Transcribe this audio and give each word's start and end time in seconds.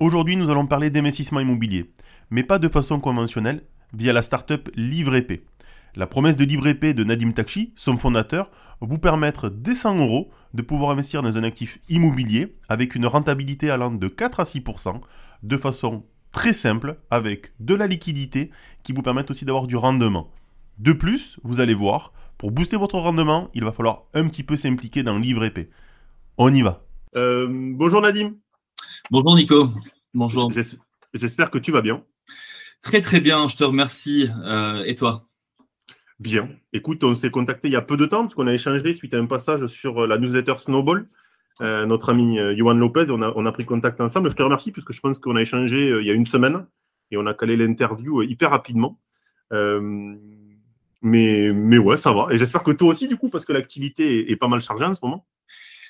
Aujourd'hui, 0.00 0.36
nous 0.36 0.48
allons 0.48 0.68
parler 0.68 0.90
d'investissement 0.90 1.40
immobilier, 1.40 1.90
mais 2.30 2.44
pas 2.44 2.60
de 2.60 2.68
façon 2.68 3.00
conventionnelle, 3.00 3.64
via 3.92 4.12
la 4.12 4.22
startup 4.22 4.70
Livre 4.76 5.16
Épée. 5.16 5.44
La 5.96 6.06
promesse 6.06 6.36
de 6.36 6.44
Livre 6.44 6.68
Épée 6.68 6.94
de 6.94 7.02
Nadim 7.02 7.32
Takchi, 7.32 7.72
son 7.74 7.98
fondateur, 7.98 8.48
vous 8.80 8.98
permettre 8.98 9.48
dès 9.48 9.74
100 9.74 9.98
euros 9.98 10.30
de 10.54 10.62
pouvoir 10.62 10.92
investir 10.92 11.20
dans 11.20 11.36
un 11.36 11.42
actif 11.42 11.80
immobilier 11.88 12.54
avec 12.68 12.94
une 12.94 13.06
rentabilité 13.06 13.70
allant 13.70 13.90
de 13.90 14.06
4 14.06 14.38
à 14.38 14.44
6% 14.44 15.00
de 15.42 15.56
façon 15.56 16.04
très 16.30 16.52
simple 16.52 17.00
avec 17.10 17.52
de 17.58 17.74
la 17.74 17.88
liquidité 17.88 18.52
qui 18.84 18.92
vous 18.92 19.02
permet 19.02 19.28
aussi 19.28 19.44
d'avoir 19.44 19.66
du 19.66 19.74
rendement. 19.74 20.30
De 20.78 20.92
plus, 20.92 21.40
vous 21.42 21.58
allez 21.58 21.74
voir, 21.74 22.12
pour 22.36 22.52
booster 22.52 22.76
votre 22.76 22.98
rendement, 23.00 23.50
il 23.52 23.64
va 23.64 23.72
falloir 23.72 24.04
un 24.14 24.28
petit 24.28 24.44
peu 24.44 24.56
s'impliquer 24.56 25.02
dans 25.02 25.18
Livre 25.18 25.44
Épée. 25.44 25.70
On 26.36 26.54
y 26.54 26.62
va. 26.62 26.84
Euh, 27.16 27.48
bonjour 27.50 28.00
Nadim. 28.00 28.34
Bonjour 29.10 29.34
Nico. 29.34 29.70
Bonjour. 30.18 30.50
J'espère 31.14 31.48
que 31.48 31.58
tu 31.58 31.70
vas 31.70 31.80
bien. 31.80 32.02
Très 32.82 33.00
très 33.00 33.20
bien, 33.20 33.46
je 33.46 33.54
te 33.54 33.62
remercie. 33.62 34.28
Euh, 34.44 34.82
et 34.84 34.96
toi? 34.96 35.22
Bien. 36.18 36.48
Écoute, 36.72 37.04
on 37.04 37.14
s'est 37.14 37.30
contacté 37.30 37.68
il 37.68 37.74
y 37.74 37.76
a 37.76 37.82
peu 37.82 37.96
de 37.96 38.04
temps 38.04 38.22
parce 38.22 38.34
qu'on 38.34 38.48
a 38.48 38.52
échangé 38.52 38.94
suite 38.94 39.14
à 39.14 39.18
un 39.18 39.26
passage 39.26 39.64
sur 39.68 40.02
euh, 40.02 40.06
la 40.08 40.18
newsletter 40.18 40.56
Snowball. 40.56 41.08
Euh, 41.60 41.86
notre 41.86 42.08
ami 42.08 42.36
Johan 42.56 42.74
Lopez, 42.74 43.06
on 43.10 43.22
a, 43.22 43.32
on 43.36 43.46
a 43.46 43.52
pris 43.52 43.64
contact 43.64 44.00
ensemble. 44.00 44.28
Je 44.28 44.34
te 44.34 44.42
remercie 44.42 44.72
puisque 44.72 44.92
je 44.92 44.98
pense 44.98 45.20
qu'on 45.20 45.36
a 45.36 45.40
échangé 45.40 45.88
il 46.00 46.04
y 46.04 46.10
a 46.10 46.14
une 46.14 46.26
semaine 46.26 46.66
et 47.12 47.16
on 47.16 47.26
a 47.26 47.34
calé 47.34 47.56
l'interview 47.56 48.20
hyper 48.22 48.50
rapidement. 48.50 48.98
mais, 49.52 51.52
mais 51.52 51.78
ouais, 51.78 51.96
ça 51.96 52.12
va. 52.12 52.26
Et 52.32 52.38
j'espère 52.38 52.64
que 52.64 52.72
toi 52.72 52.88
aussi, 52.88 53.06
du 53.06 53.16
coup, 53.16 53.28
parce 53.28 53.44
que 53.44 53.52
l'activité 53.52 54.32
est 54.32 54.36
pas 54.36 54.48
mal 54.48 54.62
chargée 54.62 54.84
en 54.84 54.94
ce 54.94 55.00
moment 55.00 55.28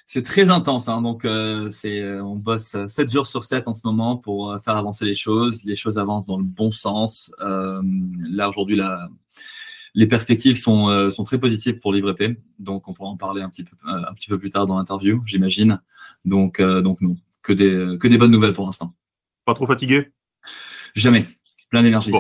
c'est 0.09 0.23
très 0.23 0.49
intense. 0.49 0.89
Hein, 0.89 1.03
donc, 1.03 1.27
euh, 1.27 1.69
c'est, 1.69 2.01
euh, 2.01 2.25
on 2.25 2.35
bosse 2.35 2.75
7 2.89 3.13
jours 3.13 3.27
sur 3.27 3.45
7 3.45 3.69
en 3.69 3.75
ce 3.75 3.83
moment 3.85 4.17
pour 4.17 4.51
euh, 4.51 4.59
faire 4.59 4.75
avancer 4.75 5.05
les 5.05 5.15
choses. 5.15 5.63
Les 5.65 5.77
choses 5.77 5.99
avancent 5.99 6.27
dans 6.27 6.39
le 6.39 6.45
bon 6.45 6.73
sens. 6.73 7.31
là, 7.39 8.49
aujourd'hui, 8.49 8.75
la, 8.75 9.09
les 9.95 10.07
perspectives 10.07 10.57
sont, 10.57 11.11
sont 11.11 11.25
très 11.25 11.39
positives 11.39 11.79
pour 11.79 11.93
Livre 11.93 12.15
Donc, 12.59 12.89
on 12.89 12.95
pourra 12.95 13.11
en 13.11 13.19
parler 13.19 13.43
un 13.43 13.51
petit 13.51 13.65
peu, 13.65 13.77
un 13.85 14.15
petit 14.15 14.31
peu 14.31 14.39
plus 14.39 14.49
tard 14.49 14.67
dans 14.67 14.79
l'interview, 14.79 15.21
j'imagine. 15.27 15.81
Donc, 16.25 16.61
donc 16.63 17.03
non, 17.03 17.17
que 17.43 17.53
des, 17.53 17.99
que 18.01 18.09
des 18.09 18.17
bonnes 18.17 18.31
nouvelles 18.31 18.55
pour 18.55 18.65
l'instant. 18.65 18.95
Pas 19.45 19.55
trop 19.55 19.67
fatigué? 19.67 20.09
Jamais. 20.95 21.27
Plein 21.69 21.83
d'énergie. 21.83 22.13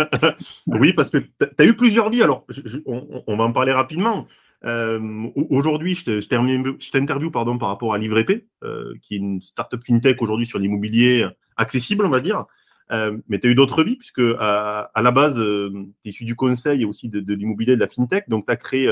oui, 0.66 0.92
parce 0.92 1.10
que 1.10 1.18
tu 1.18 1.28
as 1.58 1.64
eu 1.64 1.74
plusieurs 1.74 2.08
vies. 2.08 2.22
Alors, 2.22 2.46
on, 2.86 3.36
va 3.36 3.44
en 3.44 3.52
parler 3.52 3.72
rapidement. 3.72 4.28
Euh, 4.64 5.28
aujourd'hui, 5.50 5.94
je 5.94 6.90
t'interview 6.90 7.30
par 7.30 7.44
rapport 7.44 7.94
à 7.94 7.98
Livre 7.98 8.22
euh, 8.64 8.94
qui 9.02 9.14
est 9.14 9.18
une 9.18 9.42
startup 9.42 9.82
fintech 9.84 10.20
aujourd'hui 10.22 10.46
sur 10.46 10.58
l'immobilier 10.58 11.26
accessible, 11.56 12.04
on 12.04 12.10
va 12.10 12.20
dire. 12.20 12.46
Euh, 12.92 13.18
mais 13.28 13.38
tu 13.40 13.48
as 13.48 13.50
eu 13.50 13.54
d'autres 13.54 13.82
vies, 13.82 13.96
puisque 13.96 14.22
à, 14.38 14.90
la 14.96 15.10
base, 15.10 15.36
tu 15.36 16.08
es 16.08 16.10
issu 16.10 16.24
du 16.24 16.36
conseil 16.36 16.82
et 16.82 16.84
aussi 16.84 17.08
de, 17.08 17.34
l'immobilier 17.34 17.76
de 17.76 17.80
la 17.80 17.88
fintech. 17.88 18.28
Donc, 18.28 18.46
tu 18.46 18.52
as 18.52 18.56
créé 18.56 18.90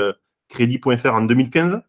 Crédit.fr 0.49 1.13
en 1.13 1.21
2015, 1.21 1.81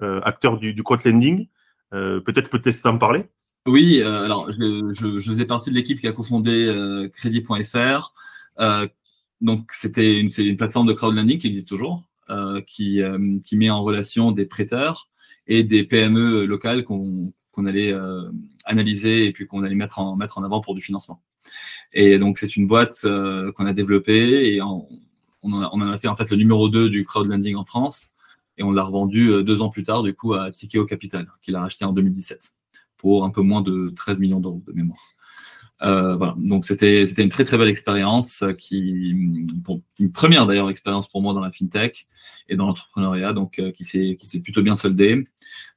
acteur 0.00 0.58
du, 0.58 0.74
du 0.74 0.82
crowdlending. 0.82 1.48
Peut-être 1.90 2.50
peut-être 2.50 2.82
t'en 2.82 2.98
parler. 2.98 3.24
Oui, 3.66 4.02
alors 4.02 4.50
je, 4.50 5.20
faisais 5.20 5.44
partie 5.46 5.70
de 5.70 5.74
l'équipe 5.74 6.00
qui 6.00 6.06
a 6.06 6.12
cofondé 6.12 7.10
Crédit.fr. 7.14 8.14
donc, 9.40 9.72
c'était 9.72 10.20
une, 10.20 10.30
une 10.38 10.56
plateforme 10.56 10.86
de 10.86 10.92
crowdlending 10.92 11.38
qui 11.38 11.48
existe 11.48 11.68
toujours. 11.68 12.04
Euh, 12.30 12.60
qui, 12.60 13.02
euh, 13.02 13.38
qui 13.44 13.56
met 13.56 13.68
en 13.68 13.82
relation 13.82 14.30
des 14.30 14.46
prêteurs 14.46 15.08
et 15.48 15.64
des 15.64 15.82
PME 15.82 16.44
locales 16.44 16.84
qu'on 16.84 17.32
allait 17.66 17.92
euh, 17.92 18.30
analyser 18.64 19.24
et 19.24 19.32
puis 19.32 19.48
qu'on 19.48 19.64
allait 19.64 19.74
mettre 19.74 19.98
en, 19.98 20.14
mettre 20.14 20.38
en 20.38 20.44
avant 20.44 20.60
pour 20.60 20.76
du 20.76 20.80
financement. 20.80 21.20
Et 21.92 22.20
donc, 22.20 22.38
c'est 22.38 22.54
une 22.54 22.68
boîte 22.68 23.02
qu'on 23.02 23.66
a 23.66 23.72
développée 23.72 24.54
et 24.54 24.62
on, 24.62 24.86
en 25.42 25.62
a, 25.62 25.70
on, 25.72 25.80
en 25.80 25.88
a, 25.88 25.98
fait 25.98 26.06
en 26.06 26.14
fait 26.14 26.30
le 26.30 26.36
numéro 26.36 26.68
2 26.68 26.88
du 26.90 27.04
crowdlending 27.04 27.56
en 27.56 27.64
France 27.64 28.08
et 28.56 28.62
on 28.62 28.70
l'a 28.70 28.84
revendu 28.84 29.42
deux 29.42 29.60
ans 29.60 29.68
plus 29.68 29.82
tard 29.82 30.04
du 30.04 30.14
coup 30.14 30.32
à 30.34 30.52
Tikeo 30.52 30.86
Capital, 30.86 31.26
qu'il 31.42 31.56
a 31.56 31.60
racheté 31.60 31.84
en 31.84 31.92
2017 31.92 32.54
pour 32.98 33.24
un 33.24 33.30
peu 33.30 33.42
moins 33.42 33.62
de 33.62 33.92
13 33.96 34.20
millions 34.20 34.38
d'euros 34.38 34.62
de 34.64 34.72
mémoire. 34.72 35.00
Euh, 35.82 36.14
voilà. 36.14 36.34
Donc 36.38 36.64
c'était 36.64 37.06
c'était 37.06 37.22
une 37.22 37.28
très 37.28 37.44
très 37.44 37.58
belle 37.58 37.68
expérience 37.68 38.42
euh, 38.42 38.52
qui 38.52 39.10
une 39.98 40.12
première 40.12 40.46
d'ailleurs 40.46 40.70
expérience 40.70 41.08
pour 41.08 41.22
moi 41.22 41.34
dans 41.34 41.40
la 41.40 41.50
fintech 41.50 42.06
et 42.48 42.54
dans 42.56 42.66
l'entrepreneuriat 42.66 43.32
donc 43.32 43.58
euh, 43.58 43.72
qui 43.72 43.84
s'est 43.84 44.16
qui 44.18 44.26
s'est 44.26 44.40
plutôt 44.40 44.62
bien 44.62 44.76
soldée. 44.76 45.26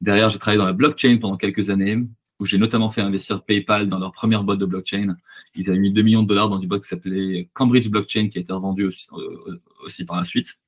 Derrière 0.01 0.29
j'ai 0.29 0.37
travaillé 0.37 0.59
dans 0.59 0.65
la 0.65 0.73
blockchain 0.73 1.17
pendant 1.19 1.37
quelques 1.37 1.71
années 1.71 1.97
où 2.39 2.45
j'ai 2.45 2.57
notamment 2.57 2.89
fait 2.89 3.01
investir 3.01 3.43
PayPal 3.43 3.87
dans 3.87 3.97
leur 3.97 4.11
première 4.11 4.43
boîte 4.43 4.59
de 4.59 4.65
blockchain. 4.65 5.15
Ils 5.55 5.69
avaient 5.69 5.79
mis 5.79 5.91
2 5.91 6.01
millions 6.03 6.23
de 6.23 6.27
dollars 6.27 6.49
dans 6.49 6.59
une 6.59 6.67
boîte 6.67 6.83
qui 6.83 6.89
s'appelait 6.89 7.49
Cambridge 7.53 7.89
Blockchain 7.89 8.27
qui 8.27 8.37
a 8.37 8.41
été 8.41 8.51
revendue 8.51 8.85
aussi, 8.85 9.07
aussi 9.85 10.05
par 10.05 10.17
la 10.17 10.25
suite. 10.25 10.59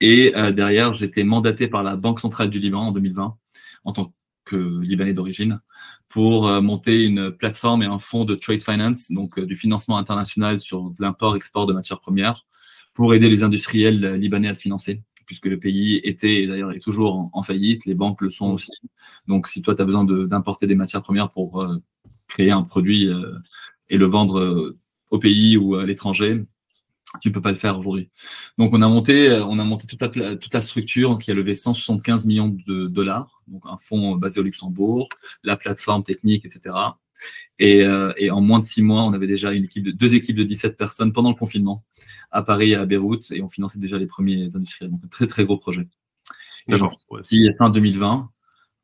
Et 0.00 0.32
derrière 0.52 0.92
j'étais 0.92 1.22
mandaté 1.24 1.68
par 1.68 1.82
la 1.82 1.96
Banque 1.96 2.20
centrale 2.20 2.50
du 2.50 2.58
Liban 2.58 2.88
en 2.88 2.92
2020 2.92 3.36
en 3.84 3.92
tant 3.92 4.12
que 4.44 4.80
Libanais 4.80 5.14
d'origine 5.14 5.60
pour 6.10 6.48
euh, 6.48 6.60
monter 6.60 7.04
une 7.04 7.30
plateforme 7.30 7.82
et 7.82 7.86
un 7.86 8.00
fonds 8.00 8.24
de 8.24 8.34
trade 8.34 8.62
finance, 8.62 9.10
donc 9.10 9.38
euh, 9.38 9.46
du 9.46 9.54
financement 9.54 9.96
international 9.96 10.58
sur 10.60 10.92
l'import-export 10.98 11.66
de 11.66 11.72
matières 11.72 12.00
premières, 12.00 12.44
pour 12.94 13.14
aider 13.14 13.30
les 13.30 13.44
industriels 13.44 14.04
euh, 14.04 14.16
libanais 14.16 14.48
à 14.48 14.54
se 14.54 14.60
financer, 14.60 15.02
puisque 15.24 15.46
le 15.46 15.58
pays 15.58 16.00
était, 16.02 16.48
d'ailleurs 16.48 16.72
est 16.72 16.80
toujours 16.80 17.30
en, 17.32 17.42
faillite, 17.44 17.86
les 17.86 17.94
banques 17.94 18.20
le 18.22 18.30
sont 18.30 18.50
aussi. 18.50 18.72
Donc 19.28 19.46
si 19.46 19.62
toi, 19.62 19.76
tu 19.76 19.82
as 19.82 19.84
besoin 19.84 20.04
d'importer 20.04 20.66
des 20.66 20.74
matières 20.74 21.02
premières 21.02 21.30
pour 21.30 21.64
créer 22.26 22.50
un 22.50 22.64
produit 22.64 23.08
et 23.88 23.96
le 23.96 24.06
vendre 24.06 24.74
au 25.10 25.18
pays 25.20 25.56
ou 25.56 25.76
à 25.76 25.86
l'étranger, 25.86 26.44
tu 27.20 27.28
ne 27.28 27.34
peux 27.34 27.40
pas 27.40 27.50
le 27.50 27.56
faire 27.56 27.78
aujourd'hui. 27.78 28.10
Donc 28.58 28.72
on 28.72 28.82
a 28.82 28.88
monté, 28.88 29.40
on 29.44 29.58
a 29.58 29.64
monté 29.64 29.86
toute 29.86 30.00
la, 30.00 30.36
toute 30.36 30.54
la 30.54 30.60
structure 30.60 31.18
qui 31.18 31.30
a 31.30 31.34
levé 31.34 31.54
175 31.54 32.24
millions 32.26 32.48
de 32.48 32.86
dollars, 32.86 33.42
donc 33.48 33.62
un 33.66 33.78
fonds 33.78 34.16
basé 34.16 34.40
au 34.40 34.42
Luxembourg, 34.42 35.08
la 35.42 35.56
plateforme 35.56 36.04
technique, 36.04 36.44
etc. 36.44 36.74
Et, 37.58 37.82
euh, 37.82 38.12
et, 38.16 38.30
en 38.30 38.40
moins 38.40 38.60
de 38.60 38.64
six 38.64 38.82
mois, 38.82 39.02
on 39.02 39.12
avait 39.12 39.26
déjà 39.26 39.52
une 39.52 39.64
équipe 39.64 39.84
de, 39.84 39.90
deux 39.90 40.14
équipes 40.14 40.36
de 40.36 40.44
17 40.44 40.76
personnes 40.76 41.12
pendant 41.12 41.28
le 41.28 41.34
confinement 41.34 41.84
à 42.30 42.42
Paris 42.42 42.70
et 42.70 42.76
à 42.76 42.86
Beyrouth, 42.86 43.30
et 43.32 43.42
on 43.42 43.48
finançait 43.48 43.78
déjà 43.78 43.98
les 43.98 44.06
premiers 44.06 44.54
industriels. 44.54 44.90
Donc 44.90 45.00
un 45.04 45.08
très 45.08 45.26
très 45.26 45.44
gros 45.44 45.58
projet. 45.58 45.86
Et 46.68 46.76
j'en 46.76 46.88
suis 47.22 47.52
fin 47.58 47.70
2020 47.70 48.30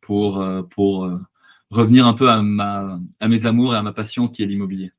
pour, 0.00 0.40
euh, 0.40 0.62
pour 0.62 1.04
euh, 1.04 1.18
revenir 1.70 2.06
un 2.06 2.12
peu 2.12 2.28
à, 2.28 2.42
ma, 2.42 3.00
à 3.20 3.28
mes 3.28 3.46
amours 3.46 3.74
et 3.74 3.78
à 3.78 3.82
ma 3.82 3.92
passion 3.92 4.28
qui 4.28 4.42
est 4.42 4.46
l'immobilier. 4.46 4.92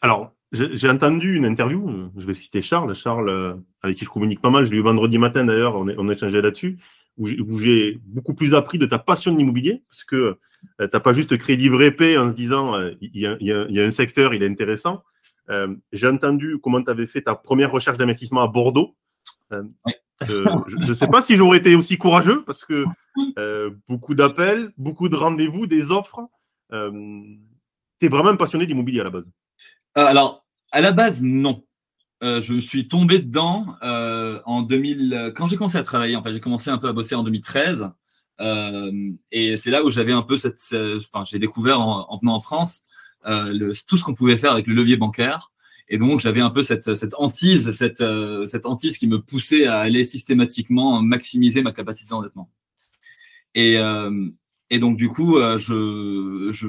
Alors, 0.00 0.32
j'ai 0.52 0.90
entendu 0.90 1.36
une 1.36 1.46
interview, 1.46 2.10
je 2.16 2.26
vais 2.26 2.34
citer 2.34 2.60
Charles, 2.60 2.94
Charles 2.94 3.30
euh, 3.30 3.54
avec 3.82 3.96
qui 3.96 4.04
je 4.04 4.10
communique 4.10 4.40
pas 4.40 4.50
mal, 4.50 4.66
je 4.66 4.70
l'ai 4.70 4.76
eu 4.76 4.82
vendredi 4.82 5.16
matin 5.16 5.44
d'ailleurs, 5.44 5.76
on, 5.76 5.88
on 5.96 6.08
a 6.08 6.12
échangé 6.12 6.42
là-dessus, 6.42 6.78
où 7.16 7.58
j'ai 7.58 7.98
beaucoup 8.04 8.34
plus 8.34 8.54
appris 8.54 8.78
de 8.78 8.86
ta 8.86 8.98
passion 8.98 9.32
de 9.32 9.38
l'immobilier, 9.38 9.82
parce 9.88 10.04
que 10.04 10.16
euh, 10.16 10.36
tu 10.78 10.88
n'as 10.92 11.00
pas 11.00 11.12
juste 11.12 11.36
créé 11.38 11.56
livre 11.56 11.82
épais 11.82 12.18
en 12.18 12.28
se 12.28 12.34
disant 12.34 12.74
euh, 12.74 12.92
il 13.00 13.10
y, 13.14 13.44
y, 13.44 13.80
a 13.80 13.84
un 13.84 13.90
secteur, 13.90 14.34
il 14.34 14.42
est 14.42 14.48
intéressant. 14.48 15.02
j'ai 15.92 16.06
entendu 16.06 16.58
comment 16.62 16.82
tu 16.82 16.90
avais 16.90 17.06
fait 17.06 17.22
ta 17.22 17.34
première 17.34 17.70
recherche 17.70 17.96
d'investissement 17.96 18.42
à 18.42 18.46
Bordeaux. 18.46 18.94
je 19.50 20.88
ne 20.88 20.94
sais 20.94 21.08
pas 21.08 21.22
si 21.22 21.36
j'aurais 21.36 21.58
été 21.58 21.74
aussi 21.74 21.96
courageux, 21.96 22.44
parce 22.44 22.64
que 22.64 22.84
beaucoup 23.88 24.14
d'appels, 24.14 24.70
beaucoup 24.76 25.08
de 25.08 25.16
rendez-vous, 25.16 25.66
des 25.66 25.90
offres. 25.90 26.20
tu 26.70 28.06
es 28.06 28.08
vraiment 28.08 28.36
passionné 28.36 28.66
d'immobilier 28.66 29.00
à 29.00 29.04
la 29.04 29.10
base. 29.10 29.30
alors, 29.94 30.41
à 30.72 30.80
la 30.80 30.92
base, 30.92 31.22
non. 31.22 31.64
Euh, 32.22 32.40
je 32.40 32.60
suis 32.60 32.88
tombé 32.88 33.18
dedans 33.18 33.76
euh, 33.82 34.40
en 34.46 34.62
2000. 34.62 35.32
Quand 35.36 35.46
j'ai 35.46 35.56
commencé 35.56 35.76
à 35.76 35.82
travailler, 35.82 36.16
enfin, 36.16 36.32
j'ai 36.32 36.40
commencé 36.40 36.70
un 36.70 36.78
peu 36.78 36.88
à 36.88 36.92
bosser 36.92 37.14
en 37.14 37.22
2013. 37.22 37.90
Euh, 38.40 39.12
et 39.30 39.56
c'est 39.56 39.70
là 39.70 39.84
où 39.84 39.90
j'avais 39.90 40.12
un 40.12 40.22
peu 40.22 40.36
cette. 40.36 40.62
Enfin, 40.72 41.24
j'ai 41.24 41.38
découvert 41.38 41.80
en, 41.80 42.16
venant 42.18 42.34
en 42.34 42.40
France 42.40 42.82
le, 43.24 43.72
tout 43.86 43.96
ce 43.96 44.04
qu'on 44.04 44.14
pouvait 44.14 44.36
faire 44.36 44.52
avec 44.52 44.66
le 44.66 44.74
levier 44.74 44.96
bancaire. 44.96 45.52
Et 45.88 45.98
donc, 45.98 46.20
j'avais 46.20 46.40
un 46.40 46.50
peu 46.50 46.62
cette, 46.62 46.94
cette 46.94 47.14
hantise, 47.18 47.72
cette, 47.72 48.02
cette 48.46 48.66
hantise 48.66 48.96
qui 48.96 49.06
me 49.06 49.20
poussait 49.20 49.66
à 49.66 49.80
aller 49.80 50.04
systématiquement 50.04 51.02
maximiser 51.02 51.60
ma 51.62 51.72
capacité 51.72 52.08
d'endettement. 52.10 52.50
Et, 53.54 53.74
et 54.70 54.78
donc, 54.78 54.96
du 54.96 55.08
coup, 55.08 55.38
je, 55.58 56.48
je 56.50 56.68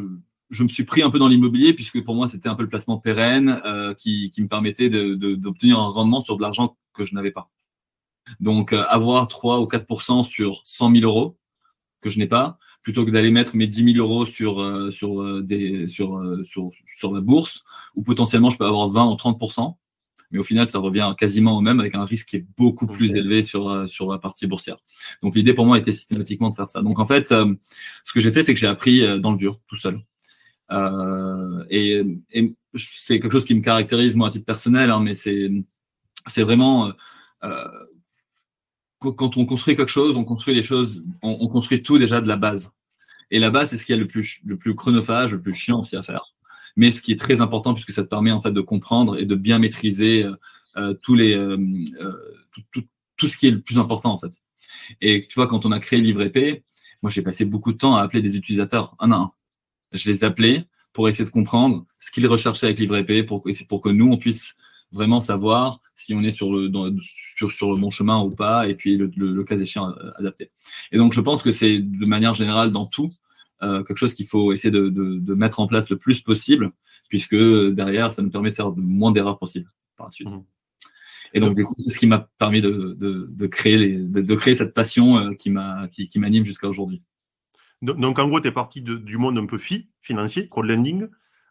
je 0.53 0.63
me 0.63 0.69
suis 0.69 0.83
pris 0.83 1.01
un 1.01 1.09
peu 1.09 1.19
dans 1.19 1.27
l'immobilier 1.27 1.73
puisque 1.73 2.03
pour 2.03 2.15
moi, 2.15 2.27
c'était 2.27 2.49
un 2.49 2.55
peu 2.55 2.63
le 2.63 2.69
placement 2.69 2.97
pérenne 2.97 3.61
qui, 3.97 4.31
qui, 4.31 4.41
me 4.41 4.47
permettait 4.47 4.89
d'obtenir 4.89 5.79
un 5.79 5.89
rendement 5.89 6.21
sur 6.21 6.37
de 6.37 6.41
l'argent 6.41 6.77
que 6.93 7.05
je 7.05 7.15
n'avais 7.15 7.31
pas. 7.31 7.49
Donc, 8.39 8.73
avoir 8.73 9.27
3 9.27 9.59
ou 9.59 9.65
4% 9.65 10.23
sur 10.23 10.61
100 10.63 10.91
000 10.91 11.03
euros 11.03 11.37
que 12.03 12.09
je 12.09 12.19
n'ai 12.19 12.27
pas, 12.27 12.59
plutôt 12.83 13.05
que 13.05 13.09
d'aller 13.09 13.31
mettre 13.31 13.55
mes 13.55 13.65
10 13.65 13.93
000 13.95 14.05
euros 14.05 14.25
sur, 14.25 14.61
euh, 14.61 14.91
sur, 14.91 15.21
euh, 15.21 15.41
des, 15.41 15.87
sur, 15.87 16.17
euh, 16.17 16.43
sur, 16.43 16.69
sur 16.95 17.13
la 17.13 17.21
bourse, 17.21 17.63
où 17.95 18.03
potentiellement 18.03 18.49
je 18.49 18.57
peux 18.57 18.65
avoir 18.65 18.89
20 18.89 19.05
ou 19.09 19.15
30% 19.15 19.75
mais 20.31 20.39
au 20.39 20.43
final, 20.43 20.67
ça 20.67 20.79
revient 20.79 21.13
quasiment 21.15 21.55
au 21.55 21.61
même 21.61 21.79
avec 21.79 21.93
un 21.93 22.05
risque 22.05 22.29
qui 22.29 22.37
est 22.37 22.45
beaucoup 22.57 22.87
plus 22.87 23.15
élevé 23.15 23.43
sur, 23.43 23.87
sur 23.87 24.11
la 24.11 24.17
partie 24.17 24.47
boursière. 24.47 24.77
Donc 25.21 25.35
l'idée 25.35 25.53
pour 25.53 25.67
moi 25.67 25.77
était 25.77 25.91
systématiquement 25.91 26.49
de 26.49 26.55
faire 26.55 26.67
ça. 26.67 26.81
Donc 26.81 26.97
en 26.97 27.05
fait, 27.05 27.27
ce 27.27 28.13
que 28.15 28.19
j'ai 28.19 28.31
fait, 28.31 28.41
c'est 28.41 28.55
que 28.55 28.59
j'ai 28.59 28.65
appris 28.65 29.19
dans 29.19 29.29
le 29.29 29.37
dur, 29.37 29.59
tout 29.67 29.75
seul. 29.75 30.03
Euh, 30.73 31.63
et, 31.69 32.03
c'est 32.75 33.19
quelque 33.19 33.31
chose 33.31 33.45
qui 33.45 33.53
me 33.53 33.61
caractérise 33.61 34.15
moi 34.15 34.29
à 34.29 34.31
titre 34.31 34.45
personnel, 34.45 34.89
hein, 34.89 34.99
mais 34.99 35.13
c'est 35.13 36.41
vraiment 36.41 36.91
euh, 37.43 37.67
quand 39.11 39.37
on 39.37 39.45
construit 39.45 39.75
quelque 39.75 39.91
chose, 39.91 40.15
on 40.15 40.23
construit 40.23 40.53
les 40.53 40.61
choses, 40.61 41.03
on, 41.21 41.47
construit 41.47 41.83
tout 41.83 41.99
déjà 41.99 42.21
de 42.21 42.27
la 42.27 42.37
base. 42.37 42.71
Et 43.31 43.39
la 43.39 43.49
base, 43.49 43.69
c'est 43.69 43.77
ce 43.77 43.85
qui 43.85 43.93
est 43.93 43.97
le 43.97 44.07
plus, 44.07 44.41
le 44.45 44.57
plus 44.57 44.75
chronophage, 44.75 45.33
le 45.33 45.41
plus 45.41 45.53
chiant 45.53 45.79
aussi 45.79 45.95
à 45.95 46.01
faire. 46.01 46.33
Mais 46.75 46.91
ce 46.91 47.01
qui 47.01 47.11
est 47.11 47.19
très 47.19 47.41
important 47.41 47.73
puisque 47.73 47.91
ça 47.91 48.03
te 48.03 48.09
permet 48.09 48.31
en 48.31 48.39
fait 48.39 48.51
de 48.51 48.61
comprendre 48.61 49.17
et 49.17 49.25
de 49.25 49.35
bien 49.35 49.59
maîtriser 49.59 50.23
euh, 50.23 50.35
euh, 50.77 50.93
tous 51.01 51.15
les, 51.15 51.35
euh, 51.35 51.57
tout, 53.17 53.27
ce 53.27 53.37
qui 53.37 53.47
est 53.47 53.51
le 53.51 53.61
plus 53.61 53.77
important 53.77 54.11
en 54.11 54.17
fait. 54.17 54.41
Et 55.01 55.27
tu 55.27 55.35
vois, 55.35 55.47
quand 55.47 55.65
on 55.65 55.71
a 55.71 55.79
créé 55.79 55.99
LivreP, 55.99 56.63
moi 57.01 57.11
j'ai 57.11 57.21
passé 57.21 57.45
beaucoup 57.45 57.73
de 57.73 57.77
temps 57.77 57.95
à 57.95 58.01
appeler 58.01 58.21
des 58.21 58.37
utilisateurs 58.37 58.95
un 58.99 59.11
à 59.11 59.15
un. 59.15 59.31
Je 59.93 60.09
les 60.09 60.23
appelais 60.23 60.65
pour 60.91 61.07
essayer 61.09 61.25
de 61.25 61.29
comprendre 61.29 61.85
ce 61.99 62.11
qu'ils 62.11 62.27
recherchaient 62.27 62.67
avec 62.67 62.79
LivreP 62.79 63.25
pour, 63.25 63.43
pour 63.67 63.81
que 63.81 63.89
nous 63.89 64.11
on 64.11 64.17
puisse 64.17 64.55
vraiment 64.91 65.21
savoir 65.21 65.81
si 65.95 66.13
on 66.13 66.21
est 66.21 66.31
sur 66.31 66.53
le, 66.53 66.71
sur, 67.35 67.51
sur 67.51 67.71
le 67.73 67.79
bon 67.79 67.89
chemin 67.89 68.21
ou 68.21 68.29
pas, 68.29 68.67
et 68.67 68.75
puis 68.75 68.97
le, 68.97 69.11
le, 69.15 69.43
cas 69.43 69.57
échéant 69.57 69.89
euh, 69.89 70.11
adapté. 70.17 70.51
Et 70.91 70.97
donc, 70.97 71.13
je 71.13 71.21
pense 71.21 71.41
que 71.41 71.51
c'est 71.51 71.79
de 71.79 72.05
manière 72.05 72.33
générale 72.33 72.71
dans 72.71 72.85
tout 72.85 73.11
euh, 73.63 73.83
quelque 73.83 73.97
chose 73.97 74.13
qu'il 74.13 74.27
faut 74.27 74.51
essayer 74.53 74.71
de, 74.71 74.89
de, 74.89 75.19
de, 75.19 75.33
mettre 75.33 75.59
en 75.59 75.67
place 75.67 75.89
le 75.89 75.97
plus 75.97 76.21
possible, 76.21 76.71
puisque 77.09 77.35
derrière, 77.35 78.13
ça 78.13 78.21
nous 78.21 78.29
permet 78.29 78.51
de 78.51 78.55
faire 78.55 78.69
le 78.69 78.81
moins 78.81 79.11
d'erreurs 79.11 79.39
possibles 79.39 79.71
par 79.97 80.07
la 80.07 80.11
suite. 80.11 80.31
Mmh. 80.31 80.43
Et 81.35 81.39
donc, 81.39 81.55
du 81.55 81.63
coup, 81.63 81.73
c'est 81.77 81.89
ce 81.89 81.97
qui 81.97 82.05
m'a 82.05 82.29
permis 82.37 82.61
de, 82.61 82.95
de, 82.99 83.47
créer 83.47 83.77
les, 83.77 83.97
de, 83.97 84.35
créer 84.35 84.55
cette 84.55 84.73
passion 84.73 85.17
euh, 85.17 85.33
qui 85.33 85.49
m'anime 85.49 85.89
qui, 85.89 86.07
qui 86.07 86.43
jusqu'à 86.43 86.67
aujourd'hui. 86.67 87.01
Donc, 87.83 88.17
en 88.17 88.27
gros, 88.29 88.39
tu 88.39 88.47
es 88.47 88.51
parti 88.51 88.81
du 88.81 89.17
monde 89.17 89.37
un 89.37 89.45
peu 89.45 89.57
fi, 89.57 89.89
financier, 90.01 90.47
crowdlending. 90.47 91.09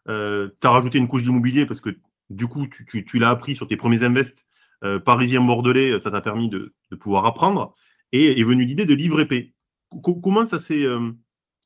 Euh, 0.09 0.49
tu 0.59 0.67
as 0.67 0.71
rajouté 0.71 0.97
une 0.97 1.07
couche 1.07 1.21
d'immobilier 1.21 1.67
parce 1.67 1.79
que 1.79 1.95
du 2.31 2.47
coup, 2.47 2.65
tu, 2.67 3.19
l'as 3.19 3.29
appris 3.29 3.55
sur 3.55 3.67
tes 3.67 3.77
premiers 3.77 4.03
invests 4.03 4.43
euh, 4.83 4.99
parisiens 4.99 5.41
bordelais, 5.41 5.99
ça 5.99 6.09
t'a 6.09 6.21
permis 6.21 6.49
de, 6.49 6.73
pouvoir 6.99 7.27
apprendre. 7.27 7.75
Et 8.11 8.39
est 8.39 8.43
venue 8.43 8.65
l'idée 8.65 8.87
de 8.87 8.95
livre 8.95 9.19
épais. 9.19 9.53
comment 10.01 10.45
ça 10.45 10.57
s'est. 10.57 10.83
Euh, 10.83 11.11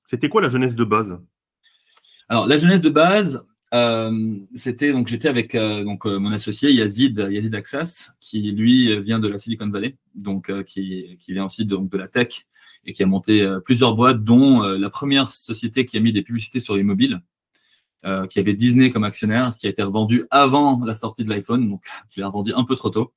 c'était 0.06 0.28
quoi 0.28 0.42
la 0.42 0.50
jeunesse 0.50 0.76
de 0.76 0.84
base? 0.84 1.18
Alors, 2.28 2.46
la 2.46 2.58
jeunesse 2.58 2.82
de 2.82 2.90
base, 2.90 3.48
euh, 3.74 4.38
c'était 4.56 4.92
donc 4.94 5.08
j'étais 5.08 5.28
avec 5.28 5.54
donc 5.56 6.06
mon 6.06 6.32
associé 6.32 6.72
Yazid 6.72 7.28
Yazid 7.30 7.54
Axas 7.54 8.12
qui 8.22 8.52
lui 8.54 8.98
vient 9.00 9.20
de 9.20 9.28
la 9.28 9.38
Silicon 9.38 9.70
Valley 9.70 9.98
donc 10.16 10.52
qui, 10.64 11.18
qui, 11.20 11.34
vient 11.34 11.46
aussi 11.46 11.66
donc 11.66 11.90
de 11.90 11.98
la 11.98 12.08
tech 12.08 12.46
et 12.86 12.94
qui 12.94 13.04
a 13.04 13.06
monté 13.06 13.46
plusieurs 13.66 13.96
boîtes 13.96 14.24
dont 14.24 14.62
la 14.62 14.90
première 14.90 15.32
société 15.32 15.86
qui 15.86 15.98
a 15.98 16.00
mis 16.00 16.14
des 16.14 16.22
publicités 16.22 16.62
sur 16.62 16.78
les 16.78 16.84
mobiles 16.84 17.22
euh, 18.06 18.28
qui 18.28 18.38
avait 18.40 18.54
Disney 18.54 18.92
comme 18.92 19.04
actionnaire, 19.04 19.58
qui 19.58 19.66
a 19.66 19.72
été 19.72 19.82
revendu 19.82 20.28
avant 20.30 20.80
la 20.86 20.94
sortie 20.94 21.24
de 21.24 21.30
l'iPhone, 21.30 21.68
donc 21.68 21.84
il 22.16 22.22
a 22.22 22.28
revendu 22.28 22.54
un 22.56 22.64
peu 22.64 22.76
trop 22.76 22.92
tôt. 22.92 23.12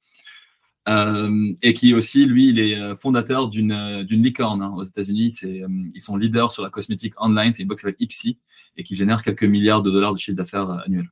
Euh, 0.88 1.52
et 1.62 1.74
qui 1.74 1.92
aussi, 1.94 2.24
lui, 2.24 2.48
il 2.48 2.58
est 2.58 2.80
euh, 2.80 2.96
fondateur 2.96 3.48
d'une 3.48 3.72
euh, 3.72 4.02
d'une 4.02 4.22
licorne 4.22 4.62
hein, 4.62 4.72
aux 4.76 4.82
États-Unis. 4.82 5.30
C'est 5.32 5.62
ils 5.94 6.00
sont 6.00 6.16
leaders 6.16 6.52
sur 6.52 6.62
la 6.62 6.70
cosmétique 6.70 7.14
online. 7.20 7.52
C'est 7.52 7.62
une 7.62 7.68
boîte 7.68 7.78
qui 7.78 7.82
s'appelle 7.82 7.96
Ipsy 8.00 8.38
et 8.76 8.84
qui 8.84 8.94
génère 8.94 9.22
quelques 9.22 9.44
milliards 9.44 9.82
de 9.82 9.90
dollars 9.90 10.14
de 10.14 10.18
chiffre 10.18 10.36
d'affaires 10.36 10.70
annuel. 10.70 11.10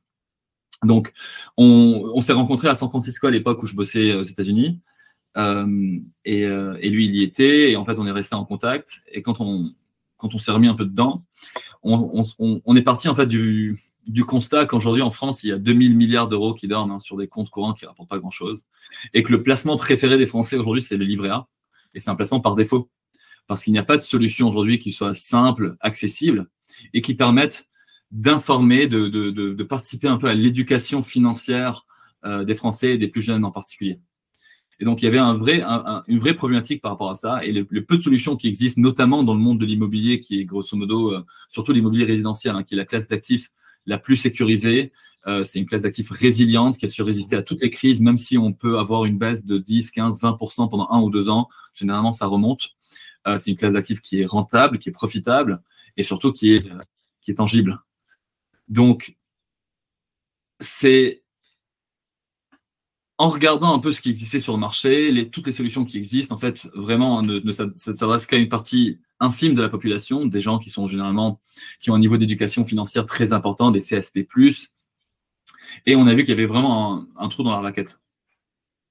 Donc, 0.83 1.11
on, 1.57 2.11
on 2.15 2.21
s'est 2.21 2.33
rencontrés 2.33 2.69
à 2.69 2.75
San 2.75 2.89
Francisco 2.89 3.27
à 3.27 3.31
l'époque 3.31 3.61
où 3.61 3.65
je 3.65 3.75
bossais 3.75 4.15
aux 4.15 4.23
États-Unis. 4.23 4.79
Euh, 5.37 5.99
et, 6.25 6.41
et, 6.43 6.89
lui, 6.89 7.05
il 7.05 7.15
y 7.15 7.23
était. 7.23 7.71
Et 7.71 7.75
en 7.75 7.85
fait, 7.85 7.99
on 7.99 8.07
est 8.07 8.11
resté 8.11 8.35
en 8.35 8.45
contact. 8.45 9.01
Et 9.11 9.21
quand 9.21 9.41
on, 9.41 9.73
quand 10.19 10.35
on 10.35 10.37
s'est 10.37 10.51
remis 10.51 10.67
un 10.67 10.75
peu 10.75 10.85
dedans, 10.85 11.23
on, 11.83 12.75
est 12.75 12.81
parti 12.81 13.07
en 13.07 13.15
fait 13.15 13.25
du, 13.25 13.79
constat 14.25 14.65
qu'aujourd'hui 14.65 15.01
en 15.01 15.09
France, 15.09 15.43
il 15.43 15.49
y 15.49 15.51
a 15.51 15.57
2000 15.57 15.95
milliards 15.95 16.27
d'euros 16.27 16.53
qui 16.53 16.67
dorment 16.67 16.91
hein, 16.91 16.99
sur 16.99 17.17
des 17.17 17.27
comptes 17.27 17.49
courants 17.49 17.73
qui 17.73 17.85
ne 17.85 17.89
rapportent 17.89 18.09
pas 18.09 18.19
grand-chose, 18.19 18.61
et 19.13 19.23
que 19.23 19.31
le 19.31 19.43
placement 19.43 19.77
préféré 19.77 20.17
des 20.17 20.27
Français 20.27 20.57
aujourd'hui, 20.57 20.81
c'est 20.81 20.97
le 20.97 21.05
livret 21.05 21.29
A, 21.29 21.47
et 21.93 21.99
c'est 21.99 22.09
un 22.09 22.15
placement 22.15 22.39
par 22.39 22.55
défaut, 22.55 22.89
parce 23.47 23.63
qu'il 23.63 23.73
n'y 23.73 23.79
a 23.79 23.83
pas 23.83 23.97
de 23.97 24.03
solution 24.03 24.47
aujourd'hui 24.47 24.79
qui 24.79 24.91
soit 24.91 25.13
simple, 25.13 25.75
accessible, 25.79 26.47
et 26.93 27.01
qui 27.01 27.15
permette 27.15 27.67
d'informer, 28.11 28.87
de, 28.87 29.63
participer 29.63 30.07
un 30.07 30.17
peu 30.17 30.27
à 30.27 30.33
l'éducation 30.33 31.01
financière 31.01 31.85
euh, 32.25 32.43
des 32.43 32.55
Français 32.55 32.95
et 32.95 32.97
des 32.97 33.07
plus 33.07 33.21
jeunes 33.21 33.45
en 33.45 33.51
particulier. 33.51 33.99
Et 34.79 34.85
donc, 34.85 35.01
il 35.01 35.05
y 35.05 35.07
avait 35.07 35.19
un 35.19 35.33
vrai, 35.33 35.61
une 36.07 36.19
vraie 36.19 36.33
problématique 36.33 36.81
par 36.81 36.91
rapport 36.91 37.09
à 37.09 37.13
ça. 37.13 37.43
Et 37.43 37.51
le, 37.51 37.65
peu 37.83 37.97
de 37.97 38.01
solutions 38.01 38.37
qui 38.37 38.47
existent, 38.47 38.79
notamment 38.79 39.23
dans 39.23 39.33
le 39.33 39.41
monde 39.41 39.59
de 39.59 39.65
l'immobilier, 39.65 40.21
qui 40.21 40.39
est 40.39 40.45
grosso 40.45 40.75
modo, 40.77 41.13
euh, 41.13 41.25
surtout 41.49 41.73
l'immobilier 41.73 42.05
résidentiel, 42.05 42.55
hein, 42.55 42.63
qui 42.63 42.75
est 42.75 42.77
la 42.77 42.85
classe 42.85 43.07
d'actifs 43.07 43.51
la 43.89 43.97
plus 43.97 44.15
sécurisée. 44.15 44.93
Euh, 45.27 45.43
c'est 45.43 45.59
une 45.59 45.65
classe 45.65 45.81
d'actifs 45.81 46.11
résiliente 46.11 46.77
qui 46.77 46.85
a 46.85 46.89
su 46.89 47.01
résister 47.01 47.35
à 47.35 47.43
toutes 47.43 47.59
les 47.61 47.69
crises, 47.69 47.99
même 47.99 48.17
si 48.17 48.37
on 48.37 48.53
peut 48.53 48.77
avoir 48.77 49.03
une 49.05 49.17
baisse 49.17 49.43
de 49.43 49.57
10, 49.57 49.91
15, 49.91 50.21
20% 50.21 50.69
pendant 50.69 50.87
un 50.91 51.01
ou 51.01 51.09
deux 51.09 51.27
ans. 51.27 51.49
Généralement, 51.73 52.13
ça 52.13 52.27
remonte. 52.27 52.69
Euh, 53.27 53.37
c'est 53.37 53.49
une 53.49 53.57
classe 53.57 53.73
d'actifs 53.73 53.99
qui 53.99 54.21
est 54.21 54.25
rentable, 54.25 54.79
qui 54.79 54.89
est 54.89 54.93
profitable 54.93 55.61
et 55.97 56.03
surtout 56.03 56.31
qui 56.31 56.53
est, 56.53 56.65
qui 57.21 57.31
est 57.31 57.35
tangible. 57.35 57.81
Donc, 58.69 59.17
c'est 60.59 61.23
en 63.19 63.27
regardant 63.27 63.73
un 63.73 63.79
peu 63.79 63.91
ce 63.91 63.99
qui 63.99 64.09
existait 64.09 64.39
sur 64.39 64.53
le 64.53 64.59
marché, 64.59 65.11
les, 65.11 65.29
toutes 65.29 65.45
les 65.45 65.51
solutions 65.51 65.83
qui 65.83 65.97
existent, 65.97 66.33
en 66.33 66.37
fait, 66.37 66.69
vraiment, 66.73 67.21
ne, 67.21 67.39
ne 67.39 67.51
s'adresse 67.51 68.25
qu'à 68.25 68.37
une 68.37 68.47
partie 68.47 68.97
infime 69.19 69.55
de 69.55 69.61
la 69.61 69.67
population, 69.67 70.25
des 70.25 70.39
gens 70.39 70.57
qui 70.57 70.69
sont 70.69 70.87
généralement, 70.87 71.41
qui 71.81 71.91
ont 71.91 71.95
un 71.95 71.99
niveau 71.99 72.15
d'éducation 72.15 72.63
financière 72.63 73.05
très 73.05 73.33
important, 73.33 73.71
des 73.71 73.81
CSP+. 73.81 74.25
Et 75.85 75.97
on 75.97 76.07
a 76.07 76.13
vu 76.13 76.23
qu'il 76.23 76.29
y 76.29 76.37
avait 76.37 76.45
vraiment 76.45 77.05
un, 77.17 77.27
trou 77.27 77.43
dans 77.43 77.51
la 77.51 77.59
raquette. 77.59 77.99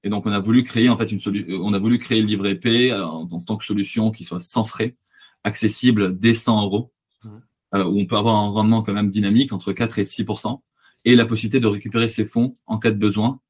Et 0.03 0.09
donc, 0.09 0.27
on 0.27 0.31
a 0.31 0.39
voulu 0.39 0.63
créer, 0.63 0.89
en 0.89 0.97
fait, 0.97 1.11
une 1.11 1.19
solution, 1.19 1.55
on 1.63 1.73
a 1.73 1.79
voulu 1.79 1.97
créer 1.97 2.21
le 2.21 2.27
livret 2.27 2.53
P 2.53 2.93
en, 2.93 3.25
tant 3.41 3.57
que 3.57 3.65
solution 3.65 4.11
qui 4.11 4.23
soit 4.23 4.39
sans 4.39 4.63
frais, 4.63 4.95
accessible 5.43 6.19
dès 6.19 6.35
100 6.35 6.65
euros, 6.65 6.93
mmh. 7.23 7.29
euh, 7.73 7.83
où 7.83 7.99
on 7.99 8.05
peut 8.05 8.15
avoir 8.15 8.35
un 8.35 8.49
rendement 8.49 8.83
quand 8.83 8.93
même 8.93 9.09
dynamique 9.09 9.53
entre 9.53 9.73
4 9.73 9.97
et 9.97 10.03
6% 10.03 10.61
et 11.05 11.15
la 11.15 11.25
possibilité 11.25 11.59
de 11.59 11.67
récupérer 11.67 12.07
ses 12.07 12.25
fonds 12.25 12.57
en 12.67 12.77
cas 12.77 12.91
de 12.91 12.97
besoin 12.97 13.41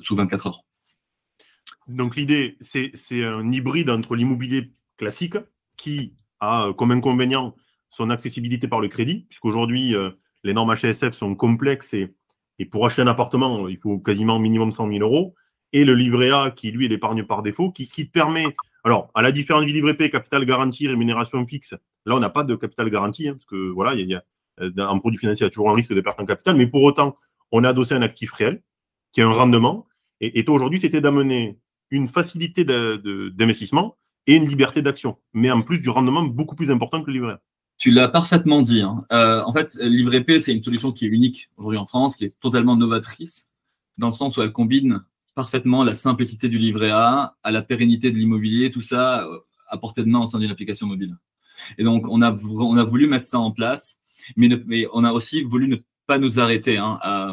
sous 0.00 0.16
24 0.16 0.46
heures. 0.46 0.64
Donc 1.86 2.16
l'idée, 2.16 2.56
c'est 2.60 2.92
un 3.24 3.50
hybride 3.52 3.90
entre 3.90 4.16
l'immobilier 4.16 4.72
classique 4.96 5.36
qui 5.76 6.14
a 6.40 6.72
comme 6.76 6.90
inconvénient 6.90 7.54
son 7.94 8.10
accessibilité 8.10 8.66
par 8.66 8.80
le 8.80 8.88
crédit, 8.88 9.26
puisqu'aujourd'hui, 9.28 9.94
euh, 9.94 10.10
les 10.42 10.52
normes 10.52 10.74
HSF 10.74 11.14
sont 11.14 11.34
complexes 11.36 11.94
et, 11.94 12.14
pour 12.70 12.86
acheter 12.86 13.02
un 13.02 13.06
appartement, 13.06 13.68
il 13.68 13.78
faut 13.78 13.98
quasiment 13.98 14.38
minimum 14.38 14.72
100 14.72 14.88
000 14.88 15.00
euros, 15.00 15.34
et 15.72 15.84
le 15.84 15.94
livret 15.94 16.30
A 16.30 16.50
qui, 16.50 16.70
lui, 16.70 16.86
est 16.86 16.88
l'épargne 16.88 17.24
par 17.24 17.42
défaut, 17.42 17.70
qui, 17.70 18.04
permet, 18.04 18.46
alors, 18.84 19.10
à 19.14 19.22
la 19.22 19.32
différence 19.32 19.64
du 19.64 19.72
livret 19.72 19.94
P, 19.94 20.10
capital 20.10 20.44
garanti, 20.44 20.86
rémunération 20.86 21.44
fixe, 21.46 21.74
là, 22.04 22.14
on 22.14 22.20
n'a 22.20 22.30
pas 22.30 22.44
de 22.44 22.54
capital 22.54 22.90
garanti, 22.90 23.28
hein, 23.28 23.32
parce 23.32 23.46
que 23.46 23.70
voilà, 23.70 23.94
il 23.94 24.08
y, 24.08 24.14
a, 24.14 24.24
un 24.58 24.98
produit 24.98 25.18
financier, 25.18 25.44
il 25.44 25.46
y 25.46 25.50
a 25.50 25.50
toujours 25.50 25.70
un 25.70 25.74
risque 25.74 25.92
de 25.92 26.00
perte 26.00 26.20
en 26.20 26.26
capital, 26.26 26.56
mais 26.56 26.66
pour 26.66 26.82
autant, 26.82 27.16
on 27.50 27.64
a 27.64 27.70
adossé 27.70 27.94
un 27.94 28.02
actif 28.02 28.32
réel, 28.32 28.62
qui 29.14 29.22
a 29.22 29.26
un 29.26 29.32
rendement. 29.32 29.86
Et, 30.20 30.44
aujourd'hui, 30.48 30.80
c'était 30.80 31.00
d'amener 31.00 31.58
une 31.90 32.08
facilité 32.08 32.64
d'investissement 32.64 33.96
et 34.26 34.34
une 34.34 34.46
liberté 34.46 34.82
d'action, 34.82 35.18
mais 35.32 35.50
en 35.50 35.62
plus 35.62 35.80
du 35.80 35.90
rendement 35.90 36.22
beaucoup 36.22 36.56
plus 36.56 36.70
important 36.70 37.02
que 37.02 37.06
le 37.08 37.14
livret 37.14 37.36
Tu 37.78 37.90
l'as 37.90 38.08
parfaitement 38.08 38.62
dit. 38.62 38.80
Hein. 38.80 39.04
Euh, 39.12 39.42
en 39.44 39.52
fait, 39.52 39.74
livret 39.80 40.22
P, 40.22 40.40
c'est 40.40 40.52
une 40.52 40.62
solution 40.62 40.92
qui 40.92 41.06
est 41.06 41.08
unique 41.08 41.50
aujourd'hui 41.56 41.78
en 41.78 41.86
France, 41.86 42.16
qui 42.16 42.24
est 42.24 42.34
totalement 42.40 42.76
novatrice, 42.76 43.46
dans 43.98 44.08
le 44.08 44.12
sens 44.12 44.36
où 44.36 44.42
elle 44.42 44.52
combine 44.52 45.04
parfaitement 45.34 45.84
la 45.84 45.94
simplicité 45.94 46.48
du 46.48 46.58
livret 46.58 46.90
A 46.90 47.36
à 47.42 47.50
la 47.50 47.62
pérennité 47.62 48.10
de 48.10 48.16
l'immobilier, 48.16 48.70
tout 48.70 48.80
ça 48.80 49.24
euh, 49.24 49.38
à 49.68 49.76
portée 49.78 50.02
de 50.02 50.08
main 50.08 50.20
au 50.20 50.26
sein 50.26 50.38
d'une 50.38 50.50
application 50.50 50.86
mobile. 50.86 51.16
Et 51.78 51.84
donc, 51.84 52.06
on 52.08 52.22
a, 52.22 52.32
on 52.32 52.76
a 52.76 52.84
voulu 52.84 53.06
mettre 53.06 53.26
ça 53.26 53.38
en 53.38 53.52
place, 53.52 53.98
mais, 54.36 54.48
mais 54.66 54.86
on 54.92 55.04
a 55.04 55.12
aussi 55.12 55.42
voulu 55.42 55.68
ne 55.68 55.76
pas 56.06 56.18
nous 56.18 56.40
arrêter 56.40 56.78
hein, 56.78 56.98
à, 57.02 57.32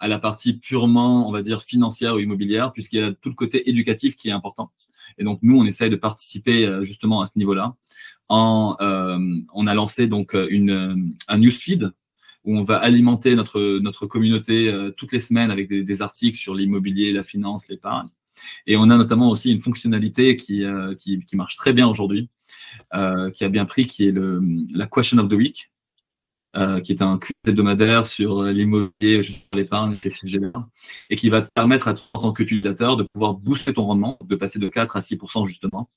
à 0.00 0.08
la 0.08 0.18
partie 0.18 0.54
purement, 0.54 1.28
on 1.28 1.32
va 1.32 1.42
dire, 1.42 1.62
financière 1.62 2.14
ou 2.14 2.18
immobilière, 2.18 2.72
puisqu'il 2.72 2.98
y 2.98 3.02
a 3.02 3.12
tout 3.12 3.28
le 3.28 3.34
côté 3.34 3.68
éducatif 3.68 4.16
qui 4.16 4.28
est 4.28 4.32
important. 4.32 4.70
Et 5.18 5.24
donc, 5.24 5.38
nous, 5.42 5.58
on 5.58 5.64
essaye 5.64 5.90
de 5.90 5.96
participer 5.96 6.66
euh, 6.66 6.82
justement 6.84 7.20
à 7.20 7.26
ce 7.26 7.32
niveau-là. 7.36 7.76
En, 8.28 8.76
euh, 8.80 9.18
on 9.52 9.66
a 9.66 9.74
lancé 9.74 10.06
donc 10.06 10.34
une, 10.34 11.14
un 11.28 11.38
newsfeed 11.38 11.92
où 12.44 12.56
on 12.56 12.64
va 12.64 12.76
alimenter 12.76 13.34
notre, 13.34 13.78
notre 13.80 14.06
communauté 14.06 14.72
toutes 14.96 15.12
les 15.12 15.20
semaines 15.20 15.50
avec 15.50 15.68
des, 15.68 16.02
articles 16.02 16.38
sur 16.38 16.54
l'immobilier, 16.54 17.12
la 17.12 17.22
finance, 17.22 17.68
l'épargne. 17.68 18.08
Et 18.66 18.76
on 18.78 18.84
a 18.84 18.96
notamment 18.96 19.28
aussi 19.28 19.50
une 19.50 19.60
fonctionnalité 19.60 20.36
qui, 20.36 20.64
qui, 20.98 21.22
qui 21.26 21.36
marche 21.36 21.56
très 21.56 21.74
bien 21.74 21.86
aujourd'hui, 21.86 22.30
qui 22.92 23.44
a 23.44 23.48
bien 23.50 23.66
pris, 23.66 23.86
qui 23.86 24.06
est 24.06 24.12
le, 24.12 24.40
la 24.72 24.86
question 24.86 25.18
of 25.18 25.28
the 25.28 25.34
week. 25.34 25.70
Euh, 26.56 26.80
qui 26.80 26.90
est 26.90 27.00
un 27.00 27.16
quiz 27.16 27.30
hebdomadaire 27.46 28.06
sur 28.06 28.42
euh, 28.42 28.50
l'immobilier, 28.50 29.22
sur 29.22 29.36
l'épargne, 29.52 29.94
ces 30.02 30.10
sujets-là, 30.10 30.50
et 31.08 31.14
qui 31.14 31.30
va 31.30 31.42
te 31.42 31.48
permettre 31.54 31.86
à 31.86 31.94
toi, 31.94 32.04
en 32.14 32.20
tant 32.22 32.32
qu'utilisateur, 32.32 32.96
de 32.96 33.04
pouvoir 33.04 33.34
booster 33.34 33.72
ton 33.72 33.84
rendement, 33.84 34.18
de 34.24 34.34
passer 34.34 34.58
de 34.58 34.68
4 34.68 34.96
à 34.96 34.98
6% 34.98 35.46
justement, 35.46 35.88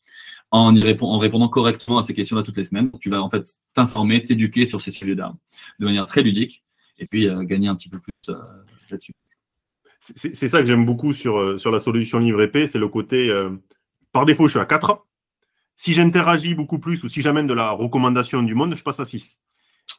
en, 0.51 0.75
y 0.75 0.83
répondant 0.83 1.49
correctement 1.49 1.97
à 1.97 2.03
ces 2.03 2.13
questions-là 2.13 2.43
toutes 2.43 2.57
les 2.57 2.65
semaines. 2.65 2.91
Tu 3.01 3.09
vas 3.09 3.23
en 3.23 3.31
fait 3.31 3.55
t'informer, 3.73 4.23
t'éduquer 4.23 4.67
sur 4.67 4.79
ces 4.79 4.91
sujets-là, 4.91 5.33
de 5.79 5.85
manière 5.85 6.05
très 6.05 6.21
ludique, 6.21 6.63
et 6.99 7.07
puis 7.07 7.27
euh, 7.27 7.41
gagner 7.41 7.67
un 7.67 7.75
petit 7.75 7.89
peu 7.89 7.97
plus 7.97 8.35
là-dessus. 8.91 9.13
C'est 10.01 10.49
ça 10.49 10.59
que 10.59 10.67
j'aime 10.67 10.85
beaucoup 10.85 11.13
sur, 11.13 11.59
sur 11.59 11.71
la 11.71 11.79
solution 11.79 12.19
Livre 12.19 12.43
épée, 12.43 12.67
c'est 12.67 12.77
le 12.77 12.89
côté, 12.89 13.31
par 14.11 14.25
défaut, 14.25 14.45
je 14.45 14.51
suis 14.51 14.59
à 14.59 14.65
4. 14.65 15.03
Si 15.77 15.93
j'interagis 15.93 16.53
beaucoup 16.53 16.77
plus 16.77 17.03
ou 17.03 17.09
si 17.09 17.21
j'amène 17.21 17.47
de 17.47 17.53
la 17.53 17.71
recommandation 17.71 18.43
du 18.43 18.53
monde, 18.53 18.75
je 18.75 18.83
passe 18.83 18.99
à 18.99 19.05
6. 19.05 19.39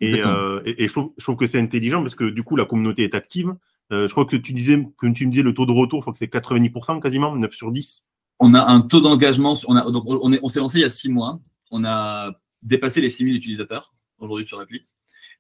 Euh, 0.03 0.63
et, 0.65 0.89
je, 0.89 0.93
trouve, 0.93 1.37
que 1.37 1.47
c'est 1.47 1.61
intelligent 1.61 2.03
parce 2.03 2.15
que 2.15 2.25
du 2.25 2.43
coup, 2.43 2.57
la 2.57 2.65
communauté 2.65 3.05
est 3.05 3.15
active. 3.15 3.55
Euh, 3.93 4.07
je 4.07 4.13
crois 4.13 4.25
que 4.25 4.37
tu 4.37 4.53
disais 4.53 4.83
que 4.99 5.07
tu 5.09 5.27
me 5.27 5.31
disais 5.31 5.43
le 5.43 5.55
taux 5.55 5.67
de 5.67 5.73
retour, 5.73 6.01
je 6.01 6.05
crois 6.05 6.13
que 6.13 6.19
c'est 6.19 6.33
90% 6.33 7.01
quasiment, 7.01 7.37
9 7.37 7.53
sur 7.53 7.71
10. 7.71 8.07
On 8.41 8.55
a 8.55 8.67
un 8.67 8.81
taux 8.81 9.01
d'engagement, 9.01 9.55
on, 9.69 9.77
on, 9.77 10.39
on 10.43 10.49
s'est 10.49 10.61
lancé 10.61 10.79
il 10.79 10.83
y 10.83 10.85
a 10.85 10.91
6 10.91 11.11
mois, 11.11 11.41
on 11.71 11.85
a 11.85 12.33
dépassé 12.63 13.01
les 13.01 13.11
6000 13.11 13.37
utilisateurs 13.37 13.95
aujourd'hui 14.19 14.47
sur 14.47 14.59
l'appli. 14.59 14.85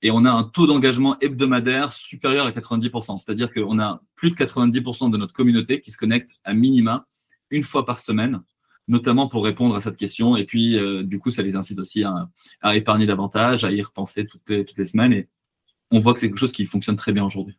Et 0.03 0.11
on 0.11 0.25
a 0.25 0.31
un 0.31 0.45
taux 0.45 0.67
d'engagement 0.67 1.19
hebdomadaire 1.21 1.93
supérieur 1.93 2.47
à 2.47 2.51
90%. 2.51 3.19
C'est-à-dire 3.19 3.51
qu'on 3.51 3.79
a 3.79 4.03
plus 4.15 4.31
de 4.31 4.35
90% 4.35 5.11
de 5.11 5.17
notre 5.17 5.33
communauté 5.33 5.81
qui 5.81 5.91
se 5.91 5.97
connecte 5.97 6.35
à 6.45 6.53
minima 6.53 7.07
une 7.51 7.63
fois 7.63 7.87
par 7.87 7.99
semaine 7.99 8.43
notamment 8.89 9.29
pour 9.29 9.45
répondre 9.45 9.75
à 9.75 9.81
cette 9.81 9.97
question. 9.97 10.37
Et 10.37 10.45
puis, 10.45 10.79
euh, 10.79 11.03
du 11.03 11.19
coup, 11.19 11.31
ça 11.31 11.43
les 11.43 11.57
incite 11.57 11.79
aussi 11.79 12.05
à, 12.05 12.77
épargner 12.77 13.07
davantage, 13.07 13.65
à 13.65 13.73
y 13.73 13.81
repenser 13.83 14.27
toutes 14.27 14.49
les, 14.49 14.85
semaines. 14.85 15.13
Et 15.13 15.29
on 15.91 16.01
voit 16.01 16.13
que 16.13 16.21
c'est 16.21 16.29
quelque 16.29 16.39
chose 16.39 16.53
qui 16.53 16.67
fonctionne 16.67 16.97
très 16.97 17.13
bien 17.13 17.25
aujourd'hui. 17.25 17.59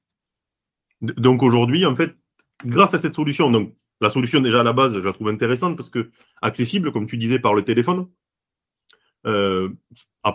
Donc 1.02 1.44
aujourd'hui, 1.44 1.86
en 1.86 1.96
fait, 1.96 2.16
grâce 2.64 2.94
à 2.94 3.00
cette 3.00 3.16
solution, 3.16 3.52
donc 3.52 3.74
la 4.02 4.10
solution 4.10 4.42
déjà 4.42 4.62
à 4.62 4.64
la 4.64 4.74
base, 4.74 4.94
je 4.94 5.00
la 5.00 5.14
trouve 5.14 5.30
intéressante 5.30 5.76
parce 5.78 5.90
que 5.90 6.12
accessible, 6.42 6.92
comme 6.92 7.08
tu 7.08 7.18
disais, 7.18 7.40
par 7.40 7.54
le 7.54 7.64
téléphone, 7.64 8.08
euh, 9.26 9.70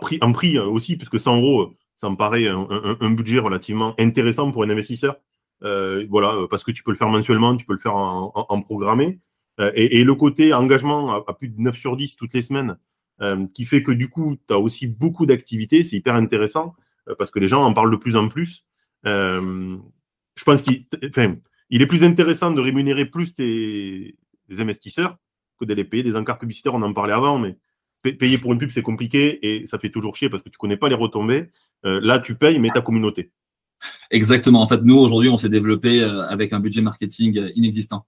prix, 0.00 0.18
en 0.20 0.32
prix 0.32 0.58
aussi, 0.58 0.96
puisque 0.96 1.20
ça, 1.20 1.30
en 1.30 1.40
gros, 1.40 1.74
ça 1.96 2.10
me 2.10 2.16
paraît 2.16 2.48
un, 2.48 3.10
budget 3.10 3.38
relativement 3.38 3.94
intéressant 3.98 4.50
pour 4.50 4.62
un 4.64 4.70
investisseur. 4.70 5.16
Euh, 5.62 6.06
voilà, 6.08 6.46
parce 6.48 6.64
que 6.64 6.70
tu 6.70 6.82
peux 6.82 6.90
le 6.90 6.96
faire 6.96 7.08
mensuellement, 7.08 7.56
tu 7.56 7.66
peux 7.66 7.74
le 7.74 7.78
faire 7.78 7.94
en 7.94 8.62
programmé. 8.62 9.20
Euh, 9.60 9.70
et, 9.74 10.04
le 10.04 10.14
côté 10.14 10.52
engagement 10.54 11.14
à, 11.26 11.34
plus 11.34 11.48
de 11.48 11.60
9 11.60 11.76
sur 11.76 11.96
10 11.96 12.16
toutes 12.16 12.32
les 12.32 12.42
semaines, 12.42 12.76
euh, 13.20 13.46
qui 13.54 13.64
fait 13.64 13.82
que 13.82 13.92
du 13.92 14.08
coup, 14.08 14.36
tu 14.48 14.54
as 14.54 14.58
aussi 14.58 14.88
beaucoup 14.88 15.26
d'activités, 15.26 15.82
c'est 15.82 15.96
hyper 15.96 16.14
intéressant 16.14 16.74
euh, 17.08 17.14
parce 17.18 17.30
que 17.30 17.38
les 17.38 17.48
gens 17.48 17.62
en 17.62 17.74
parlent 17.74 17.90
de 17.90 17.96
plus 17.96 18.16
en 18.16 18.28
plus. 18.28 18.64
je 19.04 20.44
pense 20.44 20.62
qu'il 20.62 20.86
il 21.72 21.82
est 21.82 21.86
plus 21.86 22.02
intéressant 22.02 22.50
de 22.50 22.60
rémunérer 22.60 23.06
plus 23.06 23.34
tes, 23.34 24.16
investisseurs 24.58 25.16
que 25.58 25.64
d'aller 25.64 25.84
payer 25.84 26.02
des 26.02 26.16
encarts 26.16 26.38
publicitaires. 26.38 26.74
On 26.74 26.82
en 26.82 26.92
parlait 26.92 27.12
avant, 27.12 27.38
mais 27.38 27.56
payer 28.02 28.38
pour 28.38 28.52
une 28.52 28.58
pub, 28.58 28.70
c'est 28.72 28.82
compliqué 28.82 29.38
et 29.42 29.66
ça 29.66 29.78
fait 29.78 29.90
toujours 29.90 30.16
chier 30.16 30.30
parce 30.30 30.42
que 30.42 30.48
tu 30.48 30.56
ne 30.56 30.58
connais 30.58 30.76
pas 30.78 30.88
les 30.88 30.96
retombées. 30.96 31.50
là, 31.84 32.18
tu 32.18 32.34
payes, 32.34 32.58
mais 32.58 32.70
ta 32.70 32.80
communauté. 32.80 33.30
Exactement. 34.10 34.60
En 34.62 34.66
fait, 34.66 34.82
nous, 34.82 34.96
aujourd'hui, 34.96 35.30
on 35.30 35.38
s'est 35.38 35.48
développé 35.48 36.02
avec 36.02 36.52
un 36.52 36.60
budget 36.60 36.80
marketing 36.80 37.52
inexistant. 37.54 38.06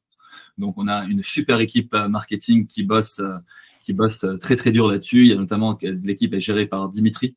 Donc, 0.58 0.74
on 0.76 0.88
a 0.88 1.04
une 1.04 1.22
super 1.22 1.60
équipe 1.60 1.94
euh, 1.94 2.08
marketing 2.08 2.66
qui 2.66 2.82
bosse, 2.82 3.20
euh, 3.20 3.38
qui 3.80 3.92
bosse 3.92 4.24
euh, 4.24 4.36
très, 4.36 4.56
très 4.56 4.70
dur 4.70 4.88
là-dessus. 4.88 5.22
Il 5.22 5.28
y 5.28 5.32
a 5.32 5.36
notamment 5.36 5.78
l'équipe 5.82 6.32
est 6.34 6.40
gérée 6.40 6.66
par 6.66 6.88
Dimitri. 6.88 7.36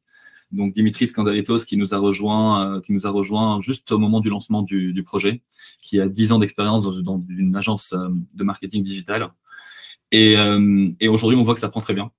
Donc, 0.51 0.73
Dimitri 0.73 1.07
Skandaletos 1.07 1.59
qui 1.59 1.75
nous 1.75 1.93
a 1.93 1.97
rejoint, 1.97 2.81
qui 2.85 2.93
nous 2.93 3.07
a 3.07 3.09
rejoint 3.09 3.59
juste 3.59 3.91
au 3.91 3.97
moment 3.97 4.19
du 4.19 4.29
lancement 4.29 4.61
du, 4.61 5.03
projet, 5.03 5.41
qui 5.81 5.99
a 5.99 6.07
10 6.07 6.33
ans 6.33 6.39
d'expérience 6.39 6.85
dans, 6.85 7.25
une 7.29 7.55
agence 7.55 7.93
de 8.33 8.43
marketing 8.43 8.83
digital. 8.83 9.31
Et, 10.11 10.35
et 10.99 11.07
aujourd'hui, 11.07 11.37
on 11.37 11.43
voit 11.43 11.55
que 11.55 11.59
ça 11.59 11.67
prend 11.67 11.81
très 11.81 11.95
bien. 11.95 12.11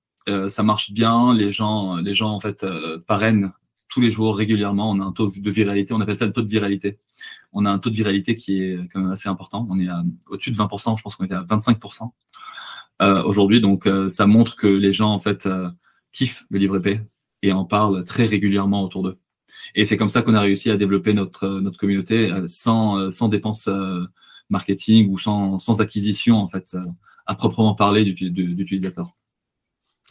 ça 0.49 0.61
marche 0.61 0.91
bien. 0.91 1.33
Les 1.33 1.51
gens, 1.51 1.95
les 1.95 2.13
gens 2.13 2.29
en 2.29 2.41
fait 2.41 2.65
parrainent 3.07 3.53
tous 3.89 4.01
les 4.01 4.09
jours 4.09 4.35
régulièrement. 4.35 4.91
On 4.91 4.99
a 4.99 5.03
un 5.03 5.11
taux 5.11 5.31
de 5.35 5.51
viralité. 5.51 5.93
On 5.93 6.01
appelle 6.01 6.17
ça 6.17 6.25
le 6.25 6.33
taux 6.33 6.41
de 6.41 6.49
viralité 6.49 6.99
on 7.53 7.65
a 7.65 7.71
un 7.71 7.79
taux 7.79 7.89
de 7.89 7.95
viralité 7.95 8.35
qui 8.35 8.61
est 8.61 8.77
quand 8.91 9.01
même 9.01 9.11
assez 9.11 9.29
important. 9.29 9.67
On 9.69 9.79
est 9.79 9.87
au-dessus 10.27 10.51
de 10.51 10.57
20%, 10.57 10.97
je 10.97 11.01
pense 11.01 11.15
qu'on 11.15 11.25
était 11.25 11.33
à 11.33 11.43
25% 11.43 12.11
euh, 13.01 13.23
aujourd'hui. 13.23 13.61
Donc, 13.61 13.87
euh, 13.87 14.09
ça 14.09 14.27
montre 14.27 14.55
que 14.55 14.67
les 14.67 14.93
gens, 14.93 15.11
en 15.11 15.19
fait, 15.19 15.45
euh, 15.45 15.69
kiffent 16.11 16.45
le 16.49 16.59
livre 16.59 16.77
épais 16.77 17.01
et 17.41 17.51
en 17.51 17.65
parlent 17.65 18.03
très 18.05 18.25
régulièrement 18.25 18.83
autour 18.83 19.03
d'eux. 19.03 19.17
Et 19.75 19.85
c'est 19.85 19.97
comme 19.97 20.09
ça 20.09 20.21
qu'on 20.21 20.35
a 20.35 20.41
réussi 20.41 20.69
à 20.69 20.77
développer 20.77 21.13
notre, 21.13 21.47
notre 21.47 21.79
communauté 21.79 22.31
sans, 22.47 23.09
sans 23.11 23.27
dépenses 23.27 23.69
marketing 24.49 25.09
ou 25.09 25.17
sans, 25.17 25.57
sans 25.57 25.81
acquisition, 25.81 26.37
en 26.37 26.47
fait, 26.47 26.77
à 27.25 27.35
proprement 27.35 27.73
parler 27.73 28.03
d'utilisateurs. 28.03 29.16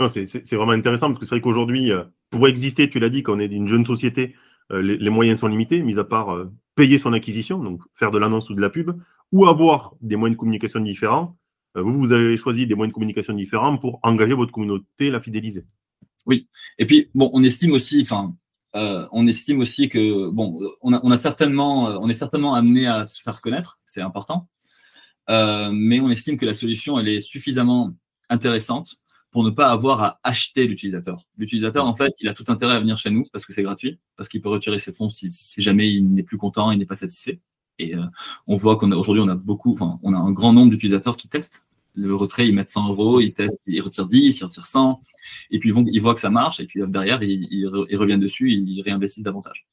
C'est 0.09 0.53
vraiment 0.53 0.73
intéressant 0.73 1.09
parce 1.09 1.19
que 1.19 1.25
c'est 1.25 1.37
vrai 1.37 1.41
qu'aujourd'hui, 1.41 1.91
pour 2.31 2.47
exister, 2.49 2.91
tu 2.91 2.99
l'as 2.99 3.09
dit, 3.09 3.23
qu'on 3.23 3.39
est 3.39 3.47
une 3.47 3.67
jeune 3.67 3.87
société, 3.87 4.35
les, 4.71 4.99
les, 4.99 5.11
moyens 5.11 5.41
sont 5.41 5.47
limités, 5.47 5.83
mis 5.83 5.99
à 5.99 6.05
part 6.05 6.37
payer 6.75 6.99
son 6.99 7.13
acquisition, 7.15 7.63
donc 7.63 7.81
faire 7.95 8.11
de 8.11 8.19
l'annonce 8.19 8.51
ou 8.51 8.55
de 8.55 8.61
la 8.61 8.71
pub, 8.71 8.93
ou 9.33 9.47
avoir 9.47 9.95
des 10.01 10.17
moyens 10.17 10.37
de 10.37 10.39
communication 10.39 10.81
différents. 10.81 11.37
Euh, 11.77 11.83
vous, 11.83 11.99
vous 11.99 12.13
avez 12.13 12.37
choisi 12.37 12.67
des 12.67 12.75
moyens 12.75 12.93
de 12.93 12.95
communication 12.95 13.35
différents 13.35 13.77
pour 13.77 13.99
engager 14.03 14.35
votre 14.35 14.53
communauté, 14.53 15.11
la 15.11 15.21
fidéliser. 15.21 15.65
Oui. 16.27 16.49
Et 16.79 16.87
puis, 16.87 17.11
on 17.15 17.43
estime 17.43 17.73
aussi, 17.73 18.03
enfin, 18.03 18.35
euh, 18.75 19.07
on 19.13 19.27
estime 19.27 19.61
aussi 19.61 19.89
que, 19.89 20.29
bon, 20.31 20.61
euh, 20.63 20.69
on 20.83 21.13
est 21.13 21.17
certainement 21.19 22.55
amené 22.55 22.87
à 22.87 23.05
se 23.05 23.23
faire 23.23 23.41
connaître, 23.41 23.79
c'est 23.87 24.01
important, 24.01 24.49
mais 25.29 26.01
on 26.01 26.11
estime 26.11 26.37
que 26.37 26.47
la 26.47 26.55
solution, 26.55 26.99
elle 26.99 27.09
est 27.09 27.21
suffisamment 27.21 27.95
intéressante 28.29 28.97
pour 29.37 29.45
ne 29.45 29.51
pas 29.51 29.69
avoir 29.69 30.03
à 30.03 30.19
acheter 30.23 30.67
l'utilisateur. 30.67 31.27
L'utilisateur, 31.37 31.85
en 31.85 31.93
fait, 31.93 32.11
il 32.21 32.29
a 32.29 32.33
tout 32.33 32.47
intérêt 32.49 32.73
à 32.73 32.81
venir 32.81 32.97
chez 32.97 33.11
nous 33.11 33.27
parce 33.35 33.45
que 33.45 33.53
c'est 33.53 33.63
gratuit, 33.63 33.99
parce 34.17 34.31
qu'il 34.31 34.41
peut 34.41 34.49
retirer 34.49 34.79
ses 34.79 34.95
fonds 34.95 35.11
si, 35.11 35.29
jamais 35.59 35.93
il 35.93 36.11
n'est 36.11 36.23
plus 36.23 36.39
content, 36.39 36.71
il 36.71 36.79
n'est 36.79 36.87
pas 36.87 36.95
satisfait. 36.95 37.39
Et 37.79 37.95
euh, 37.95 38.07
on 38.47 38.57
voit 38.57 38.77
qu'on 38.77 38.91
a 38.93 38.97
aujourd'hui, 38.97 39.23
on 39.23 39.29
a 39.29 39.35
beaucoup, 39.35 39.75
enfin, 39.75 40.01
on 40.03 40.15
a 40.15 40.17
un 40.17 40.33
grand 40.33 40.55
nombre 40.55 40.71
d'utilisateurs 40.71 41.19
qui 41.19 41.29
testent 41.29 41.67
le 41.93 42.15
retrait, 42.15 42.49
ils 42.49 42.55
mettent 42.55 42.71
100 42.71 42.89
euros, 42.89 43.21
ils 43.21 43.35
testent, 43.35 43.61
ils 43.67 43.83
retirent 43.83 44.09
10, 44.09 44.41
ils 44.41 44.45
retirent 44.45 44.65
100, 44.65 45.03
et 45.51 45.59
puis 45.59 45.69
ils, 45.69 45.73
vont, 45.75 45.85
ils 45.87 46.01
voient 46.01 46.15
que 46.15 46.21
ça 46.21 46.31
marche, 46.31 46.59
et 46.61 46.65
puis 46.65 46.81
derrière, 46.89 47.23
ils, 47.23 47.47
ils, 47.51 47.67
reviennent 47.99 48.21
dessus, 48.21 48.51
ils 48.53 48.81
réinvestissent 48.81 49.23
davantage. 49.23 49.67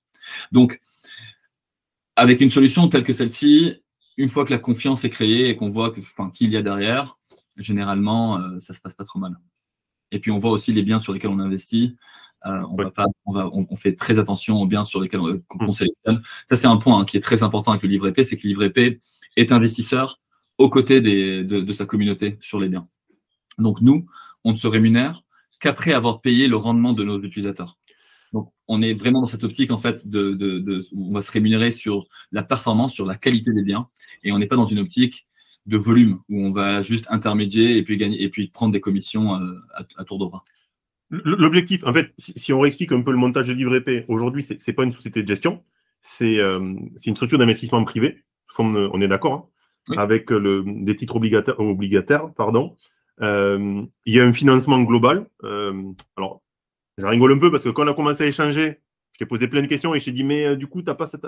Donc, 0.51 0.81
avec 2.17 2.41
une 2.41 2.49
solution 2.49 2.89
telle 2.89 3.05
que 3.05 3.13
celle-ci, 3.13 3.75
une 4.17 4.27
fois 4.27 4.43
que 4.43 4.51
la 4.51 4.59
confiance 4.59 5.05
est 5.05 5.09
créée 5.09 5.47
et 5.47 5.55
qu'on 5.55 5.69
voit 5.69 5.91
qu'il 5.91 6.03
enfin, 6.03 6.33
y 6.41 6.57
a 6.57 6.61
derrière, 6.61 7.17
généralement, 7.57 8.39
euh, 8.39 8.59
ça 8.59 8.73
se 8.73 8.79
passe 8.79 8.93
pas 8.93 9.03
trop 9.03 9.19
mal. 9.19 9.37
Et 10.11 10.19
puis 10.19 10.31
on 10.31 10.39
voit 10.39 10.51
aussi 10.51 10.73
les 10.73 10.83
biens 10.83 10.99
sur 10.99 11.13
lesquels 11.13 11.31
on 11.31 11.39
investit. 11.39 11.97
Euh, 12.45 12.61
on, 12.69 12.75
va 12.75 12.91
pas, 12.91 13.05
on, 13.25 13.31
va, 13.31 13.49
on, 13.53 13.75
fait 13.77 13.95
très 13.95 14.19
attention 14.19 14.61
aux 14.61 14.67
biens 14.67 14.83
sur 14.83 14.99
lesquels 14.99 15.21
on, 15.21 15.41
mmh. 15.61 15.73
sélectionne. 15.73 16.21
Ça, 16.49 16.57
c'est 16.57 16.67
un 16.67 16.75
point 16.75 16.99
hein, 16.99 17.05
qui 17.05 17.15
est 17.15 17.21
très 17.21 17.41
important 17.41 17.71
avec 17.71 17.83
le 17.83 17.89
livre 17.89 18.05
épais, 18.05 18.25
c'est 18.25 18.35
que 18.35 18.43
le 18.43 18.49
livre 18.49 18.63
épais 18.63 18.99
est 19.37 19.53
investisseur 19.53 20.19
aux 20.57 20.69
côtés 20.69 20.99
des, 20.99 21.45
de, 21.45 21.61
de, 21.61 21.73
sa 21.73 21.85
communauté 21.85 22.37
sur 22.41 22.59
les 22.59 22.67
biens. 22.67 22.87
Donc 23.59 23.79
nous, 23.79 24.05
on 24.43 24.51
ne 24.51 24.57
se 24.57 24.67
rémunère 24.67 25.23
qu'après 25.61 25.93
avoir 25.93 26.19
payé 26.19 26.47
le 26.49 26.57
rendement 26.57 26.91
de 26.91 27.05
nos 27.05 27.21
utilisateurs. 27.21 27.77
Donc 28.33 28.51
on 28.67 28.81
est 28.81 28.93
vraiment 28.93 29.21
dans 29.21 29.27
cette 29.27 29.45
optique 29.45 29.71
en 29.71 29.77
fait 29.77 30.07
de, 30.07 30.33
de, 30.33 30.59
de 30.59 30.81
on 30.97 31.13
va 31.13 31.21
se 31.21 31.31
rémunérer 31.31 31.71
sur 31.71 32.07
la 32.33 32.43
performance, 32.43 32.93
sur 32.93 33.05
la 33.05 33.15
qualité 33.15 33.51
des 33.53 33.63
biens, 33.63 33.87
et 34.23 34.33
on 34.33 34.39
n'est 34.39 34.47
pas 34.47 34.57
dans 34.57 34.65
une 34.65 34.79
optique 34.79 35.27
de 35.65 35.77
volume 35.77 36.19
où 36.29 36.41
on 36.41 36.51
va 36.51 36.81
juste 36.81 37.05
intermédier 37.09 37.77
et 37.77 37.83
puis 37.83 37.97
gagner 37.97 38.21
et 38.21 38.29
puis 38.29 38.47
prendre 38.47 38.73
des 38.73 38.81
commissions 38.81 39.35
euh, 39.35 39.59
à, 39.97 40.03
tour 40.03 40.19
de 40.19 40.25
bras. 40.25 40.43
L'objectif, 41.09 41.83
en 41.85 41.93
fait, 41.93 42.11
si, 42.17 42.53
on 42.53 42.59
réexplique 42.59 42.91
un 42.91 43.01
peu 43.01 43.11
le 43.11 43.17
montage 43.17 43.47
de 43.47 43.53
livre 43.53 43.75
épais, 43.75 44.03
aujourd'hui, 44.07 44.41
c'est 44.41 44.65
n'est 44.67 44.73
pas 44.73 44.83
une 44.83 44.91
société 44.91 45.21
de 45.21 45.27
gestion, 45.27 45.63
c'est 46.01 46.39
euh, 46.39 46.75
une 47.05 47.15
structure 47.15 47.37
d'investissement 47.37 47.83
privé, 47.83 48.23
on 48.57 49.01
est 49.01 49.07
d'accord, 49.07 49.51
hein, 49.89 49.97
avec 49.97 50.31
le, 50.31 50.63
des 50.65 50.95
titres 50.95 51.15
obligataires, 51.15 51.59
obligataires 51.59 52.33
pardon. 52.33 52.75
Euh, 53.21 53.83
il 54.05 54.13
y 54.15 54.19
a 54.19 54.25
un 54.25 54.33
financement 54.33 54.81
global. 54.81 55.27
alors, 56.17 56.41
je 56.97 57.05
rigole 57.05 57.33
un 57.33 57.39
peu 57.39 57.51
parce 57.51 57.63
que 57.63 57.69
quand 57.69 57.85
on 57.85 57.91
a 57.91 57.93
commencé 57.93 58.23
à 58.23 58.27
échanger, 58.27 58.79
je 59.13 59.19
t'ai 59.19 59.25
posé 59.25 59.47
plein 59.47 59.61
de 59.61 59.67
questions 59.67 59.93
et 59.93 59.99
je 59.99 60.05
t'ai 60.05 60.11
dit, 60.11 60.23
mais 60.23 60.55
du 60.57 60.65
coup, 60.65 60.81
t'as 60.81 60.95
pas 60.95 61.05
cette. 61.05 61.27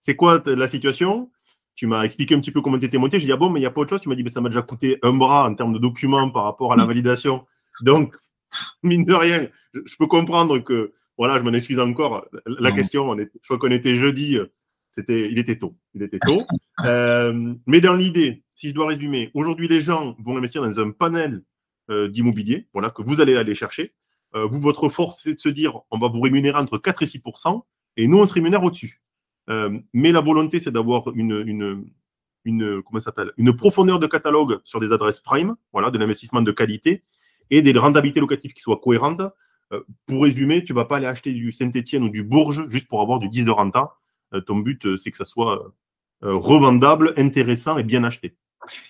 c'est 0.00 0.16
quoi 0.16 0.42
la 0.46 0.68
situation? 0.68 1.28
Tu 1.74 1.86
m'as 1.86 2.02
expliqué 2.04 2.34
un 2.34 2.40
petit 2.40 2.50
peu 2.50 2.60
comment 2.60 2.78
tu 2.78 2.86
étais 2.86 2.98
monté. 2.98 3.18
J'ai 3.18 3.26
dit, 3.26 3.32
ah 3.32 3.36
bon, 3.36 3.50
mais 3.50 3.60
il 3.60 3.62
n'y 3.62 3.66
a 3.66 3.70
pas 3.70 3.80
autre 3.80 3.90
chose? 3.90 4.00
Tu 4.00 4.08
m'as 4.08 4.14
dit, 4.14 4.22
mais 4.22 4.30
ça 4.30 4.40
m'a 4.40 4.48
déjà 4.48 4.62
coûté 4.62 4.98
un 5.02 5.12
bras 5.12 5.48
en 5.48 5.54
termes 5.54 5.72
de 5.72 5.78
documents 5.78 6.30
par 6.30 6.44
rapport 6.44 6.72
à 6.72 6.76
la 6.76 6.84
validation. 6.84 7.46
Donc, 7.80 8.14
mine 8.82 9.04
de 9.04 9.14
rien, 9.14 9.48
je 9.74 9.96
peux 9.98 10.06
comprendre 10.06 10.58
que, 10.58 10.92
voilà, 11.18 11.38
je 11.38 11.42
m'en 11.42 11.52
excuse 11.52 11.78
encore. 11.78 12.26
La 12.46 12.72
question, 12.72 13.16
je 13.16 13.24
crois 13.44 13.58
qu'on 13.58 13.70
était 13.70 13.96
jeudi, 13.96 14.38
c'était, 14.92 15.30
il 15.30 15.38
était 15.38 15.58
tôt. 15.58 15.76
Il 15.94 16.02
était 16.02 16.18
tôt. 16.18 16.42
Euh, 16.84 17.54
mais 17.66 17.80
dans 17.80 17.94
l'idée, 17.94 18.42
si 18.56 18.70
je 18.70 18.74
dois 18.74 18.88
résumer, 18.88 19.30
aujourd'hui, 19.34 19.68
les 19.68 19.80
gens 19.80 20.16
vont 20.18 20.36
investir 20.36 20.62
dans 20.62 20.80
un 20.80 20.90
panel 20.90 21.42
euh, 21.90 22.08
d'immobilier, 22.08 22.66
voilà, 22.72 22.90
que 22.90 23.02
vous 23.02 23.20
allez 23.20 23.36
aller 23.36 23.54
chercher. 23.54 23.94
Euh, 24.34 24.46
vous, 24.46 24.58
votre 24.58 24.88
force, 24.88 25.20
c'est 25.22 25.34
de 25.34 25.38
se 25.38 25.48
dire, 25.48 25.80
on 25.90 25.98
va 25.98 26.08
vous 26.08 26.20
rémunérer 26.20 26.58
entre 26.58 26.78
4 26.78 27.02
et 27.02 27.06
6% 27.06 27.62
et 27.98 28.08
nous, 28.08 28.18
on 28.18 28.26
se 28.26 28.32
rémunère 28.32 28.64
au-dessus. 28.64 29.01
Mais 29.92 30.12
la 30.12 30.20
volonté, 30.20 30.58
c'est 30.58 30.70
d'avoir 30.70 31.04
une, 31.14 31.84
une, 32.44 32.82
comment 32.82 33.00
s'appelle, 33.00 33.32
une 33.36 33.54
profondeur 33.54 33.98
de 33.98 34.06
catalogue 34.06 34.60
sur 34.64 34.80
des 34.80 34.92
adresses 34.92 35.20
prime, 35.20 35.54
voilà, 35.72 35.90
de 35.90 35.98
l'investissement 35.98 36.42
de 36.42 36.52
qualité 36.52 37.02
et 37.50 37.62
des 37.62 37.76
rentabilités 37.76 38.20
locatives 38.20 38.52
qui 38.52 38.62
soient 38.62 38.80
cohérentes. 38.82 39.22
pour 40.06 40.22
résumer, 40.22 40.64
tu 40.64 40.72
ne 40.72 40.76
vas 40.76 40.84
pas 40.84 40.96
aller 40.98 41.06
acheter 41.06 41.32
du 41.32 41.52
Saint-Etienne 41.52 42.04
ou 42.04 42.08
du 42.08 42.22
Bourges 42.22 42.68
juste 42.68 42.88
pour 42.88 43.00
avoir 43.00 43.18
du 43.18 43.28
10 43.28 43.44
de 43.44 43.50
renta. 43.50 43.96
Euh, 44.34 44.40
ton 44.40 44.56
but, 44.56 44.86
euh, 44.86 44.96
c'est 44.96 45.10
que 45.10 45.16
ça 45.16 45.24
soit 45.24 45.72
euh, 46.24 46.34
revendable, 46.34 47.12
intéressant 47.16 47.78
et 47.78 47.82
bien 47.82 48.04
acheté. 48.04 48.34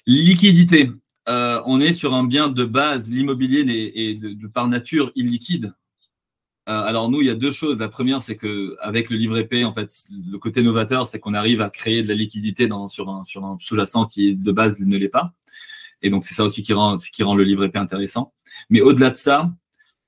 Liquidité. 0.06 0.90
on 1.26 1.80
est 1.80 1.92
sur 1.92 2.14
un 2.14 2.24
bien 2.24 2.48
de 2.48 2.64
base, 2.64 3.08
l'immobilier 3.08 3.64
est, 3.94 4.14
de, 4.16 4.46
par 4.48 4.68
nature 4.68 5.12
illiquide. 5.14 5.74
Alors 6.66 7.10
nous, 7.10 7.20
il 7.20 7.26
y 7.26 7.30
a 7.30 7.34
deux 7.34 7.50
choses. 7.50 7.78
La 7.78 7.88
première, 7.88 8.22
c'est 8.22 8.36
que 8.36 8.76
avec 8.80 9.10
le 9.10 9.16
livret 9.16 9.46
P, 9.46 9.64
en 9.64 9.72
fait, 9.72 10.04
le 10.10 10.38
côté 10.38 10.62
novateur, 10.62 11.06
c'est 11.06 11.18
qu'on 11.18 11.34
arrive 11.34 11.60
à 11.60 11.70
créer 11.70 12.02
de 12.02 12.08
la 12.08 12.14
liquidité 12.14 12.68
dans, 12.68 12.88
sur 12.88 13.08
un, 13.10 13.24
sur 13.24 13.44
un 13.44 13.58
sous-jacent 13.60 14.06
qui 14.06 14.36
de 14.36 14.52
base 14.52 14.78
ne 14.80 14.96
l'est 14.96 15.08
pas. 15.08 15.32
Et 16.02 16.10
donc 16.10 16.24
c'est 16.24 16.34
ça 16.34 16.44
aussi 16.44 16.62
qui 16.62 16.72
rend, 16.72 16.96
qui 16.96 17.22
rend 17.22 17.34
le 17.34 17.44
livret 17.44 17.70
P 17.70 17.78
intéressant. 17.78 18.32
Mais 18.70 18.80
au-delà 18.80 19.10
de 19.10 19.16
ça, 19.16 19.52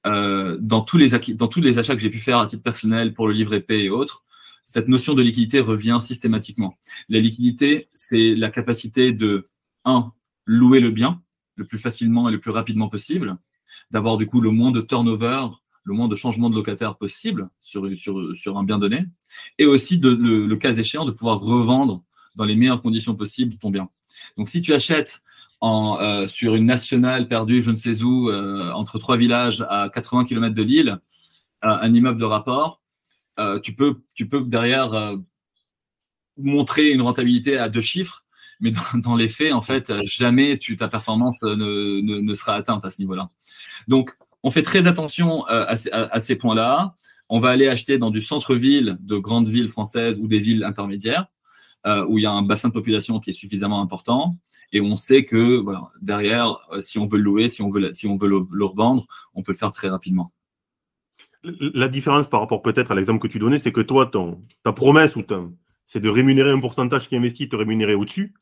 dans 0.05 0.83
tous 0.83 0.99
les 0.99 1.11
dans 1.35 1.49
tous 1.49 1.61
les 1.61 1.79
achats 1.79 1.95
que 1.95 2.03
j'ai 2.03 2.11
pu 2.11 2.19
faire 2.19 2.39
à 2.39 2.47
titre 2.47 2.63
personnel 2.63 3.15
pour 3.15 3.27
le 3.27 3.35
livret 3.35 3.61
P 3.61 3.85
et 3.85 3.91
autres, 3.91 4.25
cette 4.65 4.89
notion 4.89 5.15
de 5.15 5.23
liquidité 5.23 5.61
revient 5.61 5.99
systématiquement. 6.01 6.79
La 7.09 7.21
liquidité, 7.21 7.89
c'est 7.93 8.35
la 8.35 8.51
capacité 8.51 9.13
de, 9.13 9.49
un, 9.85 10.13
louer 10.47 10.81
le 10.81 10.91
bien 10.91 11.21
le 11.57 11.65
plus 11.65 11.79
facilement 11.79 12.29
et 12.29 12.33
le 12.33 12.41
plus 12.41 12.51
rapidement 12.51 12.89
possible, 12.89 13.37
d'avoir 13.93 14.17
du 14.17 14.27
coup 14.27 14.41
le 14.41 14.51
moins 14.51 14.73
de 14.73 14.81
turnover, 14.81 15.47
le 15.85 15.95
moins 15.95 16.09
de 16.09 16.17
changements 16.17 16.51
de 16.51 16.55
locataire 16.55 16.97
possible 16.97 17.49
sur, 17.61 17.87
sur, 17.97 18.37
sur 18.37 18.59
un 18.59 18.65
bien 18.65 18.79
donné, 18.79 19.07
et 19.59 19.67
aussi, 19.67 19.99
le, 19.99 20.55
cas 20.57 20.73
échéant, 20.73 21.05
de 21.05 21.11
pouvoir 21.11 21.41
revendre 21.41 22.03
dans 22.37 22.45
les 22.45 22.57
meilleures 22.57 22.83
conditions 22.83 23.15
possibles 23.15 23.57
ton 23.57 23.71
bien. 23.71 23.89
Donc 24.37 24.49
si 24.49 24.61
tu 24.61 24.73
achètes 24.73 25.23
en, 25.61 25.99
euh, 26.01 26.27
sur 26.27 26.55
une 26.55 26.67
nationale 26.67 27.29
perdue, 27.29 27.63
je 27.63 27.71
ne 27.71 27.77
sais 27.77 28.03
où, 28.03 28.31
euh, 28.31 28.73
entre 28.73 28.99
trois 28.99 29.17
villages 29.17 29.65
à 29.69 29.91
80 29.93 30.25
km 30.25 30.55
de 30.55 30.63
Lille, 30.63 30.99
un 31.63 31.95
immeuble 31.95 32.21
de 32.21 32.27
rapport, 32.27 32.83
euh, 33.39 33.59
tu, 33.61 33.75
peux, 33.75 34.03
tu 34.15 34.29
peux 34.29 34.43
derrière 34.43 35.17
montrer 36.37 36.91
une 36.91 37.01
rentabilité 37.01 37.57
à 37.57 37.69
deux 37.69 37.81
chiffres, 37.81 38.25
mais 38.61 38.73
dans, 39.03 39.17
les 39.17 39.29
faits, 39.29 39.53
en 39.53 39.63
fait, 39.63 39.93
jamais 40.05 40.59
tu, 40.59 40.77
ta 40.77 40.89
performance 40.89 41.43
ne, 41.43 42.01
ne, 42.01 42.35
sera 42.35 42.55
atteinte 42.55 42.85
à 42.85 42.91
ce 42.91 43.01
niveau-là. 43.01 43.31
Donc, 43.89 44.15
on 44.45 44.53
fait 44.53 44.63
très 44.63 44.87
attention 44.87 45.45
euh, 45.49 45.67
à, 45.67 46.21
ces, 46.21 46.37
points-là. 46.37 46.95
On 47.29 47.41
va 47.41 47.51
aller 47.51 47.67
acheter 47.67 47.99
dans 47.99 48.11
du 48.11 48.21
centre-ville 48.21 48.97
de 49.01 49.17
grandes 49.17 49.49
villes 49.49 49.69
françaises 49.69 50.19
ou 50.21 50.29
des 50.29 50.39
villes 50.39 50.63
intermédiaires. 50.63 51.27
où 52.09 52.19
il 52.19 52.23
y 52.23 52.27
a 52.27 52.31
un 52.31 52.43
bassin 52.43 52.69
de 52.69 52.75
population 52.75 53.19
qui 53.21 53.31
est 53.31 53.35
suffisamment 53.35 53.81
important. 53.83 54.39
Et 54.73 54.81
on 54.81 54.97
sait 54.97 55.25
que 55.25 55.65
derrière, 56.01 56.57
si 56.81 56.99
on 56.99 57.07
veut 57.07 57.19
le 57.19 57.25
louer, 57.25 57.49
si 57.49 57.63
on 57.63 57.71
veut, 57.71 57.81
le 57.81 58.65
revendre, 58.65 59.07
on 59.35 59.43
peut 59.43 59.53
le 59.53 59.59
faire 59.59 59.73
très 59.73 59.89
rapidement 59.89 60.33
la 61.45 61.89
différence 61.89 62.29
par 62.29 62.41
rapport 62.41 62.63
peut-être 62.63 62.91
à 62.91 62.95
l'exemple 62.95 63.21
que 63.21 63.29
tu 63.33 63.39
donnais, 63.39 63.59
c'est 63.59 63.73
que 63.73 63.81
toi, 63.81 64.11
ta 64.63 64.73
promesse, 64.73 65.15
c'est 65.87 66.01
de 66.01 66.09
rémunérer 66.09 66.51
un 66.51 66.61
pourcentage 66.61 67.09
qui 67.09 67.17
investit, 67.17 67.49
te 67.49 67.57
rémunérer 67.57 67.95
au-dessus. 67.95 68.35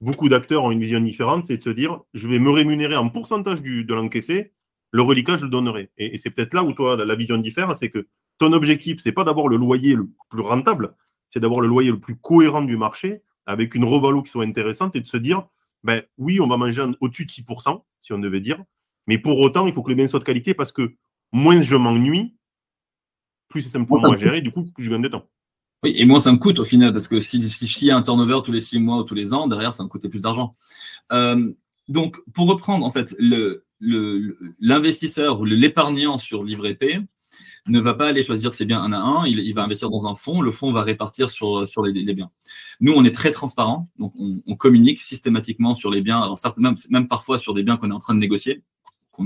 Beaucoup 0.00 0.28
d'acteurs 0.28 0.64
ont 0.64 0.70
une 0.70 0.80
vision 0.80 1.00
différente, 1.00 1.46
c'est 1.46 1.58
de 1.58 1.62
se 1.62 1.70
dire, 1.70 2.00
je 2.14 2.28
vais 2.28 2.38
me 2.38 2.50
rémunérer 2.50 2.96
en 2.96 3.08
pourcentage 3.08 3.62
de 3.62 3.94
l'encaissé, 3.94 4.52
le 4.96 5.02
reliquat, 5.02 5.36
je 5.36 5.44
le 5.44 5.50
donnerai. 5.50 5.90
Et, 5.98 6.16
c'est 6.16 6.30
peut-être 6.30 6.54
là 6.54 6.64
où 6.64 6.72
toi, 6.72 6.96
la, 6.96 7.14
vision 7.14 7.36
diffère, 7.36 7.76
c'est 7.76 7.90
que 7.90 8.08
ton 8.38 8.52
objectif, 8.52 8.98
c'est 9.00 9.12
pas 9.12 9.24
d'avoir 9.24 9.46
le 9.46 9.58
loyer 9.58 9.94
le 9.94 10.08
plus 10.30 10.40
rentable, 10.40 10.94
c'est 11.28 11.38
d'avoir 11.38 11.60
le 11.60 11.68
loyer 11.68 11.90
le 11.90 12.00
plus 12.00 12.16
cohérent 12.16 12.62
du 12.62 12.76
marché, 12.78 13.22
avec 13.44 13.74
une 13.74 13.84
revalo 13.84 14.22
qui 14.22 14.30
soit 14.30 14.44
intéressante, 14.44 14.96
et 14.96 15.00
de 15.00 15.06
se 15.06 15.18
dire, 15.18 15.46
ben 15.84 16.02
oui, 16.16 16.40
on 16.40 16.46
va 16.46 16.56
manger 16.56 16.84
au-dessus 17.00 17.26
de 17.26 17.30
6%, 17.30 17.82
si 18.00 18.12
on 18.14 18.18
devait 18.18 18.40
dire, 18.40 18.64
mais 19.06 19.18
pour 19.18 19.38
autant, 19.38 19.66
il 19.66 19.74
faut 19.74 19.82
que 19.82 19.90
le 19.90 19.96
bien 19.96 20.06
soit 20.06 20.18
de 20.18 20.24
qualité, 20.24 20.54
parce 20.54 20.72
que 20.72 20.94
moins 21.30 21.60
je 21.60 21.76
m'ennuie, 21.76 22.34
plus 23.48 23.62
c'est 23.62 23.68
simplement 23.68 24.12
à 24.12 24.16
gérer, 24.16 24.40
du 24.40 24.50
coup, 24.50 24.64
plus 24.64 24.82
je 24.82 24.90
gagne 24.90 25.02
de 25.02 25.08
temps. 25.08 25.28
Oui, 25.82 25.94
et 25.94 26.06
moins 26.06 26.20
ça 26.20 26.32
me 26.32 26.38
coûte 26.38 26.58
au 26.58 26.64
final, 26.64 26.92
parce 26.92 27.06
que 27.06 27.20
si, 27.20 27.42
si, 27.42 27.84
y 27.84 27.90
a 27.90 27.96
un 27.96 28.02
turnover 28.02 28.40
tous 28.42 28.52
les 28.52 28.60
six 28.60 28.78
mois 28.78 28.96
ou 28.96 29.02
tous 29.02 29.14
les 29.14 29.34
ans, 29.34 29.46
derrière, 29.46 29.74
ça 29.74 29.84
me 29.84 29.88
coûtait 29.88 30.08
plus 30.08 30.22
d'argent. 30.22 30.54
Euh, 31.12 31.52
donc, 31.88 32.16
pour 32.32 32.48
reprendre, 32.48 32.84
en 32.84 32.90
fait, 32.90 33.14
l'investisseur 33.80 35.40
ou 35.40 35.44
l'épargnant 35.44 36.18
sur 36.18 36.44
livret 36.44 36.74
P 36.74 37.00
ne 37.68 37.80
va 37.80 37.94
pas 37.94 38.08
aller 38.08 38.22
choisir 38.22 38.52
ses 38.52 38.64
biens 38.64 38.80
un 38.80 38.92
à 38.92 38.98
un, 38.98 39.26
il, 39.26 39.52
va 39.54 39.64
investir 39.64 39.90
dans 39.90 40.06
un 40.06 40.14
fonds, 40.14 40.40
le 40.40 40.52
fonds 40.52 40.72
va 40.72 40.82
répartir 40.82 41.30
sur, 41.30 41.66
sur 41.68 41.84
les, 41.84 42.14
biens. 42.14 42.30
Nous, 42.80 42.92
on 42.92 43.04
est 43.04 43.14
très 43.14 43.32
transparent, 43.32 43.88
donc 43.98 44.14
on, 44.18 44.56
communique 44.56 45.02
systématiquement 45.02 45.74
sur 45.74 45.90
les 45.90 46.00
biens, 46.00 46.22
alors 46.22 46.38
certes, 46.38 46.58
même, 46.58 47.08
parfois 47.08 47.38
sur 47.38 47.54
des 47.54 47.62
biens 47.62 47.76
qu'on 47.76 47.90
est 47.90 47.94
en 47.94 47.98
train 47.98 48.14
de 48.14 48.20
négocier, 48.20 48.62
qu'on 49.10 49.24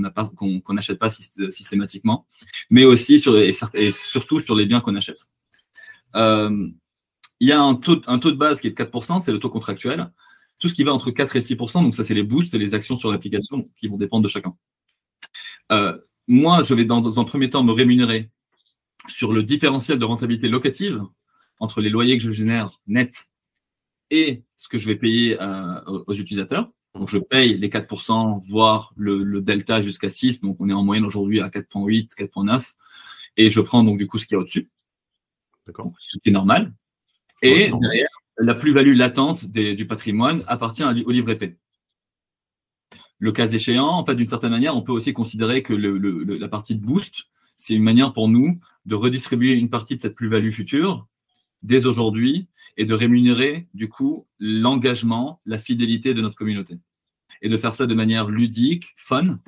n'achète 0.73 0.99
pas 0.99 1.09
systématiquement, 1.09 2.25
mais 2.69 2.85
aussi 2.85 3.19
sur, 3.19 3.37
et, 3.37 3.51
surtout 3.91 4.39
sur 4.39 4.55
les 4.55 4.65
biens 4.65 4.81
qu'on 4.81 4.95
achète. 4.95 5.27
Euh, 6.15 6.67
il 7.39 7.47
y 7.47 7.51
a 7.51 7.61
un 7.61 7.75
taux, 7.75 8.01
un 8.07 8.19
taux 8.19 8.31
de 8.31 8.37
base 8.37 8.61
qui 8.61 8.67
est 8.67 8.71
de 8.71 8.75
4%, 8.75 9.19
c'est 9.19 9.31
le 9.31 9.39
taux 9.39 9.49
contractuel. 9.49 10.11
Tout 10.61 10.69
ce 10.69 10.73
qui 10.73 10.83
va 10.83 10.93
entre 10.93 11.11
4 11.11 11.35
et 11.35 11.39
6%, 11.39 11.83
donc 11.83 11.95
ça 11.95 12.05
c'est 12.05 12.13
les 12.13 12.23
boosts, 12.23 12.51
c'est 12.51 12.59
les 12.59 12.73
actions 12.73 12.95
sur 12.95 13.11
l'application 13.11 13.67
qui 13.75 13.87
vont 13.87 13.97
dépendre 13.97 14.23
de 14.23 14.29
chacun. 14.29 14.55
Euh, 15.71 15.97
moi, 16.27 16.61
je 16.61 16.73
vais 16.75 16.85
dans, 16.85 17.19
un 17.19 17.23
premier 17.23 17.49
temps 17.49 17.63
me 17.63 17.71
rémunérer 17.71 18.29
sur 19.07 19.33
le 19.33 19.43
différentiel 19.43 19.97
de 19.97 20.05
rentabilité 20.05 20.47
locative 20.47 21.01
entre 21.59 21.81
les 21.81 21.89
loyers 21.89 22.17
que 22.17 22.23
je 22.23 22.31
génère 22.31 22.79
net 22.85 23.25
et 24.11 24.43
ce 24.57 24.67
que 24.67 24.77
je 24.77 24.87
vais 24.87 24.95
payer 24.95 25.41
euh, 25.41 25.81
aux 26.07 26.13
utilisateurs. 26.13 26.71
Donc, 26.93 27.09
je 27.09 27.17
paye 27.17 27.57
les 27.57 27.69
4%, 27.69 28.41
voire 28.47 28.93
le, 28.95 29.41
delta 29.41 29.81
jusqu'à 29.81 30.09
6. 30.09 30.41
Donc, 30.41 30.57
on 30.59 30.69
est 30.69 30.73
en 30.73 30.83
moyenne 30.83 31.05
aujourd'hui 31.05 31.41
à 31.41 31.49
4.8, 31.49 32.15
4.9. 32.15 32.73
Et 33.37 33.49
je 33.49 33.61
prends 33.61 33.83
donc 33.83 33.97
du 33.97 34.07
coup 34.07 34.19
ce 34.19 34.27
qui 34.27 34.35
est 34.35 34.37
au-dessus. 34.37 34.69
D'accord. 35.65 35.91
Ce 35.97 36.17
qui 36.19 36.29
est 36.29 36.33
normal. 36.33 36.73
Et 37.41 37.71
derrière, 37.79 38.09
la 38.37 38.55
plus-value 38.55 38.95
latente 38.95 39.45
du 39.45 39.85
patrimoine 39.87 40.43
appartient 40.47 40.83
au 40.83 41.11
livret 41.11 41.37
P. 41.37 41.57
Le 43.19 43.31
cas 43.31 43.47
échéant, 43.47 43.89
en 43.89 44.05
fait, 44.05 44.15
d'une 44.15 44.27
certaine 44.27 44.49
manière, 44.49 44.75
on 44.75 44.81
peut 44.81 44.91
aussi 44.91 45.13
considérer 45.13 45.61
que 45.61 45.73
la 45.73 46.47
partie 46.47 46.75
de 46.75 46.83
boost, 46.83 47.25
c'est 47.55 47.75
une 47.75 47.83
manière 47.83 48.13
pour 48.13 48.27
nous 48.29 48.59
de 48.85 48.95
redistribuer 48.95 49.53
une 49.53 49.69
partie 49.69 49.95
de 49.95 50.01
cette 50.01 50.15
plus-value 50.15 50.49
future 50.49 51.07
dès 51.61 51.85
aujourd'hui 51.85 52.47
et 52.77 52.85
de 52.85 52.93
rémunérer 52.95 53.67
du 53.75 53.89
coup 53.89 54.25
l'engagement, 54.39 55.39
la 55.45 55.59
fidélité 55.59 56.15
de 56.15 56.21
notre 56.21 56.35
communauté. 56.35 56.79
Et 57.43 57.49
de 57.49 57.57
faire 57.57 57.75
ça 57.75 57.85
de 57.85 57.93
manière 57.93 58.29
ludique, 58.29 58.93
fun, 58.95 59.39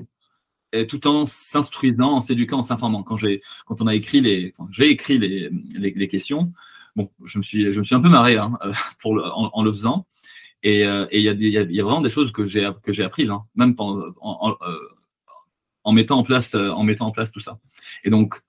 tout 0.88 1.08
en 1.08 1.26
s'instruisant, 1.26 2.13
en 2.13 2.19
s'éduquant, 2.19 2.60
en 2.60 2.63
s'informant. 2.63 3.04
Quand 3.04 3.15
j'ai, 3.15 3.41
quand 3.65 3.82
on 3.82 3.88
a 3.88 3.96
écrit 3.96 4.22
les, 4.22 4.54
j'ai 4.72 4.89
écrit 4.89 5.19
les, 5.19 5.50
les, 5.50 6.08
questions, 6.08 6.54
bon, 6.96 7.10
je 7.24 7.38
me 7.38 7.44
suis, 7.44 7.72
je 7.72 7.80
me 7.80 7.84
suis 7.84 7.96
un 7.96 8.02
peu 8.02 8.10
marré 8.10 8.38
hein, 8.38 8.58
pour 9.00 9.14
en, 9.14 9.64
le 9.64 9.72
faisant. 9.72 10.06
Et 10.64 10.86
euh, 10.86 11.06
il 11.12 11.22
y, 11.22 11.80
a 11.80 11.84
vraiment 11.84 12.02
des 12.02 12.10
choses 12.10 12.32
que 12.32 12.46
j'ai 12.46 12.70
que 12.84 12.94
j'ai 12.94 13.04
apprises, 13.04 13.32
hein, 13.32 13.44
même 13.56 13.76
en, 13.78 14.00
euh, 14.00 14.56
en, 15.84 15.92
mettant 15.92 16.20
en 16.20 16.24
place, 16.24 16.56
euh, 16.56 16.70
en 16.70 16.84
mettant 16.84 17.08
en 17.08 17.12
place 17.12 17.32
tout 17.32 17.42
ça. 17.42 17.60
Et 18.04 18.10
donc, 18.10 18.42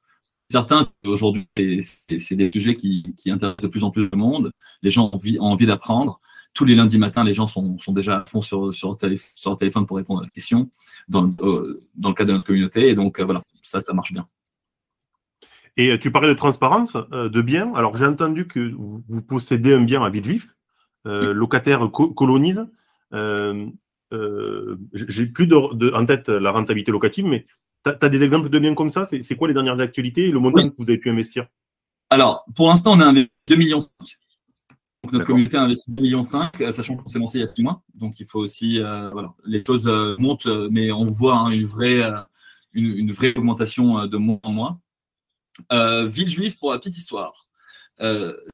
certain 0.51 0.89
qu'aujourd'hui, 1.03 1.47
c'est 1.57 2.37
des 2.37 2.51
sujets 2.53 2.75
qui, 2.75 3.15
intéressent 3.27 3.63
de 3.63 3.69
plus 3.69 3.85
en 3.85 3.91
plus 3.91 4.09
le 4.11 4.17
monde. 4.17 4.53
Les 4.83 4.91
gens 4.91 5.11
ont 5.13 5.41
envie, 5.41 5.67
d'apprendre. 5.67 6.21
Tous 6.53 6.65
les 6.65 6.77
lundis 6.77 6.99
matins, 6.99 7.25
les 7.25 7.35
gens 7.35 7.49
sont, 7.49 7.79
déjà 7.89 8.21
à 8.21 8.25
fond 8.27 8.41
sur, 8.41 8.73
sur, 8.73 8.97
sur, 9.35 9.57
téléphone 9.57 9.87
pour 9.87 9.97
répondre 9.97 10.21
à 10.21 10.25
la 10.25 10.31
question 10.31 10.71
dans, 11.09 11.29
euh, 11.41 11.81
dans 11.97 12.11
le 12.11 12.15
cadre 12.15 12.29
de 12.29 12.35
notre 12.35 12.47
communauté. 12.47 12.89
Et 12.89 12.95
donc, 12.95 13.19
euh, 13.19 13.25
voilà, 13.25 13.43
ça, 13.63 13.81
ça 13.81 13.93
marche 13.93 14.13
bien. 14.13 14.29
Et 15.77 15.91
euh, 15.91 15.99
tu 15.99 16.11
parlais 16.11 16.29
de 16.29 16.35
transparence 16.35 16.97
de 17.11 17.43
biens. 17.43 17.73
Alors, 17.75 17.97
j'ai 17.97 18.07
entendu 18.07 18.47
que 18.47 18.73
vous 18.73 19.23
possédez 19.23 19.75
un 19.75 19.83
bien 19.83 20.03
à 20.03 20.11
Villejuif, 20.11 20.55
locataire 21.05 21.91
colonise. 21.91 22.65
j'ai 24.93 25.27
plus 25.27 25.53
en 25.55 26.07
tête 26.07 26.29
la 26.29 26.51
rentabilité 26.53 26.93
locative, 26.93 27.27
mais 27.27 27.47
tu 27.85 27.93
as, 28.01 28.09
des 28.09 28.23
exemples 28.23 28.49
de 28.49 28.59
biens 28.59 28.75
comme 28.75 28.91
ça? 28.91 29.05
C'est 29.07 29.37
quoi 29.37 29.49
les 29.49 29.55
dernières 29.55 29.81
actualités 29.81 30.29
et 30.29 30.31
le 30.31 30.39
montant 30.39 30.69
que 30.69 30.75
vous 30.79 30.89
avez 30.89 30.99
pu 30.99 31.11
investir? 31.11 31.47
Alors, 32.11 32.45
pour 32.55 32.69
l'instant, 32.69 32.93
on 32.93 33.01
a 33.01 33.07
investi 33.07 33.31
2 33.49 33.57
millions. 33.57 33.81
notre 35.13 35.27
communauté 35.27 35.57
a 35.57 35.63
investi 35.63 35.91
2,5 35.91 36.01
millions, 36.01 36.23
sachant 36.23 36.97
qu'on 36.97 37.09
s'est 37.09 37.19
lancé 37.19 37.39
il 37.39 37.41
y 37.41 37.45
a 37.45 37.47
6 37.47 37.63
mois. 37.63 37.83
Donc 37.95 38.21
il 38.21 38.27
faut 38.27 38.39
aussi, 38.39 38.79
voilà, 38.79 39.35
les 39.45 39.65
choses 39.67 39.91
montent, 40.19 40.47
mais 40.71 40.93
on 40.93 41.11
voit 41.11 41.37
hein, 41.37 41.51
une, 41.51 41.67
vraie, 41.67 42.01
une, 42.73 43.11
vraie 43.11 43.35
augmentation 43.37 44.07
de 44.07 44.17
mois 44.17 44.39
en 44.45 44.53
mois. 44.53 44.79
Ville 45.71 46.29
juive 46.29 46.59
pour 46.59 46.73
la 46.73 46.79
petite 46.79 46.97
histoire. 46.97 47.47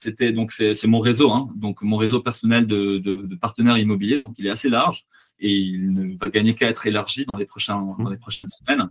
c'était 0.02 0.32
donc 0.32 0.52
c'est 0.52 0.86
mon 0.86 1.00
réseau, 1.00 1.30
hein, 1.32 1.48
donc 1.56 1.82
mon 1.82 1.96
réseau 1.96 2.20
personnel 2.20 2.66
de, 2.66 2.98
de, 2.98 3.34
partenaires 3.36 3.78
immobiliers. 3.78 4.22
Donc 4.22 4.34
il 4.38 4.46
est 4.46 4.50
assez 4.50 4.68
large 4.68 5.06
et 5.38 5.52
il 5.52 5.92
ne 5.92 6.16
va 6.18 6.30
gagner 6.30 6.54
qu'à 6.54 6.68
être 6.68 6.86
élargi 6.86 7.26
dans 7.32 7.38
les 7.38 7.46
prochains 7.46 7.96
dans 7.98 8.10
les 8.10 8.18
prochaines 8.18 8.50
semaines. 8.50 8.90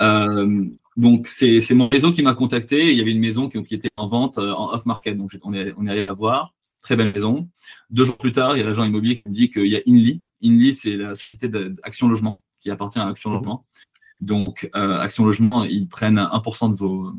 Euh, 0.00 0.66
donc 0.96 1.28
c'est 1.28 1.74
mon 1.74 1.88
réseau 1.88 2.12
qui 2.12 2.22
m'a 2.22 2.34
contacté. 2.34 2.90
Il 2.92 2.98
y 2.98 3.00
avait 3.00 3.12
une 3.12 3.20
maison 3.20 3.48
qui, 3.48 3.62
qui 3.64 3.74
était 3.74 3.90
en 3.96 4.06
vente 4.06 4.38
euh, 4.38 4.52
en 4.52 4.72
off 4.74 4.86
market, 4.86 5.16
donc 5.16 5.36
on 5.42 5.54
est, 5.54 5.72
on 5.76 5.86
est 5.86 5.90
allé 5.90 6.06
la 6.06 6.12
voir. 6.12 6.54
Très 6.82 6.96
belle 6.96 7.12
maison. 7.12 7.48
Deux 7.90 8.04
jours 8.04 8.18
plus 8.18 8.32
tard, 8.32 8.56
il 8.56 8.60
y 8.60 8.62
a 8.62 8.66
l'agent 8.66 8.84
immobilier 8.84 9.22
qui 9.22 9.28
me 9.28 9.34
dit 9.34 9.50
qu'il 9.50 9.66
y 9.66 9.76
a 9.76 9.80
Inly. 9.86 10.20
Inly, 10.40 10.74
c'est 10.74 10.96
la 10.96 11.14
société 11.14 11.48
d'Action 11.48 12.08
Logement 12.08 12.40
qui 12.58 12.70
appartient 12.70 12.98
à 12.98 13.06
Action 13.06 13.30
Logement. 13.30 13.64
Donc 14.22 14.70
euh, 14.76 14.98
Action 15.00 15.24
Logement, 15.24 15.64
ils 15.64 15.88
prennent 15.88 16.16
1% 16.18 16.70
de 16.70 16.76
vos 16.76 17.12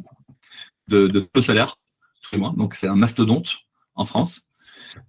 de, 0.88 1.30
salaires 1.42 1.78
tous 2.22 2.32
les 2.32 2.38
mois. 2.40 2.54
Donc 2.58 2.76
c'est 2.76 2.88
un 2.88 2.96
mastodonte 2.96 3.58
en 3.96 4.06
France. 4.06 4.42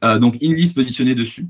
Euh, 0.03 0.19
donc 0.19 0.37
Inly 0.43 0.69
se 0.69 0.75
positionnait 0.75 1.15
dessus 1.15 1.47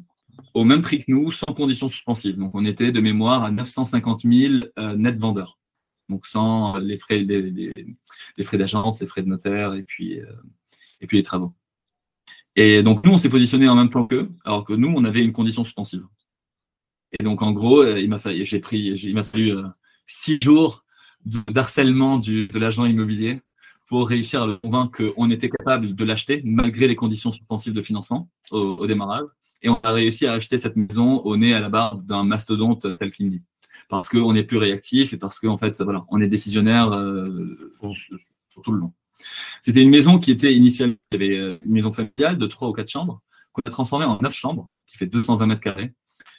au 0.53 0.65
même 0.65 0.83
prix 0.83 0.99
que 0.99 1.11
nous, 1.11 1.33
sans 1.33 1.53
conditions 1.55 1.89
suspensives. 1.89 2.37
Donc 2.37 2.55
on 2.55 2.67
était 2.67 2.93
de 2.93 3.01
mémoire 3.01 3.43
à 3.43 3.51
950 3.51 4.23
000 4.25 4.65
euh, 4.79 4.95
net 4.97 5.17
vendeurs 5.19 5.59
donc 6.11 6.27
sans 6.27 6.77
les 6.77 6.99
frais, 6.99 7.27
frais 8.43 8.59
d'agence, 8.59 9.01
les 9.01 9.07
frais 9.07 9.23
de 9.23 9.29
notaire 9.29 9.73
et 9.73 9.85
puis, 9.85 10.21
et 11.01 11.07
puis 11.07 11.17
les 11.17 11.23
travaux. 11.23 11.55
Et 12.57 12.83
donc 12.83 13.07
nous, 13.07 13.13
on 13.13 13.17
s'est 13.17 13.31
positionné 13.31 13.69
en 13.69 13.75
même 13.75 13.89
temps 13.89 14.07
qu'eux, 14.07 14.31
alors 14.45 14.67
que 14.67 14.75
nous, 14.75 14.93
on 14.95 15.03
avait 15.05 15.25
une 15.25 15.33
condition 15.33 15.65
suspensive. 15.65 16.05
Et 17.19 17.25
donc 17.25 17.41
en 17.41 17.53
gros, 17.53 17.87
il 17.87 18.11
m'a 18.11 18.19
fallu, 18.19 18.45
j'ai 18.45 18.59
pris, 18.59 18.81
il 18.81 19.15
m'a 19.15 19.23
fallu 19.23 19.55
six 20.07 20.39
jours 20.43 20.83
d'harcèlement 21.25 22.19
de 22.19 22.59
l'agent 22.59 22.85
immobilier 22.85 23.41
pour 23.89 24.09
réussir 24.09 24.43
à 24.43 24.47
le 24.47 24.57
convaincre 24.57 25.13
qu'on 25.15 25.31
était 25.31 25.49
capable 25.49 25.95
de 25.95 26.05
l'acheter 26.05 26.43
malgré 26.45 26.87
les 26.87 26.97
conditions 26.97 27.33
suspensives 27.33 27.73
de 27.73 27.83
financement 27.83 28.29
au, 28.51 28.87
démarrage. 28.87 29.27
Et 29.63 29.69
on 29.69 29.81
a 29.83 29.93
réussi 29.93 30.27
à 30.27 30.35
acheter 30.35 30.59
cette 30.59 30.77
maison 30.77 31.21
au 31.21 31.37
nez 31.37 31.55
à 31.55 31.61
la 31.61 31.69
barre 31.69 31.97
d'un 31.97 32.25
mastodonte 32.25 32.87
tel 32.99 33.11
qu'il 33.13 33.31
dit 33.31 33.43
parce 33.89 34.09
qu'on 34.09 34.35
est 34.35 34.45
plus 34.45 34.59
réactif 34.59 35.13
et 35.13 35.17
parce 35.17 35.41
qu'en 35.41 35.57
fait, 35.57 35.83
on 36.09 36.21
est 36.21 36.29
décisionnaire 36.29 36.93
euh, 36.93 37.73
tout 38.63 38.73
le 38.73 38.79
long. 38.79 38.93
C'était 39.61 39.83
une 39.83 39.91
maison 39.91 40.19
qui 40.19 40.31
était 40.31 40.55
initialement, 40.55 40.97
euh, 41.15 41.59
une 41.65 41.73
maison 41.73 41.93
familiale 41.93 42.39
de 42.39 42.47
trois 42.47 42.69
ou 42.69 42.73
quatre 42.73 42.91
chambres, 42.91 43.21
qu'on 43.53 43.63
a 43.65 43.71
transformée 43.71 44.05
en 44.05 44.19
neuf 44.21 44.35
chambres, 44.35 44.69
qui 44.87 44.97
fait 44.97 45.07
220 45.07 45.47
mètres 45.47 45.61
carrés, 45.61 45.93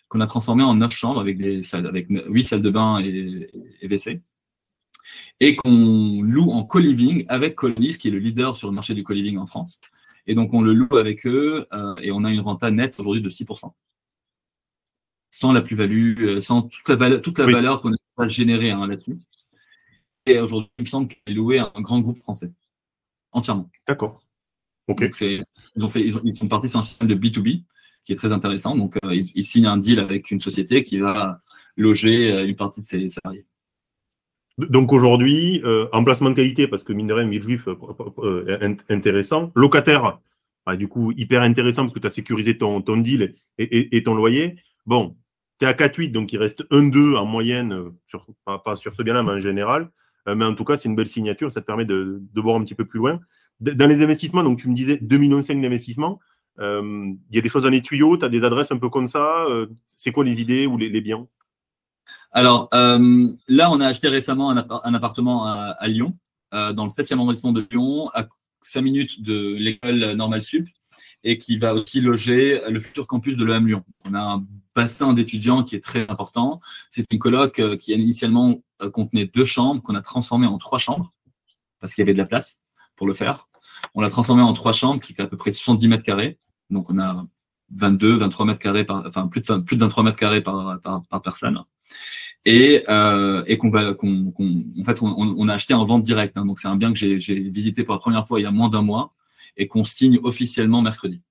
qu'on 0.07 0.21
a 0.21 0.27
transformée 0.27 0.63
en 0.63 0.75
neuf 0.75 0.91
chambres 0.91 1.19
avec 1.19 1.37
des 1.37 1.61
salles, 1.61 1.87
avec 1.87 2.07
huit 2.09 2.43
salles 2.43 2.61
de 2.61 2.69
bain 2.69 2.99
et, 2.99 3.49
WC, 3.83 4.21
et 5.39 5.55
qu'on 5.55 6.21
loue 6.21 6.51
en 6.51 6.63
co-living 6.63 7.25
avec 7.27 7.55
Colonis, 7.55 7.97
qui 7.97 8.09
est 8.09 8.11
le 8.11 8.19
leader 8.19 8.55
sur 8.55 8.67
le 8.67 8.73
marché 8.73 8.93
du 8.93 9.03
co-living 9.03 9.37
en 9.37 9.45
France. 9.45 9.79
Et 10.27 10.35
donc, 10.35 10.53
on 10.53 10.61
le 10.61 10.73
loue 10.73 10.97
avec 10.97 11.25
eux 11.27 11.67
euh, 11.73 11.95
et 12.01 12.11
on 12.11 12.23
a 12.23 12.31
une 12.31 12.39
renta 12.39 12.71
nette 12.71 12.99
aujourd'hui 12.99 13.21
de 13.21 13.29
6% 13.29 13.71
sans 15.35 15.51
la 15.51 15.61
plus-value, 15.61 16.15
euh, 16.21 16.41
sans 16.41 16.61
toute 16.61 16.87
la 16.87 16.95
valeur, 16.95 17.21
toute 17.21 17.37
la 17.39 17.45
valeur 17.45 17.81
qu'on 17.81 17.91
a 17.91 18.27
générée 18.27 18.71
hein, 18.71 18.87
là-dessus. 18.87 19.19
Et 20.25 20.39
aujourd'hui, 20.39 20.71
il 20.79 20.83
me 20.83 20.87
semble 20.87 21.09
qu'il 21.09 21.19
est 21.27 21.33
loué 21.33 21.59
à 21.59 21.73
un 21.75 21.81
grand 21.81 21.99
groupe 21.99 22.21
français, 22.21 22.53
entièrement. 23.33 23.69
D'accord. 23.85 24.23
Ok. 24.87 25.01
ils, 25.19 25.41
ont 25.83 25.89
fait, 25.89 26.05
ils, 26.05 26.31
sont 26.31 26.47
partis 26.47 26.69
sur 26.69 26.79
un 26.79 26.83
système 26.83 27.09
de 27.09 27.15
B2B 27.15 27.65
qui 28.05 28.13
est 28.13 28.15
très 28.15 28.31
intéressant. 28.31 28.75
Donc, 28.75 28.95
euh, 29.03 29.13
ils, 29.13 29.43
signent 29.43 29.67
un 29.67 29.77
deal 29.77 29.99
avec 29.99 30.31
une 30.31 30.39
société 30.39 30.83
qui 30.83 30.99
va 30.99 31.41
loger 31.75 32.31
euh, 32.31 32.47
une 32.47 32.55
partie 32.55 32.81
de 32.81 32.85
ses 32.85 33.09
salariés. 33.09 33.45
Donc 34.57 34.93
aujourd'hui, 34.93 35.61
emplacement 35.91 36.29
de 36.29 36.35
qualité, 36.35 36.65
parce 36.69 36.83
que 36.83 36.93
mine 36.93 37.07
de 37.07 37.13
rien, 37.13 37.29
intéressant. 38.89 39.51
Locataire, 39.53 40.17
bah, 40.65 40.75
du 40.75 40.87
coup, 40.87 41.11
hyper 41.11 41.41
intéressant 41.41 41.83
parce 41.83 41.93
que 41.93 41.99
tu 41.99 42.07
as 42.07 42.11
sécurisé 42.11 42.57
ton, 42.57 42.79
deal 42.97 43.35
et, 43.57 44.03
ton 44.03 44.15
loyer. 44.15 44.55
Bon, 44.85 45.15
tu 45.59 45.65
es 45.65 45.67
à 45.67 45.73
4,8, 45.73 46.11
donc 46.11 46.33
il 46.33 46.37
reste 46.37 46.63
1-2 46.71 47.15
en 47.15 47.25
moyenne, 47.25 47.73
euh, 47.73 47.89
sur, 48.07 48.25
pas, 48.45 48.75
sur 48.75 48.95
ce 48.95 49.03
bien-là, 49.03 49.21
mais 49.23 49.31
en 49.31 49.39
général. 49.39 49.91
Euh, 50.27 50.35
mais 50.35 50.45
en 50.45 50.55
tout 50.55 50.63
cas, 50.63 50.77
c'est 50.77 50.89
une 50.89 50.95
belle 50.95 51.07
signature, 51.07 51.51
ça 51.51 51.61
te 51.61 51.65
permet 51.65 51.85
de, 51.85 52.21
voir 52.35 52.55
un 52.55 52.63
petit 52.63 52.75
peu 52.75 52.85
plus 52.85 52.99
loin. 52.99 53.19
Dans 53.59 53.87
les 53.87 54.03
investissements, 54.03 54.43
donc 54.43 54.59
tu 54.59 54.67
me 54.67 54.75
disais 54.75 54.95
2,5 54.95 55.17
millions 55.19 55.61
d'investissements. 55.61 56.19
Euh, 56.59 57.11
il 57.29 57.35
y 57.35 57.37
a 57.37 57.41
des 57.41 57.49
choses 57.49 57.63
dans 57.63 57.69
les 57.69 57.81
tuyaux, 57.81 58.17
tu 58.17 58.25
as 58.25 58.29
des 58.29 58.43
adresses 58.43 58.71
un 58.71 58.77
peu 58.77 58.89
comme 58.89 59.07
ça. 59.07 59.45
c'est 59.85 60.11
quoi 60.11 60.23
les 60.23 60.41
idées 60.41 60.67
ou 60.67 60.77
les, 60.77 61.01
biens? 61.01 61.27
Alors 62.31 62.69
là, 62.71 63.71
on 63.71 63.79
a 63.79 63.87
acheté 63.87 64.07
récemment 64.07 64.51
un, 64.51 64.93
appartement 64.93 65.45
à, 65.45 65.87
Lyon, 65.87 66.17
dans 66.51 66.83
le 66.83 66.89
7e 66.89 67.15
arrondissement 67.15 67.51
de 67.51 67.65
Lyon, 67.71 68.09
à 68.13 68.27
5 68.61 68.81
minutes 68.81 69.21
de 69.21 69.55
l'école 69.57 70.13
normale 70.13 70.41
sup 70.41 70.67
et 71.23 71.39
qui 71.39 71.57
va 71.57 71.73
aussi 71.73 71.99
loger 71.99 72.61
le 72.69 72.79
futur 72.79 73.07
campus 73.07 73.35
de 73.35 73.43
l'EM 73.43 73.67
Lyon. 73.67 73.83
On 74.05 74.13
a 74.13 74.19
un 74.19 74.45
bassin 74.75 75.13
d'étudiants 75.13 75.63
qui 75.63 75.75
est 75.75 75.83
très 75.83 76.07
important. 76.09 76.59
C'est 76.91 77.05
une 77.11 77.19
coloc 77.19 77.59
euh, 77.59 77.77
qui 77.77 77.93
initialement 77.93 78.61
euh, 78.81 78.91
contenait 78.91 79.25
deux 79.25 79.45
chambres 79.45 79.81
qu'on 79.81 79.95
a 79.95 80.01
transformé 80.01 80.45
en 80.45 80.57
trois 80.57 80.77
chambres 80.77 81.11
parce 81.79 81.93
qu'il 81.93 82.03
y 82.03 82.05
avait 82.05 82.13
de 82.13 82.19
la 82.19 82.25
place 82.25 82.59
pour 82.95 83.07
le 83.07 83.13
faire. 83.13 83.47
On 83.95 84.01
l'a 84.01 84.09
transformé 84.09 84.43
en 84.43 84.53
trois 84.53 84.73
chambres 84.73 85.01
qui 85.01 85.13
fait 85.13 85.23
à 85.23 85.27
peu 85.27 85.37
près 85.37 85.51
70 85.51 85.87
mètres 85.87 86.03
carrés. 86.03 86.37
Donc 86.69 86.89
on 86.89 86.99
a 86.99 87.25
22, 87.75 88.17
23 88.17 88.45
mètres 88.45 88.59
carrés 88.59 88.85
par, 88.85 89.05
enfin 89.05 89.27
plus 89.27 89.41
de, 89.41 89.57
plus 89.57 89.75
de 89.75 89.81
23 89.81 90.03
mètres 90.03 90.17
carrés 90.17 90.41
par, 90.41 90.79
par, 90.81 91.21
personne. 91.21 91.63
Et, 92.45 92.83
euh, 92.89 93.43
et 93.47 93.57
qu'on 93.57 93.69
va, 93.69 93.93
qu'on, 93.93 94.33
en 94.79 94.83
fait, 94.83 95.01
on, 95.01 95.47
a 95.47 95.53
acheté 95.53 95.73
en 95.73 95.83
vente 95.83 96.03
directe. 96.03 96.37
Hein. 96.37 96.45
donc 96.45 96.59
c'est 96.59 96.67
un 96.67 96.75
bien 96.75 96.93
que 96.93 96.99
j'ai, 96.99 97.19
j'ai 97.19 97.39
visité 97.39 97.83
pour 97.83 97.95
la 97.95 97.99
première 97.99 98.27
fois 98.27 98.39
il 98.39 98.43
y 98.43 98.47
a 98.47 98.51
moins 98.51 98.69
d'un 98.69 98.83
mois 98.83 99.13
et 99.57 99.67
qu'on 99.67 99.83
signe 99.83 100.19
officiellement 100.23 100.81
mercredi. 100.81 101.21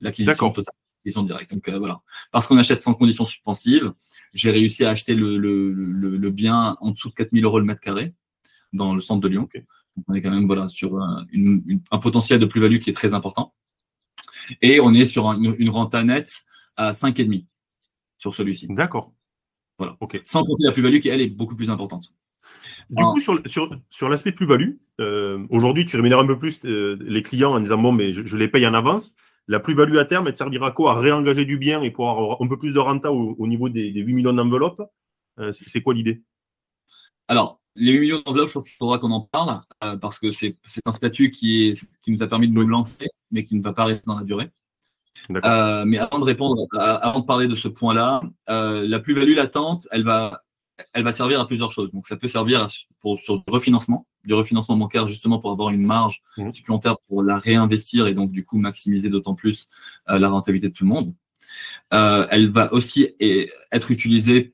L'acquisition 0.00 0.50
totale. 0.50 0.74
L'acquisition 0.98 1.22
directe. 1.22 1.52
Donc 1.52 1.68
euh, 1.68 1.78
voilà. 1.78 2.00
Parce 2.32 2.46
qu'on 2.46 2.56
achète 2.56 2.80
sans 2.80 2.94
condition 2.94 3.24
suspensive, 3.24 3.92
j'ai 4.32 4.50
réussi 4.50 4.84
à 4.84 4.90
acheter 4.90 5.14
le, 5.14 5.38
le, 5.38 5.70
le, 5.72 6.30
bien 6.30 6.76
en 6.80 6.90
dessous 6.90 7.10
de 7.10 7.14
4000 7.14 7.44
euros 7.44 7.58
le 7.58 7.64
mètre 7.64 7.80
carré 7.80 8.12
dans 8.72 8.94
le 8.94 9.00
centre 9.00 9.20
de 9.20 9.28
Lyon. 9.28 9.48
Donc 9.96 10.06
on 10.08 10.14
est 10.14 10.22
quand 10.22 10.30
même 10.30 10.46
voilà, 10.46 10.66
sur 10.66 11.00
un, 11.00 11.26
une, 11.30 11.80
un 11.90 11.98
potentiel 11.98 12.40
de 12.40 12.46
plus-value 12.46 12.78
qui 12.78 12.90
est 12.90 12.94
très 12.94 13.14
important. 13.14 13.54
Et 14.62 14.80
on 14.80 14.92
est 14.94 15.04
sur 15.04 15.26
une, 15.32 15.54
une 15.58 15.70
renta 15.70 16.02
nette 16.04 16.44
à 16.76 16.90
5,5 16.90 17.46
sur 18.18 18.34
celui-ci. 18.34 18.66
D'accord. 18.70 19.12
Voilà. 19.78 19.96
ok 20.00 20.20
Sans 20.24 20.44
compter 20.44 20.64
la 20.64 20.72
plus-value 20.72 20.98
qui, 20.98 21.08
elle, 21.08 21.20
est 21.20 21.28
beaucoup 21.28 21.56
plus 21.56 21.70
importante. 21.70 22.12
Du 22.90 23.02
coup, 23.02 23.20
sur, 23.20 23.40
sur, 23.46 23.70
sur 23.90 24.08
l'aspect 24.08 24.32
plus-value, 24.32 24.72
euh, 25.00 25.46
aujourd'hui, 25.50 25.86
tu 25.86 25.96
rémunères 25.96 26.18
un 26.18 26.26
peu 26.26 26.38
plus 26.38 26.64
euh, 26.64 26.96
les 27.00 27.22
clients 27.22 27.54
en 27.54 27.60
disant 27.60 27.78
bon, 27.78 27.92
mais 27.92 28.12
je, 28.12 28.36
les 28.36 28.48
paye 28.48 28.66
en 28.66 28.74
avance. 28.74 29.14
La 29.46 29.60
plus-value 29.60 29.96
à 29.96 30.04
terme, 30.04 30.26
elle 30.26 30.32
te 30.32 30.38
servira 30.38 30.68
à 30.68 30.70
quoi? 30.70 30.92
À 30.92 31.00
réengager 31.00 31.44
du 31.44 31.58
bien 31.58 31.82
et 31.82 31.90
pour 31.90 32.08
avoir 32.08 32.40
un 32.40 32.48
peu 32.48 32.58
plus 32.58 32.72
de 32.72 32.78
renta 32.78 33.12
au, 33.12 33.46
niveau 33.46 33.68
des, 33.68 33.90
8 33.90 34.14
millions 34.14 34.32
d'enveloppes 34.32 34.82
euh, 35.38 35.52
C'est 35.52 35.82
quoi 35.82 35.92
l'idée? 35.92 36.22
Alors, 37.28 37.60
les 37.76 37.92
8 37.92 38.00
millions 38.00 38.22
d'enveloppes, 38.24 38.48
je 38.48 38.54
pense 38.54 38.68
qu'il 38.68 38.76
faudra 38.76 38.98
qu'on 38.98 39.10
en 39.10 39.20
parle 39.20 39.60
parce 40.00 40.18
que 40.18 40.30
c'est 40.30 40.56
un 40.84 40.92
statut 40.92 41.30
qui, 41.30 41.68
est, 41.68 41.86
qui 42.02 42.12
nous 42.12 42.22
a 42.22 42.26
permis 42.26 42.48
de 42.48 42.54
nous 42.54 42.66
lancer, 42.66 43.06
mais 43.30 43.44
qui 43.44 43.56
ne 43.56 43.62
va 43.62 43.72
pas 43.72 43.84
rester 43.84 44.04
dans 44.06 44.18
la 44.18 44.24
durée. 44.24 44.50
mais 45.28 45.98
avant 45.98 46.18
de 46.18 46.24
répondre, 46.24 46.66
avant 46.72 47.20
de 47.20 47.26
parler 47.26 47.48
de 47.48 47.54
ce 47.54 47.68
point-là, 47.68 48.22
la 48.48 48.98
plus-value 49.00 49.34
latente, 49.34 49.88
elle 49.90 50.04
va 50.04 50.44
elle 50.92 51.04
va 51.04 51.12
servir 51.12 51.40
à 51.40 51.46
plusieurs 51.46 51.70
choses. 51.70 51.90
Donc, 51.92 52.06
ça 52.06 52.16
peut 52.16 52.28
servir 52.28 52.66
pour, 53.00 53.18
sur 53.20 53.36
du 53.36 53.44
refinancement, 53.48 54.06
du 54.24 54.34
refinancement 54.34 54.76
bancaire 54.76 55.06
justement 55.06 55.38
pour 55.38 55.50
avoir 55.50 55.70
une 55.70 55.84
marge 55.84 56.22
mmh. 56.36 56.52
supplémentaire 56.52 56.96
pour 57.08 57.22
la 57.22 57.38
réinvestir 57.38 58.06
et 58.06 58.14
donc 58.14 58.30
du 58.30 58.44
coup 58.44 58.58
maximiser 58.58 59.08
d'autant 59.08 59.34
plus 59.34 59.68
euh, 60.08 60.18
la 60.18 60.28
rentabilité 60.28 60.68
de 60.68 60.74
tout 60.74 60.84
le 60.84 60.90
monde. 60.90 61.14
Euh, 61.92 62.26
elle 62.30 62.50
va 62.50 62.72
aussi 62.72 63.14
être 63.70 63.90
utilisée 63.90 64.53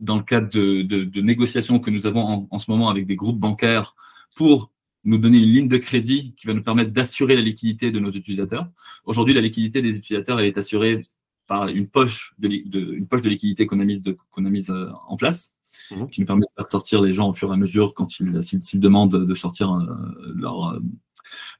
dans 0.00 0.16
le 0.16 0.22
cadre 0.22 0.48
de, 0.50 0.82
de, 0.82 1.20
négociations 1.20 1.78
que 1.78 1.90
nous 1.90 2.06
avons 2.06 2.46
en, 2.50 2.58
ce 2.58 2.70
moment 2.70 2.90
avec 2.90 3.06
des 3.06 3.16
groupes 3.16 3.38
bancaires 3.38 3.94
pour 4.34 4.70
nous 5.04 5.18
donner 5.18 5.38
une 5.38 5.44
ligne 5.44 5.68
de 5.68 5.78
crédit 5.78 6.34
qui 6.36 6.46
va 6.46 6.52
nous 6.52 6.62
permettre 6.62 6.90
d'assurer 6.90 7.36
la 7.36 7.42
liquidité 7.42 7.90
de 7.90 7.98
nos 7.98 8.10
utilisateurs. 8.10 8.68
Aujourd'hui, 9.04 9.34
la 9.34 9.40
liquidité 9.40 9.80
des 9.80 9.96
utilisateurs 9.96 10.38
elle 10.40 10.46
est 10.46 10.58
assurée 10.58 11.06
par 11.46 11.68
une 11.68 11.86
poche 11.86 12.34
de, 12.38 12.48
une 12.48 13.06
poche 13.06 13.22
de 13.22 13.28
liquidité 13.28 13.66
qu'on 13.66 13.80
a 13.80 13.84
mise, 13.84 14.02
qu'on 14.32 14.44
a 14.44 14.50
mise 14.50 14.70
euh, 14.70 14.90
en 15.06 15.16
place, 15.16 15.52
mhm. 15.92 16.10
qui 16.10 16.20
nous 16.20 16.26
permet 16.26 16.42
de 16.42 16.52
faire 16.56 16.66
sortir 16.66 17.00
les 17.00 17.14
gens 17.14 17.28
au 17.28 17.32
fur 17.32 17.50
et 17.50 17.54
à 17.54 17.56
mesure 17.56 17.94
quand 17.94 18.18
ils, 18.18 18.42
s'ils, 18.42 18.80
demandent 18.80 19.24
de 19.24 19.34
sortir 19.34 19.72
euh, 19.72 20.34
leur, 20.34 20.74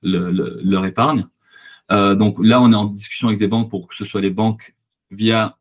euh, 0.02 0.60
leur 0.62 0.84
épargne. 0.84 1.26
donc 1.88 2.36
là, 2.42 2.60
on 2.60 2.72
est 2.72 2.76
en 2.76 2.86
discussion 2.86 3.28
avec 3.28 3.38
des 3.38 3.48
banques 3.48 3.70
pour 3.70 3.86
que 3.86 3.94
ce 3.94 4.04
soit 4.04 4.20
les 4.20 4.30
banques 4.30 4.74
via 5.10 5.56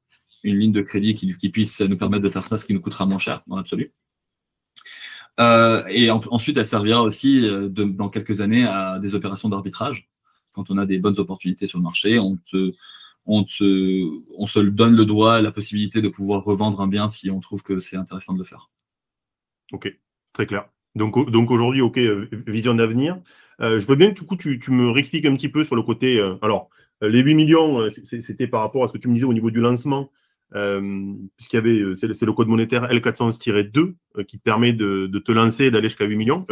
une 0.45 0.59
ligne 0.59 0.71
de 0.71 0.81
crédit 0.81 1.15
qui, 1.15 1.49
puisse 1.49 1.81
nous 1.81 1.97
permettre 1.97 2.23
de 2.23 2.29
faire 2.29 2.45
ça, 2.45 2.57
ce 2.57 2.65
qui 2.65 2.73
nous 2.73 2.81
coûtera 2.81 3.05
moins 3.05 3.19
cher 3.19 3.43
dans 3.47 3.57
l'absolu. 3.57 3.93
et 5.39 6.09
ensuite, 6.09 6.57
elle 6.57 6.65
servira 6.65 7.01
aussi 7.03 7.41
de, 7.41 7.69
dans 7.69 8.09
quelques 8.09 8.41
années 8.41 8.65
à 8.65 8.99
des 8.99 9.15
opérations 9.15 9.49
d'arbitrage 9.49 10.07
quand 10.55 10.71
on 10.71 10.77
a 10.77 10.85
des 10.85 10.97
bonnes 10.97 11.19
opportunités 11.19 11.67
sur 11.67 11.77
le 11.77 11.83
marché, 11.83 12.17
on 12.17 12.39
se, 12.45 12.73
on 13.25 13.43
on 14.37 14.47
se 14.47 14.59
donne 14.59 14.95
le 14.95 15.05
droit, 15.05 15.41
la 15.41 15.51
possibilité 15.51 16.01
de 16.01 16.07
pouvoir 16.07 16.43
revendre 16.43 16.81
un 16.81 16.87
bien 16.87 17.07
si 17.07 17.29
on 17.29 17.39
trouve 17.39 17.61
que 17.61 17.79
c'est 17.79 17.97
intéressant 17.97 18.33
de 18.33 18.39
le 18.39 18.45
faire. 18.45 18.69
Ok, 19.73 19.93
très 20.33 20.45
clair. 20.45 20.69
Donc, 20.95 21.29
donc 21.29 21.51
aujourd'hui, 21.51 21.81
ok, 21.81 21.97
euh, 21.97 22.29
vision 22.47 22.73
d'avenir. 22.73 23.19
Euh, 23.59 23.79
je 23.79 23.85
veux 23.85 23.95
bien 23.95 24.11
que 24.11 24.19
du 24.19 24.25
coup, 24.25 24.37
tu, 24.37 24.59
tu, 24.59 24.71
me 24.71 24.89
réexpliques 24.89 25.25
un 25.25 25.35
petit 25.35 25.49
peu 25.49 25.63
sur 25.65 25.75
le 25.75 25.81
côté. 25.81 26.17
Euh, 26.17 26.35
alors, 26.41 26.69
les 27.01 27.21
8 27.21 27.35
millions, 27.35 27.89
c'était 27.89 28.47
par 28.47 28.61
rapport 28.61 28.85
à 28.85 28.87
ce 28.87 28.93
que 28.93 28.97
tu 28.97 29.09
me 29.09 29.13
disais 29.13 29.25
au 29.25 29.33
niveau 29.33 29.51
du 29.51 29.59
lancement, 29.59 30.09
puisqu'il 30.51 31.55
y 31.55 31.57
avait, 31.57 31.95
c'est 31.95 32.25
le, 32.25 32.33
code 32.33 32.47
monétaire 32.47 32.89
L400-2 32.89 33.95
qui 34.27 34.37
permet 34.37 34.73
de, 34.73 35.07
de 35.07 35.19
te 35.19 35.31
lancer, 35.31 35.71
d'aller 35.71 35.87
jusqu'à 35.87 36.05
8 36.05 36.15
millions. 36.15 36.45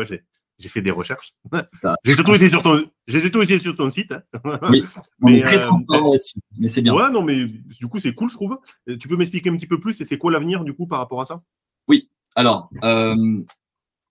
J'ai 0.60 0.70
fait 0.70 0.82
des 0.82 0.92
recherches. 0.92 1.34
J'ai 2.04 2.14
surtout 2.14 2.36
été 2.36 2.50
sur 2.50 2.62
ton, 2.62 2.86
j'ai 3.08 3.20
surtout 3.20 3.42
été 3.42 3.60
sur 3.60 3.76
ton 3.76 3.90
site. 3.90 4.12
Hein. 4.12 4.60
Oui, 4.70 4.86
mais, 5.20 5.42
très 5.42 5.60
transparent 5.60 6.12
là-dessus. 6.12 6.40
Mais 6.58 6.68
c'est 6.68 6.82
bien. 6.82 6.94
Ouais, 6.94 7.10
non, 7.10 7.24
mais 7.24 7.46
du 7.46 7.88
coup, 7.88 8.00
c'est 8.00 8.14
cool, 8.14 8.30
je 8.30 8.36
trouve. 8.36 8.60
Tu 9.00 9.08
peux 9.08 9.16
m'expliquer 9.16 9.50
un 9.50 9.56
petit 9.56 9.68
peu 9.68 9.80
plus 9.80 10.00
et 10.00 10.06
c'est 10.06 10.18
quoi 10.18 10.32
l'avenir 10.32 10.64
du 10.64 10.74
coup 10.74 10.88
par 10.88 11.00
rapport 11.00 11.22
à 11.22 11.26
ça? 11.26 11.42
Oui. 11.88 12.10
Alors, 12.36 12.70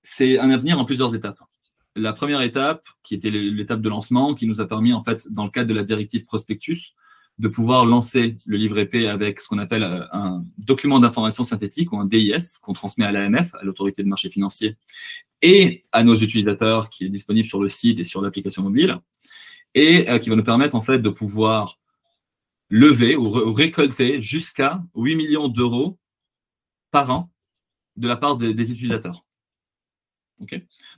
c'est 0.03 0.39
un 0.39 0.51
avenir 0.51 0.79
en 0.79 0.85
plusieurs 0.85 1.15
étapes. 1.15 1.39
La 1.95 2.13
première 2.13 2.41
étape, 2.41 2.89
qui 3.03 3.15
était 3.15 3.31
l'étape 3.31 3.81
de 3.81 3.89
lancement, 3.89 4.35
qui 4.35 4.47
nous 4.47 4.61
a 4.61 4.67
permis, 4.67 4.93
en 4.93 5.05
fait, 5.05 5.31
dans 5.31 5.45
le 5.45 5.51
cadre 5.51 5.69
de 5.69 5.75
la 5.75 5.83
directive 5.83 6.25
prospectus, 6.25 6.95
de 7.39 7.49
pouvoir 7.49 7.87
lancer 7.87 8.39
le 8.45 8.57
livre 8.57 8.79
épais 8.79 9.07
avec 9.07 9.41
ce 9.41 9.49
qu'on 9.49 9.59
appelle 9.59 9.83
euh, 9.83 10.05
un 10.13 10.45
document 10.59 11.01
d'information 11.01 11.45
synthétique 11.45 11.93
ou 11.93 11.99
un 11.99 12.05
DIS 12.05 12.59
qu'on 12.61 12.73
transmet 12.73 13.05
à 13.05 13.13
l'AMF, 13.13 13.55
à 13.55 13.65
l'autorité 13.65 14.03
de 14.03 14.09
marché 14.09 14.31
financier, 14.31 14.77
et 15.41 15.85
à 15.93 16.05
nos 16.05 16.17
utilisateurs 16.17 16.91
qui 16.91 17.05
est 17.05 17.09
disponible 17.09 17.49
sur 17.49 17.61
le 17.61 17.69
site 17.69 17.99
et 17.99 18.05
sur 18.05 18.21
l'application 18.23 18.63
mobile, 18.63 18.99
et 19.75 20.09
euh, 20.09 20.19
qui 20.19 20.29
va 20.29 20.37
nous 20.37 20.45
permettre 20.45 20.75
en 20.75 20.83
fait 20.83 20.99
de 20.99 21.09
pouvoir 21.09 21.79
lever 22.69 23.17
ou, 23.17 23.31
récolter 23.53 24.21
jusqu'à 24.21 24.83
8 24.95 25.17
millions 25.17 25.49
d'euros 25.49 25.99
par 26.91 27.11
an 27.11 27.31
de 27.97 28.09
la 28.09 28.17
part 28.17 28.37
des, 28.37 28.73
utilisateurs. 28.73 29.25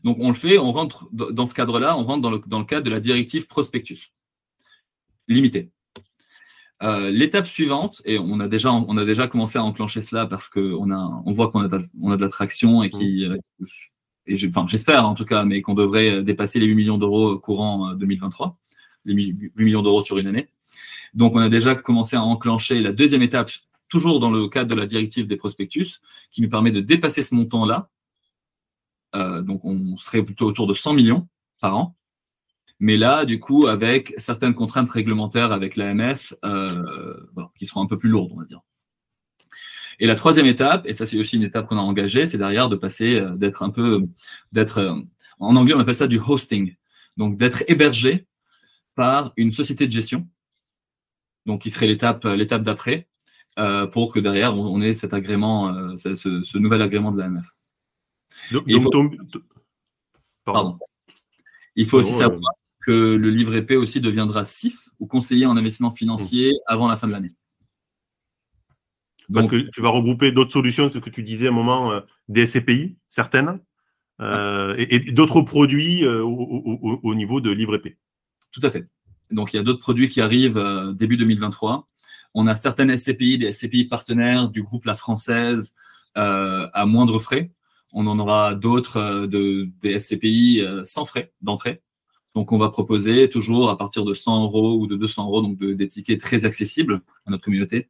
Donc 0.02 0.16
on 0.20 0.28
le 0.28 0.34
fait, 0.34 0.58
on 0.58 0.72
rentre 0.72 1.08
dans 1.12 1.46
ce 1.46 1.54
cadre-là, 1.54 1.98
on 1.98 2.04
rentre 2.04 2.22
dans 2.22 2.30
le, 2.30 2.42
dans 2.46 2.60
le, 2.60 2.64
cadre 2.64 2.84
de 2.84 2.90
la 2.90 3.00
directive 3.00 3.46
prospectus 3.46 4.12
limité. 5.28 5.70
Euh, 6.84 7.10
l'étape 7.10 7.46
suivante, 7.46 8.02
et 8.04 8.18
on 8.18 8.40
a, 8.40 8.48
déjà, 8.48 8.70
on 8.70 8.96
a 8.96 9.04
déjà 9.04 9.26
commencé 9.26 9.58
à 9.58 9.64
enclencher 9.64 10.02
cela 10.02 10.26
parce 10.26 10.48
qu'on 10.48 10.90
on 10.90 11.32
voit 11.32 11.50
qu'on 11.50 11.60
a, 11.60 11.68
de, 11.68 11.80
on 12.00 12.10
a 12.10 12.16
de 12.16 12.22
l'attraction 12.22 12.82
et 12.82 12.90
qui, 12.90 13.26
mmh. 13.26 13.32
euh, 13.32 13.66
et 14.26 14.48
enfin, 14.48 14.66
j'espère 14.68 15.08
en 15.08 15.14
tout 15.14 15.24
cas, 15.24 15.44
mais 15.44 15.62
qu'on 15.62 15.74
devrait 15.74 16.22
dépasser 16.22 16.58
les 16.58 16.66
8 16.66 16.74
millions 16.74 16.98
d'euros 16.98 17.38
courant 17.38 17.94
2023, 17.94 18.48
euh, 18.48 18.50
les 19.06 19.14
8 19.14 19.52
millions 19.56 19.82
d'euros 19.82 20.02
sur 20.02 20.18
une 20.18 20.26
année. 20.26 20.48
Donc 21.14 21.34
on 21.34 21.38
a 21.38 21.48
déjà 21.48 21.74
commencé 21.74 22.16
à 22.16 22.22
enclencher 22.22 22.80
la 22.82 22.92
deuxième 22.92 23.22
étape 23.22 23.50
toujours 23.94 24.18
dans 24.18 24.30
le 24.30 24.48
cadre 24.48 24.70
de 24.70 24.74
la 24.74 24.86
directive 24.86 25.26
des 25.26 25.36
prospectus, 25.36 26.00
qui 26.32 26.42
nous 26.42 26.48
permet 26.48 26.72
de 26.72 26.80
dépasser 26.80 27.22
ce 27.22 27.34
montant-là. 27.34 27.90
Euh, 29.14 29.40
donc, 29.40 29.64
on 29.64 29.96
serait 29.96 30.24
plutôt 30.24 30.46
autour 30.46 30.66
de 30.66 30.74
100 30.74 30.94
millions 30.94 31.28
par 31.60 31.76
an. 31.76 31.96
Mais 32.80 32.96
là, 32.96 33.24
du 33.24 33.40
coup, 33.40 33.66
avec 33.66 34.14
certaines 34.18 34.54
contraintes 34.54 34.90
réglementaires 34.90 35.52
avec 35.52 35.76
l'AMF, 35.76 36.34
euh, 36.44 37.14
qui 37.56 37.66
seront 37.66 37.82
un 37.82 37.86
peu 37.86 37.98
plus 37.98 38.08
lourdes, 38.08 38.32
on 38.34 38.40
va 38.40 38.44
dire. 38.44 38.60
Et 40.00 40.06
la 40.06 40.14
troisième 40.14 40.46
étape, 40.46 40.86
et 40.86 40.92
ça 40.92 41.06
c'est 41.06 41.18
aussi 41.18 41.36
une 41.36 41.42
étape 41.42 41.68
qu'on 41.68 41.78
a 41.78 41.80
engagée, 41.80 42.26
c'est 42.26 42.38
derrière 42.38 42.68
de 42.68 42.76
passer, 42.76 43.20
euh, 43.20 43.36
d'être 43.36 43.62
un 43.62 43.70
peu, 43.70 44.04
d'être, 44.52 44.78
euh, 44.78 44.94
en 45.38 45.56
anglais 45.56 45.74
on 45.74 45.80
appelle 45.80 45.94
ça 45.94 46.08
du 46.08 46.18
hosting, 46.18 46.74
donc 47.16 47.38
d'être 47.38 47.62
hébergé 47.68 48.26
par 48.94 49.32
une 49.36 49.52
société 49.52 49.86
de 49.86 49.90
gestion, 49.90 50.28
donc 51.46 51.62
qui 51.62 51.70
serait 51.70 51.86
l'étape, 51.86 52.24
l'étape 52.24 52.62
d'après, 52.62 53.08
euh, 53.58 53.86
pour 53.86 54.12
que 54.12 54.18
derrière 54.18 54.56
on, 54.56 54.80
ait 54.80 54.94
cet 54.94 55.14
agrément, 55.14 55.68
euh, 55.68 55.96
ce, 55.96 56.58
nouvel 56.58 56.82
agrément 56.82 57.12
de 57.12 57.20
l'AMF. 57.20 57.46
faut... 58.50 59.10
Pardon. 60.44 60.78
il 61.76 61.86
faut 61.86 61.98
aussi 61.98 62.12
savoir 62.12 62.40
que 62.86 63.14
le 63.16 63.30
livre 63.30 63.54
épais 63.54 63.76
aussi 63.76 64.00
deviendra 64.00 64.44
CIF 64.44 64.88
ou 65.00 65.06
conseiller 65.06 65.46
en 65.46 65.56
investissement 65.56 65.90
financier 65.90 66.52
mmh. 66.52 66.72
avant 66.72 66.88
la 66.88 66.96
fin 66.96 67.06
de 67.06 67.12
l'année. 67.12 67.32
Parce 69.32 69.46
que 69.46 69.56
tu 69.72 69.80
vas 69.80 69.88
regrouper 69.88 70.32
d'autres 70.32 70.52
solutions, 70.52 70.88
ce 70.90 70.98
que 70.98 71.08
tu 71.08 71.22
disais 71.22 71.46
à 71.46 71.50
un 71.50 71.54
moment, 71.54 71.92
euh, 71.92 72.00
des 72.28 72.44
SCPI, 72.44 72.96
certaines, 73.08 73.60
et, 74.20 75.10
d'autres 75.12 75.40
produits 75.40 76.06
au, 76.06 77.14
niveau 77.14 77.40
de 77.40 77.50
livre 77.50 77.74
épais. 77.74 77.96
Tout 78.52 78.60
à 78.62 78.70
fait. 78.70 78.86
Donc 79.30 79.52
il 79.52 79.56
y 79.56 79.58
a 79.58 79.62
d'autres 79.62 79.80
produits 79.80 80.08
qui 80.08 80.20
arrivent 80.20 80.62
début 80.94 81.16
2023 81.16 81.88
on 82.34 82.46
a 82.48 82.56
certaines 82.56 82.94
SCPI, 82.94 83.38
des 83.38 83.52
SCPI 83.52 83.84
partenaires 83.84 84.48
du 84.48 84.62
groupe 84.62 84.84
La 84.84 84.94
Française 84.94 85.72
euh, 86.18 86.68
à 86.72 86.84
moindre 86.84 87.18
frais. 87.18 87.52
On 87.92 88.08
en 88.08 88.18
aura 88.18 88.56
d'autres 88.56 88.96
euh, 88.96 89.26
de, 89.28 89.70
des 89.82 90.00
SCPI 90.00 90.60
euh, 90.60 90.84
sans 90.84 91.04
frais 91.04 91.32
d'entrée. 91.40 91.80
Donc, 92.34 92.52
on 92.52 92.58
va 92.58 92.68
proposer 92.70 93.28
toujours 93.30 93.70
à 93.70 93.78
partir 93.78 94.04
de 94.04 94.14
100 94.14 94.44
euros 94.44 94.78
ou 94.78 94.86
de 94.86 94.96
200 94.96 95.26
euros, 95.26 95.42
donc 95.42 95.58
des 95.58 95.88
tickets 95.88 96.20
très 96.20 96.44
accessibles 96.44 97.02
à 97.26 97.30
notre 97.30 97.44
communauté. 97.44 97.88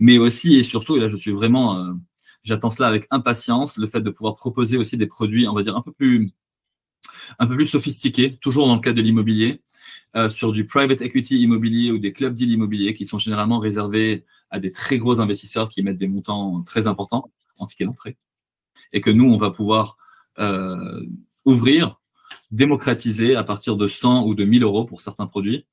Mais 0.00 0.18
aussi 0.18 0.56
et 0.56 0.62
surtout, 0.62 0.96
et 0.96 1.00
là, 1.00 1.08
je 1.08 1.16
suis 1.16 1.32
vraiment, 1.32 1.94
j'attends 2.42 2.70
cela 2.70 2.88
avec 2.88 3.06
impatience, 3.10 3.76
le 3.76 3.86
fait 3.86 4.00
de 4.00 4.10
pouvoir 4.10 4.36
proposer 4.36 4.78
aussi 4.78 4.96
des 4.96 5.06
produits, 5.06 5.46
on 5.46 5.54
va 5.54 5.62
dire, 5.62 5.76
un 5.76 5.82
peu 5.82 5.92
plus, 5.92 6.30
un 7.38 7.46
peu 7.46 7.54
plus 7.54 7.66
sophistiqués, 7.66 8.38
toujours 8.40 8.66
dans 8.66 8.74
le 8.74 8.80
cadre 8.80 8.96
de 8.96 9.02
l'immobilier, 9.02 9.62
euh, 10.14 10.28
sur 10.28 10.52
du 10.52 10.66
private 10.66 11.00
equity 11.00 11.38
immobilier 11.40 11.90
ou 11.90 11.98
des 11.98 12.12
clubs 12.12 12.34
deal 12.34 12.50
immobiliers 12.50 12.92
qui 12.92 13.06
sont 13.06 13.16
généralement 13.16 13.58
réservés 13.58 14.26
à 14.50 14.60
des 14.60 14.70
très 14.70 14.98
gros 14.98 15.20
investisseurs 15.20 15.70
qui 15.70 15.82
mettent 15.82 15.96
des 15.96 16.08
montants 16.08 16.62
très 16.64 16.86
importants 16.86 17.32
en 17.58 17.64
ticket 17.64 17.86
d'entrée. 17.86 18.18
Et 18.92 19.00
que 19.00 19.08
nous, 19.08 19.32
on 19.32 19.38
va 19.38 19.50
pouvoir 19.50 19.96
euh, 20.38 21.06
ouvrir, 21.46 22.01
démocratiser 22.52 23.34
à 23.34 23.42
partir 23.42 23.76
de 23.76 23.88
100 23.88 24.26
ou 24.26 24.34
de 24.34 24.44
1000 24.44 24.62
euros 24.62 24.84
pour 24.84 25.00
certains 25.00 25.26
produits. 25.26 25.66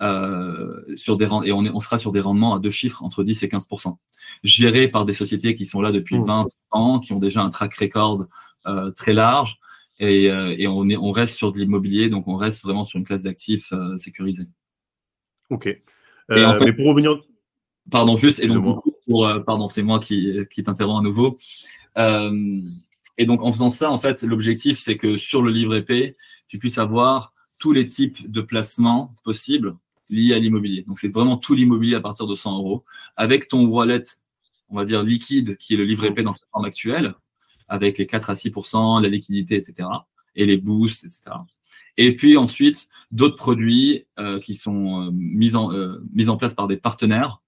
Euh, 0.00 0.82
sur 0.96 1.16
des, 1.16 1.26
et 1.26 1.52
on, 1.52 1.64
est, 1.64 1.70
on 1.70 1.78
sera 1.78 1.96
sur 1.96 2.10
des 2.10 2.20
rendements 2.20 2.54
à 2.54 2.58
deux 2.58 2.70
chiffres, 2.70 3.04
entre 3.04 3.22
10 3.22 3.44
et 3.44 3.46
15% 3.46 3.98
gérés 4.42 4.88
par 4.88 5.04
des 5.04 5.12
sociétés 5.12 5.54
qui 5.54 5.64
sont 5.64 5.80
là 5.80 5.92
depuis 5.92 6.18
20 6.18 6.44
mmh. 6.44 6.46
ans, 6.72 6.98
qui 6.98 7.12
ont 7.12 7.20
déjà 7.20 7.42
un 7.42 7.50
track 7.50 7.74
record 7.76 8.26
euh, 8.66 8.90
très 8.90 9.12
large, 9.12 9.58
et, 10.00 10.28
euh, 10.28 10.56
et 10.58 10.66
on, 10.66 10.88
est, 10.88 10.96
on, 10.96 11.12
reste 11.12 11.36
sur 11.36 11.52
de 11.52 11.58
l'immobilier, 11.58 12.08
donc 12.08 12.26
on 12.26 12.36
reste 12.36 12.62
vraiment 12.62 12.84
sur 12.84 12.98
une 12.98 13.04
classe 13.04 13.22
d'actifs 13.22 13.72
euh, 13.72 13.96
sécurisée. 13.96 14.46
Ok. 15.50 15.68
Mais 16.28 16.42
pour 16.76 16.86
revenir. 16.86 17.20
Pardon, 17.90 18.16
juste, 18.16 18.38
et 18.40 18.46
donc, 18.46 18.80
pour, 19.08 19.28
pardon, 19.44 19.68
c'est 19.68 19.82
moi 19.82 19.98
qui, 19.98 20.38
qui 20.52 20.62
t'interromps 20.62 21.00
à 21.00 21.02
nouveau. 21.02 21.36
Et 23.18 23.26
donc, 23.26 23.42
en 23.42 23.52
faisant 23.52 23.70
ça, 23.70 23.90
en 23.90 23.98
fait, 23.98 24.22
l'objectif, 24.22 24.78
c'est 24.78 24.96
que 24.96 25.16
sur 25.16 25.42
le 25.42 25.50
livre 25.50 25.74
épais, 25.74 26.16
tu 26.48 26.58
puisses 26.58 26.78
avoir 26.78 27.32
tous 27.58 27.72
les 27.72 27.86
types 27.86 28.30
de 28.30 28.40
placements 28.40 29.14
possibles 29.24 29.76
liés 30.08 30.34
à 30.34 30.38
l'immobilier. 30.38 30.82
Donc, 30.82 30.98
c'est 30.98 31.08
vraiment 31.08 31.36
tout 31.36 31.54
l'immobilier 31.54 31.94
à 31.94 32.00
partir 32.00 32.26
de 32.26 32.34
100 32.34 32.56
euros. 32.58 32.84
Avec 33.16 33.48
ton 33.48 33.66
wallet, 33.66 34.04
on 34.68 34.76
va 34.76 34.84
dire 34.84 35.02
liquide, 35.02 35.56
qui 35.58 35.74
est 35.74 35.76
le 35.76 35.84
livre 35.84 36.04
épais 36.04 36.22
dans 36.22 36.32
sa 36.32 36.44
forme 36.50 36.64
actuelle, 36.64 37.14
avec 37.68 37.98
les 37.98 38.06
4 38.06 38.30
à 38.30 38.32
6% 38.34 39.02
la 39.02 39.08
liquidité, 39.08 39.56
etc. 39.56 39.88
Et 40.34 40.46
les 40.46 40.56
boosts, 40.56 41.04
etc. 41.04 41.36
Et 41.96 42.16
puis 42.16 42.36
ensuite, 42.36 42.88
d'autres 43.10 43.36
produits 43.36 44.06
euh, 44.18 44.40
qui 44.40 44.54
sont 44.54 45.06
euh, 45.06 45.10
mis, 45.12 45.54
en, 45.54 45.72
euh, 45.72 46.02
mis 46.12 46.28
en 46.28 46.36
place 46.36 46.54
par 46.54 46.68
des 46.68 46.76
partenaires, 46.76 47.42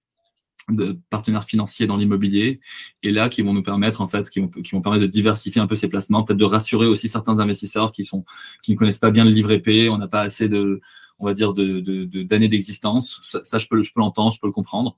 de 0.69 0.99
partenaires 1.09 1.43
financiers 1.43 1.87
dans 1.87 1.97
l'immobilier, 1.97 2.59
et 3.03 3.11
là 3.11 3.29
qui 3.29 3.41
vont 3.41 3.53
nous 3.53 3.63
permettre 3.63 4.01
en 4.01 4.07
fait, 4.07 4.29
qui 4.29 4.39
vont, 4.39 4.47
qui 4.47 4.71
vont 4.71 4.81
permettre 4.81 5.03
de 5.03 5.07
diversifier 5.07 5.61
un 5.61 5.67
peu 5.67 5.75
ces 5.75 5.87
placements, 5.87 6.23
peut-être 6.23 6.39
de 6.39 6.45
rassurer 6.45 6.87
aussi 6.87 7.07
certains 7.07 7.39
investisseurs 7.39 7.91
qui 7.91 8.03
sont 8.03 8.25
qui 8.63 8.73
ne 8.73 8.77
connaissent 8.77 8.99
pas 8.99 9.11
bien 9.11 9.25
le 9.25 9.31
livre 9.31 9.51
épais, 9.51 9.89
on 9.89 9.97
n'a 9.97 10.07
pas 10.07 10.21
assez 10.21 10.49
de, 10.49 10.81
on 11.19 11.25
va 11.25 11.33
dire, 11.33 11.53
de, 11.53 12.23
d'années 12.23 12.49
d'existence. 12.49 13.21
Ça, 13.43 13.57
je 13.57 13.67
peux, 13.67 13.81
je 13.81 13.93
peux 13.93 13.99
l'entendre, 13.99 14.31
je 14.31 14.39
peux 14.39 14.47
le 14.47 14.53
comprendre. 14.53 14.97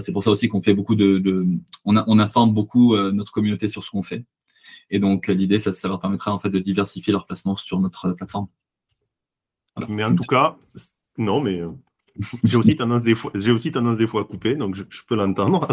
c'est 0.00 0.12
pour 0.12 0.24
ça 0.24 0.30
aussi 0.30 0.48
qu'on 0.48 0.62
fait 0.62 0.74
beaucoup 0.74 0.94
de, 0.94 1.18
de 1.18 1.46
on, 1.84 1.96
a, 1.96 2.04
on 2.06 2.18
informe 2.18 2.54
beaucoup 2.54 2.96
notre 2.96 3.32
communauté 3.32 3.68
sur 3.68 3.84
ce 3.84 3.90
qu'on 3.90 4.02
fait. 4.02 4.24
Et 4.90 4.98
donc, 4.98 5.28
l'idée, 5.28 5.58
ça, 5.58 5.72
ça 5.72 5.88
leur 5.88 6.00
permettra 6.00 6.32
en 6.32 6.38
fait 6.38 6.50
de 6.50 6.58
diversifier 6.58 7.12
leur 7.12 7.26
placement 7.26 7.56
sur 7.56 7.80
notre 7.80 8.12
plateforme. 8.12 8.48
Mais 9.88 10.04
en 10.04 10.14
tout 10.14 10.24
cas, 10.24 10.56
non, 11.18 11.40
mais 11.40 11.60
euh, 11.60 11.70
j'ai 12.44 12.56
aussi 12.56 12.76
tendance 12.76 13.04
des 13.04 13.14
fois, 13.14 13.30
j'ai 13.34 13.50
aussi 13.50 13.72
tendance 13.72 13.98
des 13.98 14.06
fois 14.06 14.22
à 14.22 14.24
couper, 14.24 14.54
donc 14.54 14.74
je, 14.74 14.82
peux 15.06 15.14
l'entendre. 15.14 15.68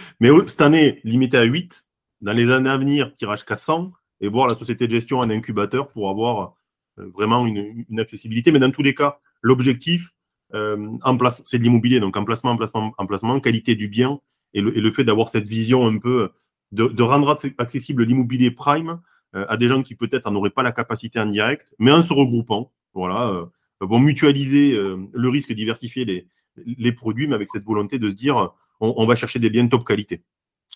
mais 0.20 0.30
cette 0.46 0.60
année, 0.60 1.00
limité 1.04 1.36
à 1.36 1.44
8, 1.44 1.84
dans 2.20 2.32
les 2.32 2.50
années 2.50 2.70
à 2.70 2.76
venir, 2.76 3.14
tirage 3.14 3.44
qu'à 3.44 3.56
100, 3.56 3.92
et 4.20 4.28
voir 4.28 4.46
la 4.46 4.54
société 4.54 4.86
de 4.86 4.92
gestion 4.92 5.18
en 5.18 5.30
incubateur 5.30 5.88
pour 5.88 6.10
avoir 6.10 6.54
euh, 6.98 7.06
vraiment 7.14 7.46
une, 7.46 7.84
accessibilité. 7.98 8.52
Mais 8.52 8.58
dans 8.58 8.70
tous 8.70 8.82
les 8.82 8.94
cas, 8.94 9.18
l'objectif, 9.42 10.10
euh, 10.54 10.88
en 11.02 11.16
place, 11.16 11.42
c'est 11.44 11.58
de 11.58 11.62
l'immobilier, 11.62 12.00
donc 12.00 12.16
emplacement, 12.16 12.50
emplacement, 12.50 12.92
emplacement, 12.98 13.40
qualité 13.40 13.74
du 13.74 13.88
bien, 13.88 14.20
et 14.52 14.60
le, 14.60 14.76
et 14.76 14.80
le 14.80 14.90
fait 14.90 15.04
d'avoir 15.04 15.30
cette 15.30 15.46
vision 15.46 15.86
un 15.86 15.98
peu 15.98 16.30
de, 16.72 17.02
rendre 17.02 17.36
accessible 17.58 18.04
l'immobilier 18.04 18.50
prime 18.50 19.00
euh, 19.34 19.44
à 19.48 19.56
des 19.56 19.68
gens 19.68 19.82
qui 19.82 19.94
peut-être 19.94 20.30
n'auraient 20.30 20.50
pas 20.50 20.62
la 20.62 20.72
capacité 20.72 21.18
en 21.20 21.26
direct, 21.26 21.74
mais 21.78 21.92
en 21.92 22.02
se 22.02 22.12
regroupant, 22.12 22.72
voilà, 22.94 23.28
euh, 23.28 23.46
vont 23.80 23.98
mutualiser 23.98 24.72
le 24.72 25.28
risque, 25.28 25.52
diversifier 25.52 26.04
les, 26.04 26.26
les 26.66 26.92
produits, 26.92 27.26
mais 27.26 27.34
avec 27.34 27.48
cette 27.48 27.64
volonté 27.64 27.98
de 27.98 28.10
se 28.10 28.14
dire 28.14 28.52
on, 28.80 29.06
va 29.06 29.14
chercher 29.14 29.38
des 29.38 29.50
biens 29.50 29.64
de 29.64 29.70
top 29.70 29.84
qualité. 29.84 30.22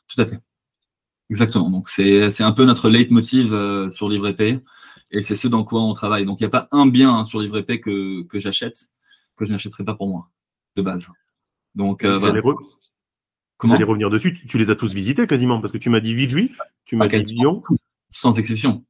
Tout 0.09 0.21
à 0.21 0.27
fait. 0.27 0.39
Exactement. 1.31 1.71
Donc, 1.71 1.89
c'est 1.89 2.43
un 2.43 2.53
peu 2.53 2.65
notre 2.65 2.91
leitmotiv 2.91 3.53
euh, 3.53 3.89
sur 3.89 4.09
Livre 4.09 4.31
P 4.33 4.61
et 5.11 5.23
c'est 5.23 5.37
ce 5.37 5.49
dans 5.49 5.65
quoi 5.65 5.81
on 5.81 5.95
travaille. 5.95 6.27
Donc, 6.27 6.41
il 6.41 6.43
n'y 6.43 6.49
a 6.49 6.51
pas 6.51 6.69
un 6.71 6.87
bien 6.87 7.15
hein, 7.15 7.25
sur 7.25 7.41
Livre 7.41 7.61
P 7.63 7.81
que, 7.81 8.23
que 8.25 8.39
j'achète 8.39 8.89
que 9.37 9.45
je 9.45 9.53
n'achèterai 9.53 9.85
pas 9.85 9.95
pour 9.95 10.09
moi, 10.09 10.31
de 10.77 10.83
base. 10.83 11.09
Donc, 11.75 12.05
euh, 12.05 12.19
voilà. 12.19 12.41
Comment? 13.57 13.75
J'allais 13.75 13.85
revenir 13.85 14.11
dessus. 14.11 14.35
Tu, 14.47 14.59
les 14.59 14.69
as 14.69 14.77
tous 14.77 14.93
visités 14.93 15.27
quasiment 15.27 15.61
parce 15.61 15.73
que 15.73 15.79
tu 15.79 15.89
m'as 15.89 16.01
dit 16.01 16.15
Villejuif, 16.15 16.59
tu 16.85 16.97
m'as 16.97 17.09
dit 17.09 17.25
Lyon. 17.25 17.63
Sans 18.11 18.39
exception 18.39 18.85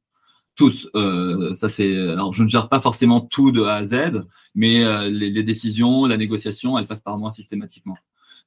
tous. 0.55 0.89
Euh, 0.95 1.53
ça 1.55 1.69
c'est. 1.69 1.95
Alors, 1.97 2.33
je 2.33 2.43
ne 2.43 2.47
gère 2.47 2.69
pas 2.69 2.79
forcément 2.79 3.21
tout 3.21 3.51
de 3.51 3.63
A 3.63 3.75
à 3.75 3.83
Z, 3.83 4.21
mais 4.55 4.83
euh, 4.83 5.09
les, 5.09 5.29
les, 5.29 5.43
décisions, 5.43 6.05
la 6.05 6.17
négociation, 6.17 6.77
elles 6.77 6.87
passent 6.87 7.01
par 7.01 7.17
moi 7.17 7.31
systématiquement. 7.31 7.97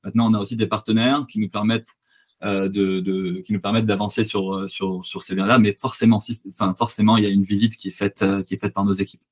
Maintenant, 0.05 0.31
on 0.31 0.35
a 0.35 0.39
aussi 0.41 0.57
des 0.57 0.67
partenaires 0.67 1.27
qui 1.29 1.39
nous 1.41 1.49
permettent 1.49 1.97
euh, 2.45 2.69
de, 2.69 3.01
de, 3.01 3.41
qui 3.41 3.53
nous 3.53 3.61
permettent 3.61 3.87
d'avancer 3.87 4.23
sur 4.23 4.55
euh, 4.55 4.69
sur 4.69 5.05
sur 5.05 5.23
ces 5.23 5.35
biens-là, 5.35 5.59
mais 5.59 5.73
forcément, 5.73 6.21
enfin, 6.47 6.73
forcément, 6.79 7.17
il 7.17 7.25
y 7.25 7.27
a 7.27 7.31
une 7.31 7.43
visite 7.43 7.77
qui 7.77 7.89
est 7.89 7.91
faite 7.91 8.23
euh, 8.23 8.45
qui 8.45 8.55
est 8.55 8.61
faite 8.61 8.75
par 8.75 8.85
nos 8.85 8.93
équipes. 8.93 9.23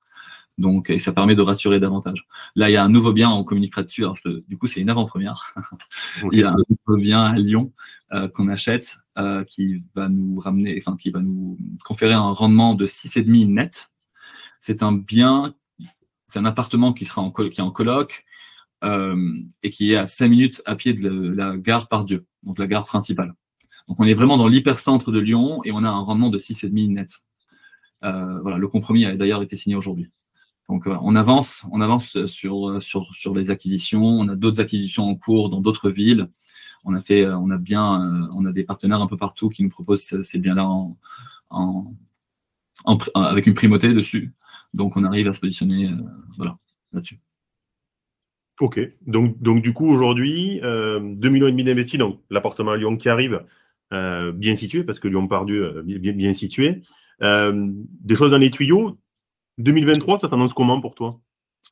Donc, 0.59 0.89
et 0.89 0.99
ça 0.99 1.13
permet 1.13 1.35
de 1.35 1.43
rassurer 1.43 1.81
davantage. 1.81 2.27
Là, 2.55 2.71
il 2.71 2.73
y 2.73 2.77
a 2.77 2.85
un 2.85 2.89
nouveau 2.89 3.13
bien, 3.13 3.31
on 3.31 3.45
communiquera 3.45 3.83
dessus. 3.83 4.03
Alors, 4.03 4.17
du 4.25 4.57
coup, 4.57 4.67
c'est 4.67 4.81
une 4.81 4.89
avant-première. 4.89 5.55
il 6.33 6.39
y 6.39 6.43
a 6.43 6.51
un 6.51 6.57
nouveau 6.57 6.99
bien 6.99 7.25
à 7.25 7.37
Lyon 7.37 7.73
euh, 8.13 8.29
qu'on 8.29 8.49
achète, 8.49 8.99
euh, 9.19 9.45
qui 9.45 9.83
va 9.95 10.09
nous 10.09 10.39
ramener, 10.41 10.79
enfin, 10.79 10.97
qui 10.97 11.11
va 11.11 11.21
nous 11.21 11.59
conférer 11.85 12.15
un 12.15 12.31
rendement 12.33 12.75
de 12.75 12.87
6,5 12.87 13.47
net. 13.49 13.91
C'est 14.61 14.83
un 14.83 14.93
bien, 14.93 15.55
c'est 16.27 16.39
un 16.39 16.47
appartement 16.47 16.95
qui 16.95 17.05
sera 17.05 17.21
en, 17.21 17.31
qui 17.31 17.43
est 17.43 17.61
en 17.61 17.71
coloc 17.71 18.25
euh, 18.85 19.35
et 19.63 19.71
qui 19.71 19.93
est 19.93 19.97
à 19.97 20.07
5 20.07 20.29
minutes 20.29 20.63
à 20.65 20.75
pied 20.75 20.95
de 20.95 21.09
la, 21.09 21.57
gare 21.59 21.89
par 21.89 22.05
Dieu, 22.05 22.27
donc 22.43 22.59
la 22.59 22.67
gare 22.67 22.87
principale. 22.87 23.35
Donc, 23.89 24.01
on 24.01 24.05
est 24.05 24.15
vraiment 24.15 24.39
dans 24.39 24.49
l'hypercentre 24.49 25.13
de 25.13 25.19
Lyon 25.19 25.61
et 25.65 25.73
on 25.73 25.85
a 25.85 25.89
un 25.89 26.01
rendement 26.01 26.31
de 26.31 26.39
6,5 26.39 26.93
net. 26.93 27.21
Euh, 28.05 28.41
voilà, 28.41 28.59
le 28.59 28.69
compromis 28.69 29.05
a 29.05 29.17
d'ailleurs 29.17 29.43
été 29.43 29.57
signé 29.57 29.77
aujourd'hui. 29.77 30.11
Donc 30.69 30.87
on 30.87 31.15
avance, 31.15 31.65
on 31.71 31.81
avance 31.81 32.25
sur, 32.27 32.83
sur, 32.83 33.35
les 33.35 33.51
acquisitions. 33.51 34.05
On 34.05 34.29
a 34.29 34.37
d'autres 34.37 34.61
acquisitions 34.61 35.05
en 35.05 35.15
cours 35.15 35.49
dans 35.49 35.61
d'autres 35.61 35.91
villes. 35.91 36.29
On 36.85 36.95
a 36.95 37.59
bien, 37.59 38.29
euh, 38.31 38.49
a 38.49 38.53
des 38.53 38.65
partenaires 38.65 39.01
un 39.01 39.07
peu 39.07 39.17
partout 39.17 39.49
qui 39.49 39.63
nous 39.63 39.71
proposent 39.71 40.21
ces 40.23 40.39
biens-là 40.39 40.67
en, 40.67 40.97
en, 41.51 42.99
avec 43.15 43.47
une 43.47 43.55
primauté 43.55 43.93
dessus. 43.93 44.35
Donc 44.75 44.97
on 44.97 45.05
arrive 45.05 45.29
à 45.29 45.33
se 45.33 45.41
positionner, 45.41 45.89
euh, 45.89 45.97
voilà, 46.37 46.59
là-dessus. 46.93 47.21
Ok, 48.59 48.81
donc, 49.07 49.61
du 49.61 49.75
coup 49.75 49.87
aujourd'hui, 49.87 50.61
euh, 50.63 50.99
2 51.03 51.29
millions 51.29 51.47
et 51.47 51.51
demi 51.51 51.65
d'investis, 51.65 51.99
donc 51.99 52.21
l'appartement 52.31 52.71
à 52.71 52.77
Lyon 52.79 52.97
qui 52.97 53.11
arrive, 53.11 53.45
euh, 53.93 54.33
bien 54.33 54.57
situé, 54.57 54.83
parce 54.83 54.99
que 54.99 55.09
Lyon 55.09 55.29
Pardieu, 55.29 55.77
euh, 55.79 55.83
bien, 55.83 56.13
bien 56.13 56.33
situé. 56.33 56.83
des 57.21 58.15
choses 58.15 58.31
dans 58.31 58.39
les 58.39 58.51
tuyaux, 58.51 58.99
2023, 59.59 60.19
ça 60.19 60.29
s'annonce 60.29 60.53
comment 60.53 60.81
pour 60.81 60.95
toi? 60.95 61.19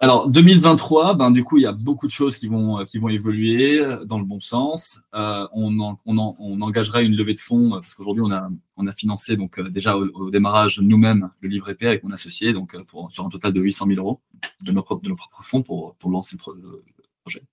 Alors 0.01 0.29
2023, 0.29 1.15
ben 1.15 1.31
du 1.31 1.45
coup 1.45 1.57
il 1.59 1.63
y 1.63 1.67
a 1.67 1.73
beaucoup 1.73 2.07
de 2.07 2.11
choses 2.11 2.37
qui 2.37 2.49
vont 2.49 2.81
euh, 2.81 2.85
qui 2.85 2.99
vont 2.99 3.09
évoluer 3.09 3.81
dans 4.07 4.19
le 4.19 4.25
bon 4.25 4.41
sens. 4.41 5.01
Euh, 5.15 5.47
on, 5.53 5.79
on, 5.81 5.97
on, 6.05 6.61
engagera 6.63 7.03
une 7.03 7.15
levée 7.15 7.35
de 7.35 7.41
fonds 7.41 7.75
euh, 7.75 7.81
parce 7.81 7.95
qu'aujourd'hui 7.95 8.25
on 8.27 8.33
a 8.33 8.49
on 8.77 8.89
a 8.89 8.93
financé 8.93 9.37
donc 9.37 9.61
déjà 9.71 9.97
au, 9.97 10.31
démarrage 10.31 10.81
nous-mêmes 10.81 11.31
le 11.41 11.49
livret 11.49 11.77
P 11.77 11.87
avec 11.87 12.03
mon 12.03 12.11
associé 12.11 12.53
donc 12.53 12.77
pour 12.87 13.13
sur 13.13 13.25
un 13.25 13.29
total 13.29 13.53
de 13.53 13.61
800 13.61 13.87
000 13.87 14.01
euros 14.01 14.21
de 14.63 14.73
nos 14.73 14.83
propres 14.83 15.05
de 15.05 15.11
nos 15.11 15.17
propres 15.17 15.45
fonds 15.45 15.63
pour 15.63 15.95
pour 15.95 16.11
lancer 16.11 16.37
le, 16.37 16.83
projet. 17.23 17.45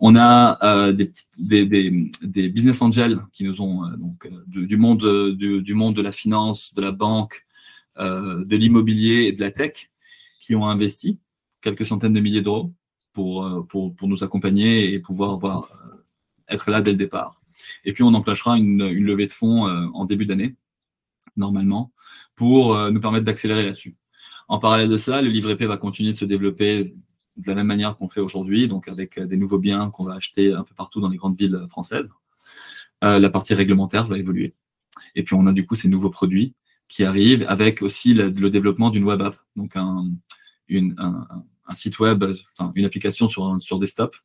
On 0.00 0.16
a 0.16 0.92
des, 0.92 1.12
des, 1.38 1.64
des, 1.64 2.10
des, 2.20 2.48
business 2.50 2.82
angels 2.82 3.20
qui 3.32 3.44
nous 3.44 3.62
ont 3.62 3.88
donc 3.96 4.28
du, 4.46 4.76
monde 4.76 5.34
du, 5.34 5.62
du 5.62 5.74
monde 5.74 5.94
de 5.94 6.02
la 6.02 6.12
finance, 6.12 6.74
de 6.74 6.82
la 6.82 6.92
banque, 6.92 7.46
euh, 7.47 7.47
de 7.98 8.56
l'immobilier 8.56 9.24
et 9.24 9.32
de 9.32 9.40
la 9.40 9.50
tech 9.50 9.90
qui 10.40 10.54
ont 10.54 10.66
investi 10.66 11.18
quelques 11.60 11.86
centaines 11.86 12.12
de 12.12 12.20
milliers 12.20 12.42
d'euros 12.42 12.72
pour, 13.12 13.44
euh, 13.44 13.66
nous 14.02 14.24
accompagner 14.24 14.92
et 14.92 15.00
pouvoir 15.00 15.32
avoir, 15.32 15.72
euh, 15.72 15.96
être 16.48 16.70
là 16.70 16.82
dès 16.82 16.92
le 16.92 16.96
départ. 16.96 17.40
Et 17.84 17.92
puis 17.92 18.02
on 18.04 18.14
enclenchera 18.14 18.56
une, 18.56 18.88
levée 18.88 19.26
de 19.26 19.32
fonds 19.32 19.66
en 19.66 20.04
début 20.04 20.26
d'année, 20.26 20.54
normalement, 21.36 21.92
pour 22.36 22.76
nous 22.90 23.00
permettre 23.00 23.24
d'accélérer 23.24 23.64
là-dessus. 23.64 23.96
En 24.46 24.60
parallèle 24.60 24.88
de 24.88 24.96
ça, 24.96 25.20
le 25.20 25.28
livre 25.28 25.50
EP 25.50 25.66
va 25.66 25.76
continuer 25.76 26.12
de 26.12 26.16
se 26.16 26.24
développer 26.24 26.94
de 27.36 27.48
la 27.48 27.56
même 27.56 27.66
manière 27.66 27.96
qu'on 27.96 28.08
fait 28.08 28.20
aujourd'hui, 28.20 28.68
donc 28.68 28.86
avec 28.86 29.18
des 29.18 29.36
nouveaux 29.36 29.58
biens 29.58 29.90
qu'on 29.90 30.04
va 30.04 30.14
acheter 30.14 30.52
un 30.52 30.62
peu 30.62 30.74
partout 30.74 31.00
dans 31.00 31.08
les 31.08 31.16
grandes 31.16 31.36
villes 31.36 31.66
françaises. 31.68 32.08
Euh, 33.04 33.18
la 33.18 33.30
partie 33.30 33.54
réglementaire 33.54 34.06
va 34.06 34.18
évoluer. 34.18 34.54
Et 35.14 35.22
puis 35.22 35.34
on 35.34 35.46
a 35.46 35.52
du 35.52 35.66
coup 35.66 35.76
ces 35.76 35.88
nouveaux 35.88 36.10
produits 36.10 36.54
qui 36.88 37.04
arrive 37.04 37.44
avec 37.48 37.82
aussi 37.82 38.14
le, 38.14 38.30
développement 38.50 38.90
d'une 38.90 39.04
web 39.04 39.20
app, 39.20 39.36
donc 39.56 39.76
un, 39.76 40.10
une, 40.68 40.94
un, 40.98 41.74
site 41.74 41.98
web, 41.98 42.24
enfin, 42.58 42.72
une 42.74 42.86
application 42.86 43.28
sur, 43.28 43.60
sur 43.60 43.78
desktop 43.78 44.16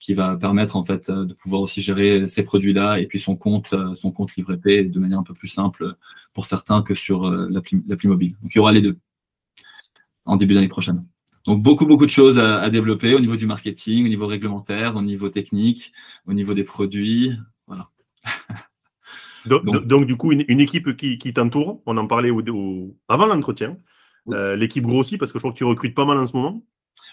qui 0.00 0.14
va 0.14 0.36
permettre 0.36 0.76
en 0.76 0.82
fait 0.82 1.10
de 1.10 1.34
pouvoir 1.34 1.62
aussi 1.62 1.82
gérer 1.82 2.26
ces 2.26 2.42
produits-là 2.42 2.98
et 2.98 3.06
puis 3.06 3.20
son 3.20 3.36
compte, 3.36 3.74
son 3.94 4.10
compte 4.10 4.34
livret 4.34 4.56
P 4.56 4.84
de 4.84 4.98
manière 4.98 5.18
un 5.18 5.22
peu 5.22 5.34
plus 5.34 5.48
simple 5.48 5.94
pour 6.32 6.46
certains 6.46 6.82
que 6.82 6.94
sur 6.94 7.26
euh, 7.26 7.48
l'appli 7.50 8.08
mobile. 8.08 8.34
Donc 8.42 8.52
il 8.54 8.56
y 8.56 8.60
aura 8.60 8.72
les 8.72 8.80
deux 8.80 8.98
en 10.24 10.36
début 10.36 10.54
d'année 10.54 10.68
prochaine. 10.68 11.04
Donc 11.44 11.62
beaucoup 11.62 11.86
beaucoup 11.86 12.06
de 12.06 12.10
choses 12.10 12.38
à, 12.38 12.60
à, 12.60 12.70
développer 12.70 13.14
au 13.14 13.20
niveau 13.20 13.36
du 13.36 13.46
marketing, 13.46 14.04
au 14.04 14.08
niveau 14.08 14.26
réglementaire, 14.26 14.96
au 14.96 15.02
niveau 15.02 15.28
technique, 15.28 15.92
au 16.26 16.32
niveau 16.32 16.54
des 16.54 16.64
produits, 16.64 17.32
voilà. 17.66 17.90
Donc, 19.46 20.06
du 20.06 20.16
coup, 20.16 20.32
une, 20.32 20.60
équipe 20.60 20.96
qui, 20.96 21.32
t'entoure, 21.32 21.82
on 21.86 21.96
en 21.96 22.06
parlait 22.06 22.30
au, 22.30 22.96
avant 23.08 23.26
l'entretien. 23.26 23.76
Euh, 24.28 24.54
l'équipe 24.54 24.84
grossit 24.84 25.18
parce 25.18 25.32
que 25.32 25.38
je 25.38 25.42
crois 25.42 25.52
que 25.52 25.56
tu 25.56 25.64
recrutes 25.64 25.94
pas 25.94 26.04
mal 26.04 26.18
en 26.18 26.26
ce 26.26 26.36
moment. 26.36 26.62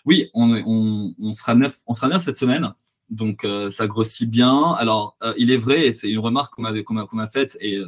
Oui, 0.06 0.30
on, 0.34 1.34
sera, 1.34 1.56
neuf, 1.56 1.80
on 1.88 1.94
sera 1.94 2.08
neuf 2.08 2.24
cette 2.24 2.38
semaine. 2.38 2.74
Donc 3.10 3.46
euh, 3.46 3.70
ça 3.70 3.88
grossit 3.88 4.30
bien. 4.30 4.74
Alors, 4.74 5.18
euh, 5.24 5.34
il 5.38 5.52
est 5.52 5.58
vrai, 5.58 5.88
et 5.88 5.94
c'est 5.94 6.10
une 6.10 6.20
remarque 6.20 6.56
qu'on 6.56 6.94
m'a 7.14 7.28
faite, 7.28 7.58
et 7.62 7.80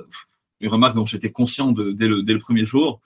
une 0.62 0.69
remarque 0.69 0.95
dont 0.95 1.06
j'étais 1.06 1.32
conscient 1.32 1.71
dès, 1.71 2.08
le, 2.08 2.38
premier 2.38 2.65
jour. 2.65 3.02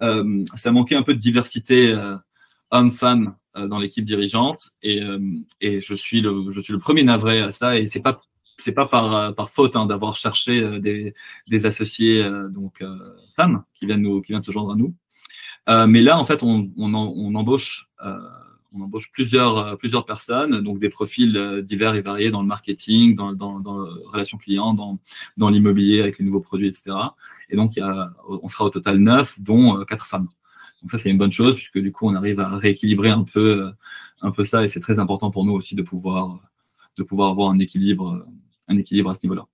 ça 0.00 0.72
manquait 0.72 0.96
un 0.96 1.02
peu 1.02 1.14
de 1.14 1.20
diversité 1.20 1.94
homme-femme 2.70 3.36
dans 3.54 3.78
l'équipe 3.78 4.04
dirigeante, 4.04 4.70
et, 4.82 5.00
je, 5.62 5.94
suis 5.94 6.20
le, 6.20 6.50
je 6.50 6.60
suis 6.60 6.72
le 6.72 6.78
premier 6.78 7.02
navré 7.02 7.40
à 7.40 7.50
ça, 7.50 7.78
et 7.78 7.86
c'est 7.86 8.00
pas 8.00 8.20
c'est 8.58 8.72
pas 8.72 8.86
par, 8.86 9.14
euh, 9.14 9.32
par 9.32 9.50
faute 9.50 9.76
hein, 9.76 9.86
d'avoir 9.86 10.14
cherché 10.16 10.62
euh, 10.62 10.78
des, 10.78 11.14
des 11.48 11.66
associés 11.66 12.22
euh, 12.22 12.48
donc 12.48 12.82
femmes 13.36 13.64
qui 13.74 13.86
viennent 13.86 14.02
nous 14.02 14.20
qui 14.22 14.32
viennent 14.32 14.42
se 14.42 14.50
joindre 14.50 14.72
à 14.72 14.76
nous. 14.76 14.94
mais 15.86 16.00
là, 16.00 16.18
en 16.18 16.24
fait, 16.24 16.42
on, 16.42 16.70
on, 16.76 16.94
on 16.94 17.34
embauche 17.34 17.90
on 18.72 18.80
embauche 18.82 19.10
plusieurs 19.10 19.78
plusieurs 19.78 20.04
personnes, 20.04 20.60
donc 20.60 20.78
des 20.78 20.88
profils 20.88 21.62
divers 21.64 21.94
et 21.94 22.02
variés 22.02 22.30
dans 22.30 22.42
le 22.42 22.46
marketing, 22.46 23.14
dans, 23.14 23.32
dans, 23.32 23.60
dans 23.60 23.78
la 23.78 23.90
relation 24.12 24.36
client, 24.38 24.74
dans, 24.74 24.98
dans 25.36 25.48
l'immobilier 25.48 26.00
avec 26.00 26.18
les 26.18 26.24
nouveaux 26.24 26.40
produits, 26.40 26.68
etc. 26.68 26.96
Et 27.48 27.56
donc, 27.56 27.76
y 27.76 27.80
a, 27.80 28.12
on 28.28 28.48
sera 28.48 28.64
au 28.64 28.70
total 28.70 28.98
neuf, 28.98 29.40
dont 29.40 29.82
quatre 29.84 30.06
femmes. 30.06 30.28
Donc 30.82 30.90
ça, 30.90 30.98
c'est 30.98 31.10
une 31.10 31.18
bonne 31.18 31.32
chose 31.32 31.54
puisque 31.54 31.78
du 31.78 31.90
coup, 31.90 32.06
on 32.06 32.14
arrive 32.14 32.38
à 32.40 32.56
rééquilibrer 32.58 33.10
un 33.10 33.24
peu 33.24 33.72
un 34.22 34.30
peu 34.30 34.44
ça 34.44 34.62
et 34.62 34.68
c'est 34.68 34.80
très 34.80 34.98
important 34.98 35.30
pour 35.30 35.44
nous 35.44 35.52
aussi 35.52 35.74
de 35.74 35.82
pouvoir 35.82 36.38
de 36.96 37.02
pouvoir 37.02 37.30
avoir 37.30 37.50
un 37.50 37.58
équilibre 37.58 38.26
un 38.68 38.78
équilibre 38.78 39.10
à 39.10 39.14
ce 39.14 39.20
niveau-là. 39.24 39.46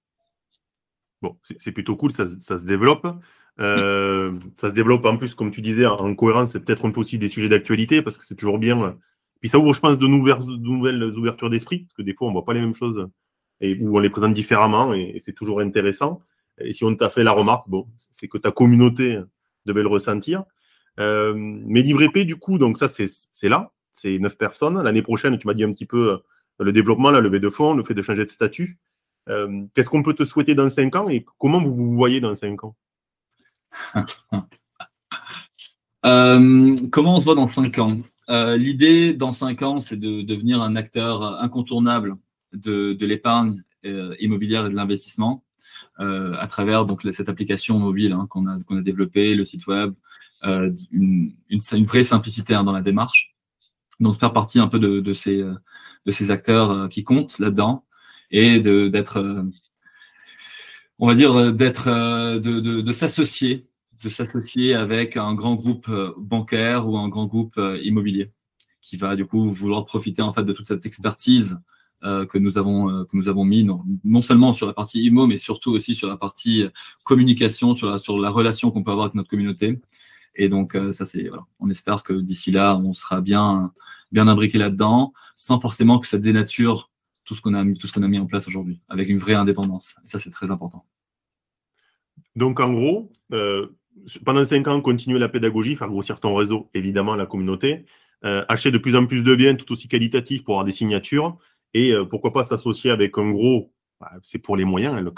Bon, 1.21 1.37
c'est 1.59 1.73
plutôt 1.73 1.97
cool, 1.97 2.11
ça, 2.11 2.27
se 2.27 2.65
développe. 2.65 3.07
Euh, 3.61 4.33
ça 4.55 4.71
se 4.71 4.75
développe 4.75 5.05
en 5.05 5.17
plus, 5.17 5.35
comme 5.35 5.51
tu 5.51 5.61
disais, 5.61 5.87
en 5.87 6.15
cohérence, 6.15 6.53
c'est 6.53 6.65
peut-être 6.65 6.85
un 6.85 6.91
peu 6.91 7.01
aussi 7.01 7.19
des 7.19 7.29
sujets 7.29 7.49
d'actualité, 7.49 8.03
parce 8.03 8.19
que 8.19 8.25
c'est 8.25 8.35
toujours 8.35 8.59
bien. 8.59 8.97
Puis 9.41 9.49
ça 9.49 9.59
ouvre, 9.59 9.73
je 9.73 9.81
pense, 9.81 9.99
de 9.99 10.07
nouvelles, 10.07 11.03
ouvertures 11.17 11.51
d'esprit, 11.51 11.81
parce 11.81 11.95
que 11.95 12.03
des 12.03 12.15
fois, 12.15 12.27
on 12.27 12.31
ne 12.31 12.35
voit 12.35 12.45
pas 12.45 12.55
les 12.55 12.61
mêmes 12.61 12.75
choses, 12.75 13.09
et 13.61 13.79
où 13.81 13.97
on 13.97 14.01
les 14.01 14.11
présente 14.11 14.35
différemment, 14.35 14.95
et, 14.95 15.23
c'est 15.25 15.33
toujours 15.33 15.61
intéressant. 15.61 16.21
Et 16.59 16.73
si 16.73 16.85
on 16.85 16.95
t'a 16.97 17.09
fait 17.09 17.23
la 17.23 17.33
remarque, 17.33 17.69
bon, 17.69 17.87
c'est 18.11 18.29
que 18.29 18.39
ta 18.39 18.51
communauté 18.51 19.21
devait 19.65 19.83
le 19.83 19.89
ressentir. 19.89 20.45
Euh, 21.01 21.33
mais 21.37 21.83
Livre 21.83 22.07
du 22.25 22.37
coup, 22.37 22.59
donc 22.59 22.79
ça, 22.79 22.89
c'est 22.89 23.49
là, 23.49 23.73
c'est 23.93 24.19
neuf 24.19 24.37
personnes. 24.37 24.83
L'année 24.83 25.03
prochaine, 25.03 25.39
tu 25.39 25.47
m'as 25.47 25.55
dit 25.55 25.65
un 25.65 25.73
petit 25.73 25.87
peu 25.87 26.13
euh, 26.13 26.19
le 26.59 26.73
développement, 26.73 27.11
la 27.11 27.21
levée 27.21 27.41
de 27.41 27.49
fonds, 27.49 27.75
le 27.75 27.83
fait 27.83 27.95
de 27.95 28.03
changer 28.03 28.25
de 28.25 28.31
statut. 28.31 28.79
Euh, 29.29 29.67
qu'est-ce 29.75 29.89
qu'on 29.89 30.03
peut 30.03 30.15
te 30.15 30.25
souhaiter 30.25 30.55
dans 30.55 30.69
5 30.69 30.97
ans 30.97 31.09
et 31.09 31.25
comment 31.39 31.63
vous 31.63 31.73
vous 31.73 31.95
voyez 31.95 32.21
dans 32.21 32.35
5 32.35 32.65
ans? 32.65 32.77
Euh, 36.05 36.77
Comment 36.91 37.15
on 37.15 37.21
se 37.21 37.25
voit 37.25 37.37
dans 37.37 37.47
5 37.47 37.79
ans? 37.79 38.01
Euh, 38.29 38.57
L'idée 38.57 39.15
dans 39.15 39.31
5 39.31 39.63
ans, 39.63 39.79
c'est 39.79 39.97
de 39.97 40.23
devenir 40.23 40.61
un 40.61 40.75
acteur 40.75 41.23
incontournable 41.41 42.17
de, 42.53 42.97
l'épargne 43.01 43.63
immobilière 44.19 44.67
et 44.67 44.71
de 44.71 44.75
l'investissement 44.75 45.45
à 45.99 46.47
travers 46.49 46.87
donc, 46.87 47.07
cette 47.13 47.29
application 47.29 47.79
mobile 47.79 48.15
hein, 48.15 48.27
qu'on 48.29 48.49
a, 48.49 48.59
qu'on 48.65 48.79
a 48.79 48.81
développée, 48.81 49.37
le 49.37 49.45
site 49.45 49.69
web, 49.69 49.95
une, 50.43 51.37
une, 51.49 51.85
vraie 51.85 52.03
simplicité 52.03 52.53
hein, 52.53 52.65
dans 52.65 52.73
la 52.73 52.83
démarche. 52.83 53.37
Donc 54.01 54.19
faire 54.19 54.33
partie 54.33 54.59
un 54.59 54.67
peu 54.67 54.81
de, 54.81 54.99
de 54.99 55.13
ces, 55.13 55.37
de 55.41 56.11
ces 56.11 56.33
acteurs 56.33 56.89
qui 56.89 57.05
comptent 57.05 57.39
là-dedans 57.39 57.85
et 58.33 58.61
d'être, 58.61 59.45
on 60.99 61.07
va 61.07 61.15
dire, 61.15 61.53
d'être, 61.53 61.89
de, 62.39 62.61
de, 62.61 62.81
de 62.81 62.93
s'associer, 62.93 63.69
de 64.03 64.09
s'associer 64.09 64.75
avec 64.75 65.17
un 65.17 65.35
grand 65.35 65.55
groupe 65.55 65.91
bancaire 66.19 66.89
ou 66.89 66.97
un 66.99 67.09
grand 67.09 67.27
groupe 67.27 67.61
immobilier 67.83 68.33
qui 68.83 68.97
va 68.97 69.17
du 69.17 69.25
coup 69.25 69.51
vouloir 69.51 69.87
profiter 69.87 70.21
en 70.21 70.33
fait 70.33 70.43
de 70.43 70.53
toute 70.53 70.67
cette 70.67 70.85
expertise 70.85 71.59
euh, 72.05 72.27
que 72.27 72.37
nous 72.37 72.59
avons 72.59 72.91
euh, 72.91 73.05
que 73.05 73.17
nous 73.17 73.29
avons 73.29 73.45
mis 73.45 73.63
non, 73.63 73.83
non, 74.05 74.23
seulement 74.23 74.53
sur 74.53 74.67
la 74.67 74.75
partie 74.75 75.03
IMO 75.05 75.27
mais 75.29 75.37
surtout 75.37 75.71
aussi 75.71 75.95
sur 75.95 76.09
la 76.09 76.17
partie 76.17 76.67
communication 77.05 77.75
sur 77.75 77.89
la 77.89 77.99
sur 77.99 78.19
la 78.19 78.29
relation 78.29 78.71
qu'on 78.73 78.83
peut 78.83 78.91
avoir 78.91 79.07
avec 79.07 79.15
notre 79.15 79.31
communauté 79.31 79.81
et 80.35 80.49
donc 80.49 80.75
euh, 80.75 80.91
ça 80.91 81.05
c'est 81.05 81.29
voilà. 81.29 81.47
on 81.61 81.71
espère 81.71 82.03
que 82.03 82.13
d'ici 82.13 82.51
là 82.51 82.77
on 82.77 82.93
sera 82.93 83.21
bien 83.21 83.73
bien 84.11 84.27
imbriqué 84.27 84.59
là-dedans 84.59 85.13
sans 85.37 85.61
forcément 85.61 86.01
que 86.01 86.09
ça 86.09 86.19
dénature 86.19 86.91
tout 87.25 87.35
ce 87.35 87.41
qu'on 87.41 87.55
a 87.55 88.09
mis 88.09 88.19
en 88.19 88.27
place 88.27 88.49
aujourd'hui 88.49 88.81
avec 88.89 89.09
une 89.09 89.19
vraie 89.19 89.35
indépendance. 89.35 89.95
Ça 90.05 90.19
c'est 90.19 90.31
très 90.31 90.51
important. 90.51 90.85
Donc 92.37 92.61
en 92.61 92.73
gros 92.73 93.13
pendant 94.25 94.45
cinq 94.45 94.69
ans 94.69 94.81
continuer 94.81 95.19
la 95.19 95.29
pédagogie 95.29 95.77
faire 95.77 95.89
grossir 95.89 96.21
ton 96.21 96.35
réseau 96.35 96.71
évidemment 96.75 97.15
la 97.17 97.27
communauté. 97.27 97.85
Acheter 98.23 98.71
de 98.71 98.79
plus 98.79 98.97
en 98.97 99.07
plus 99.07 99.23
de 99.23 99.35
biens 99.35 99.55
tout 99.55 99.71
aussi 99.73 99.89
qualitatifs 99.89 100.45
pour 100.45 100.55
avoir 100.55 100.65
des 100.65 100.73
signatures. 100.73 101.39
Et 101.75 101.93
euh, 101.93 102.05
pourquoi 102.05 102.33
pas 102.33 102.45
s'associer 102.45 102.91
avec 102.91 103.17
un 103.19 103.31
gros, 103.31 103.73
bah, 104.01 104.13
c'est 104.23 104.39
pour 104.39 104.57
les 104.57 104.65
moyens, 104.65 104.95
elle 104.99 105.05
le 105.05 105.15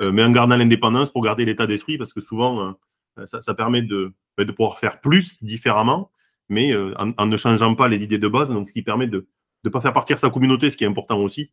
euh, 0.00 0.10
mais 0.10 0.24
en 0.24 0.30
gardant 0.30 0.56
l'indépendance 0.56 1.10
pour 1.10 1.22
garder 1.22 1.44
l'état 1.44 1.66
d'esprit, 1.66 1.98
parce 1.98 2.12
que 2.12 2.20
souvent, 2.20 2.74
euh, 3.18 3.26
ça, 3.26 3.54
permet 3.54 3.82
de, 3.82 4.12
bah, 4.36 4.44
de 4.44 4.52
pouvoir 4.52 4.78
faire 4.78 5.00
plus 5.00 5.42
différemment, 5.42 6.10
mais 6.48 6.74
en, 6.96 7.26
ne 7.26 7.36
changeant 7.36 7.74
pas 7.74 7.88
les 7.88 8.02
idées 8.02 8.18
de 8.18 8.28
base, 8.28 8.50
donc 8.50 8.68
ce 8.68 8.72
qui 8.74 8.82
permet 8.82 9.06
de 9.06 9.26
ne 9.64 9.70
pas 9.70 9.80
faire 9.80 9.92
partir 9.92 10.18
sa 10.18 10.30
communauté, 10.30 10.70
ce 10.70 10.76
qui 10.76 10.84
est 10.84 10.88
important 10.88 11.18
aussi, 11.18 11.50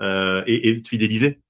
et, 0.00 0.80
de 0.82 0.88
fidéliser. 0.88 1.40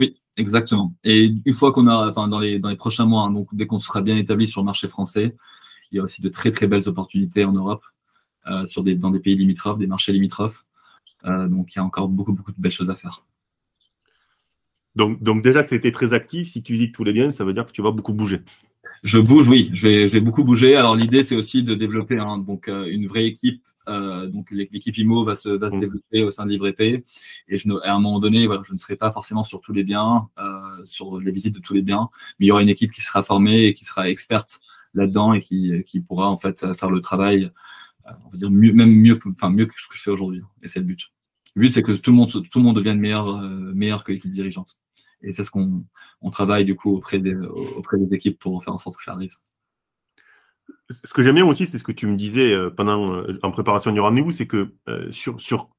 Oui, 0.00 0.16
exactement. 0.36 0.94
Et 1.04 1.30
une 1.44 1.52
fois 1.52 1.72
qu'on 1.72 1.86
a, 1.86 2.08
enfin, 2.08 2.28
dans 2.28 2.40
les, 2.40 2.58
dans 2.58 2.70
les 2.70 2.76
prochains 2.76 3.04
mois, 3.04 3.22
hein, 3.24 3.30
donc 3.30 3.54
dès 3.54 3.66
qu'on 3.66 3.78
sera 3.78 4.00
bien 4.00 4.16
établi 4.16 4.46
sur 4.46 4.62
le 4.62 4.66
marché 4.66 4.88
français, 4.88 5.36
il 5.92 5.96
y 5.96 6.00
a 6.00 6.02
aussi 6.02 6.22
de 6.22 6.28
très 6.30 6.50
très 6.50 6.66
belles 6.66 6.88
opportunités 6.88 7.44
en 7.44 7.52
Europe, 7.52 7.84
sur 8.64 8.82
des, 8.82 8.94
dans 8.94 9.10
des 9.10 9.20
pays 9.20 9.36
limitrophes, 9.36 9.78
des 9.78 9.86
marchés 9.86 10.12
limitrophes. 10.12 10.64
Euh, 11.26 11.48
donc 11.48 11.74
il 11.74 11.78
y 11.78 11.80
a 11.80 11.84
encore 11.84 12.08
beaucoup, 12.08 12.32
beaucoup 12.32 12.52
de 12.52 12.60
belles 12.60 12.72
choses 12.72 12.90
à 12.90 12.94
faire. 12.94 13.24
Donc, 14.94 15.22
donc 15.22 15.42
déjà 15.42 15.62
que 15.62 15.70
tu 15.70 15.74
étais 15.74 15.90
très 15.90 16.12
actif, 16.12 16.50
si 16.52 16.62
tu 16.62 16.72
visites 16.72 16.94
tous 16.94 17.04
les 17.04 17.12
biens, 17.12 17.30
ça 17.30 17.44
veut 17.44 17.52
dire 17.52 17.66
que 17.66 17.72
tu 17.72 17.82
vas 17.82 17.90
beaucoup 17.90 18.12
bouger. 18.12 18.42
Je 19.02 19.18
bouge, 19.18 19.48
oui, 19.48 19.70
je 19.72 19.88
vais, 19.88 20.08
je 20.08 20.12
vais 20.14 20.20
beaucoup 20.20 20.44
bouger. 20.44 20.76
Alors 20.76 20.94
l'idée, 20.96 21.22
c'est 21.22 21.34
aussi 21.34 21.62
de 21.62 21.74
développer 21.74 22.16
donc, 22.16 22.68
euh, 22.68 22.86
une 22.86 23.06
vraie 23.06 23.26
équipe. 23.26 23.62
Euh, 23.88 24.26
donc 24.28 24.50
l'équipe 24.50 24.96
IMO 24.96 25.24
va 25.24 25.34
se, 25.34 25.48
va 25.48 25.68
se 25.70 25.76
mmh. 25.76 25.80
développer 25.80 26.22
au 26.24 26.30
sein 26.30 26.46
de 26.46 26.50
Livre 26.50 26.66
Et 26.68 27.04
je, 27.48 27.68
à 27.82 27.92
un 27.92 28.00
moment 28.00 28.20
donné, 28.20 28.46
voilà, 28.46 28.62
je 28.64 28.72
ne 28.72 28.78
serai 28.78 28.96
pas 28.96 29.10
forcément 29.10 29.44
sur 29.44 29.60
tous 29.60 29.72
les 29.72 29.84
biens, 29.84 30.28
sur 30.84 31.20
les 31.20 31.32
visites 31.32 31.54
de 31.54 31.60
tous 31.60 31.74
les 31.74 31.82
biens, 31.82 32.08
mais 32.38 32.46
il 32.46 32.48
y 32.48 32.52
aura 32.52 32.62
une 32.62 32.68
équipe 32.68 32.90
qui 32.90 33.02
sera 33.02 33.22
formée 33.22 33.66
et 33.66 33.74
qui 33.74 33.84
sera 33.84 34.08
experte 34.08 34.60
là-dedans 34.94 35.34
et 35.34 35.40
qui, 35.40 35.82
qui 35.86 36.00
pourra 36.00 36.28
en 36.28 36.36
fait 36.36 36.74
faire 36.74 36.90
le 36.90 37.00
travail, 37.00 37.50
on 38.26 38.30
va 38.30 38.38
dire 38.38 38.50
mieux, 38.50 38.72
même 38.72 38.92
mieux, 38.92 39.18
enfin 39.30 39.50
mieux 39.50 39.66
que 39.66 39.74
ce 39.76 39.88
que 39.88 39.96
je 39.96 40.02
fais 40.02 40.10
aujourd'hui. 40.10 40.42
Et 40.62 40.68
c'est 40.68 40.80
le 40.80 40.86
but. 40.86 41.12
Le 41.54 41.62
but, 41.62 41.72
c'est 41.72 41.82
que 41.82 41.92
tout 41.92 42.10
le 42.10 42.16
monde, 42.16 42.30
tout 42.30 42.58
le 42.58 42.62
monde 42.64 42.76
devienne 42.76 42.98
meilleur, 42.98 43.28
euh, 43.28 43.72
meilleur 43.74 44.04
que 44.04 44.12
l'équipe 44.12 44.30
dirigeante. 44.30 44.76
Et 45.22 45.32
c'est 45.32 45.44
ce 45.44 45.50
qu'on 45.50 45.84
on 46.20 46.30
travaille 46.30 46.64
du 46.64 46.74
coup 46.74 46.96
auprès 46.96 47.18
des, 47.18 47.34
auprès 47.34 47.98
des 47.98 48.14
équipes 48.14 48.38
pour 48.38 48.62
faire 48.62 48.74
en 48.74 48.78
sorte 48.78 48.96
que 48.96 49.02
ça 49.02 49.12
arrive. 49.12 49.36
Ce 51.04 51.12
que 51.12 51.22
j'aime 51.22 51.36
bien 51.36 51.46
aussi, 51.46 51.66
c'est 51.66 51.78
ce 51.78 51.84
que 51.84 51.92
tu 51.92 52.06
me 52.06 52.16
disais 52.16 52.52
euh, 52.52 52.70
pendant 52.70 53.14
euh, 53.14 53.38
en 53.42 53.50
préparation 53.50 53.92
du 53.92 54.00
rendez-vous, 54.00 54.30
c'est 54.30 54.46
que 54.46 54.74
sur, 55.10 55.40
sur, 55.40 55.70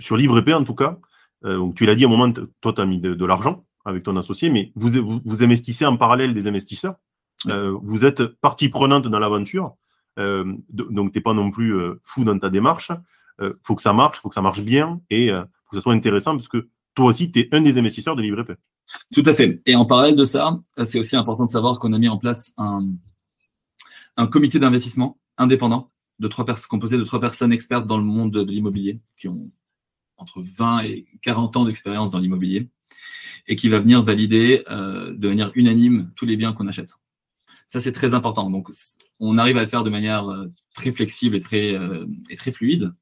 sur 0.00 0.16
Livre 0.16 0.38
Épée, 0.38 0.54
en 0.54 0.64
tout 0.64 0.74
cas, 0.74 0.98
donc 1.42 1.74
tu 1.76 1.86
l'as 1.86 1.94
dit 1.94 2.04
à 2.04 2.08
un 2.08 2.10
moment, 2.10 2.32
toi, 2.60 2.72
tu 2.72 2.80
as 2.80 2.86
mis 2.86 2.98
de, 2.98 3.24
l'argent 3.24 3.64
avec 3.84 4.02
ton 4.02 4.16
associé, 4.16 4.50
mais 4.50 4.72
vous, 4.74 4.90
vous, 5.24 5.42
investissez 5.44 5.86
en 5.86 5.96
parallèle 5.96 6.34
des 6.34 6.48
investisseurs. 6.48 6.96
vous 7.44 8.04
êtes 8.04 8.26
partie 8.40 8.68
prenante 8.68 9.06
dans 9.06 9.18
l'aventure. 9.20 9.76
donc, 10.16 11.12
tu 11.12 11.18
n'es 11.18 11.22
pas 11.22 11.34
non 11.34 11.50
plus 11.50 11.72
fou 12.02 12.24
dans 12.24 12.36
ta 12.36 12.50
démarche. 12.50 12.90
Il 13.38 13.44
euh, 13.44 13.52
faut 13.62 13.74
que 13.74 13.82
ça 13.82 13.92
marche, 13.92 14.18
il 14.18 14.20
faut 14.22 14.28
que 14.28 14.34
ça 14.34 14.42
marche 14.42 14.62
bien 14.62 15.00
et 15.10 15.30
euh, 15.30 15.42
faut 15.42 15.70
que 15.72 15.76
ça 15.76 15.82
soit 15.82 15.92
intéressant 15.92 16.36
parce 16.36 16.48
que 16.48 16.68
toi 16.94 17.06
aussi, 17.06 17.30
tu 17.30 17.40
es 17.40 17.48
un 17.52 17.60
des 17.60 17.76
investisseurs 17.78 18.16
de 18.16 18.22
LivreP. 18.22 18.52
Tout 19.12 19.22
à 19.26 19.34
fait. 19.34 19.60
Et 19.66 19.76
en 19.76 19.84
parallèle 19.84 20.16
de 20.16 20.24
ça, 20.24 20.58
euh, 20.78 20.84
c'est 20.84 20.98
aussi 20.98 21.16
important 21.16 21.44
de 21.44 21.50
savoir 21.50 21.78
qu'on 21.78 21.92
a 21.92 21.98
mis 21.98 22.08
en 22.08 22.18
place 22.18 22.52
un, 22.56 22.86
un 24.16 24.26
comité 24.26 24.58
d'investissement 24.58 25.18
indépendant 25.38 25.90
de 26.18 26.28
trois 26.28 26.46
personnes, 26.46 26.68
composé 26.68 26.96
de 26.96 27.04
trois 27.04 27.20
personnes 27.20 27.52
expertes 27.52 27.86
dans 27.86 27.98
le 27.98 28.04
monde 28.04 28.32
de, 28.32 28.42
l'immobilier 28.50 29.00
qui 29.18 29.28
ont 29.28 29.50
entre 30.16 30.42
20 30.42 30.84
et 30.84 31.06
40 31.22 31.56
ans 31.56 31.64
d'expérience 31.64 32.10
dans 32.10 32.18
l'immobilier 32.18 32.68
et 33.48 33.56
qui 33.56 33.68
va 33.68 33.78
venir 33.78 34.02
valider 34.02 34.64
de 34.66 35.28
manière 35.28 35.52
unanime 35.54 36.10
tous 36.16 36.24
les 36.24 36.36
biens 36.36 36.54
qu'on 36.54 36.66
achète. 36.66 36.94
Ça, 37.66 37.80
c'est 37.80 37.92
très 37.92 38.14
important. 38.14 38.48
Donc, 38.50 38.68
on 39.20 39.36
arrive 39.36 39.58
à 39.58 39.60
le 39.60 39.68
faire 39.68 39.84
de 39.84 39.90
manière 39.90 40.26
très 40.74 40.90
flexible 40.90 41.36
et 41.36 41.40
très, 41.40 41.78
et 42.30 42.36
très 42.36 42.50
fluide. 42.50 42.94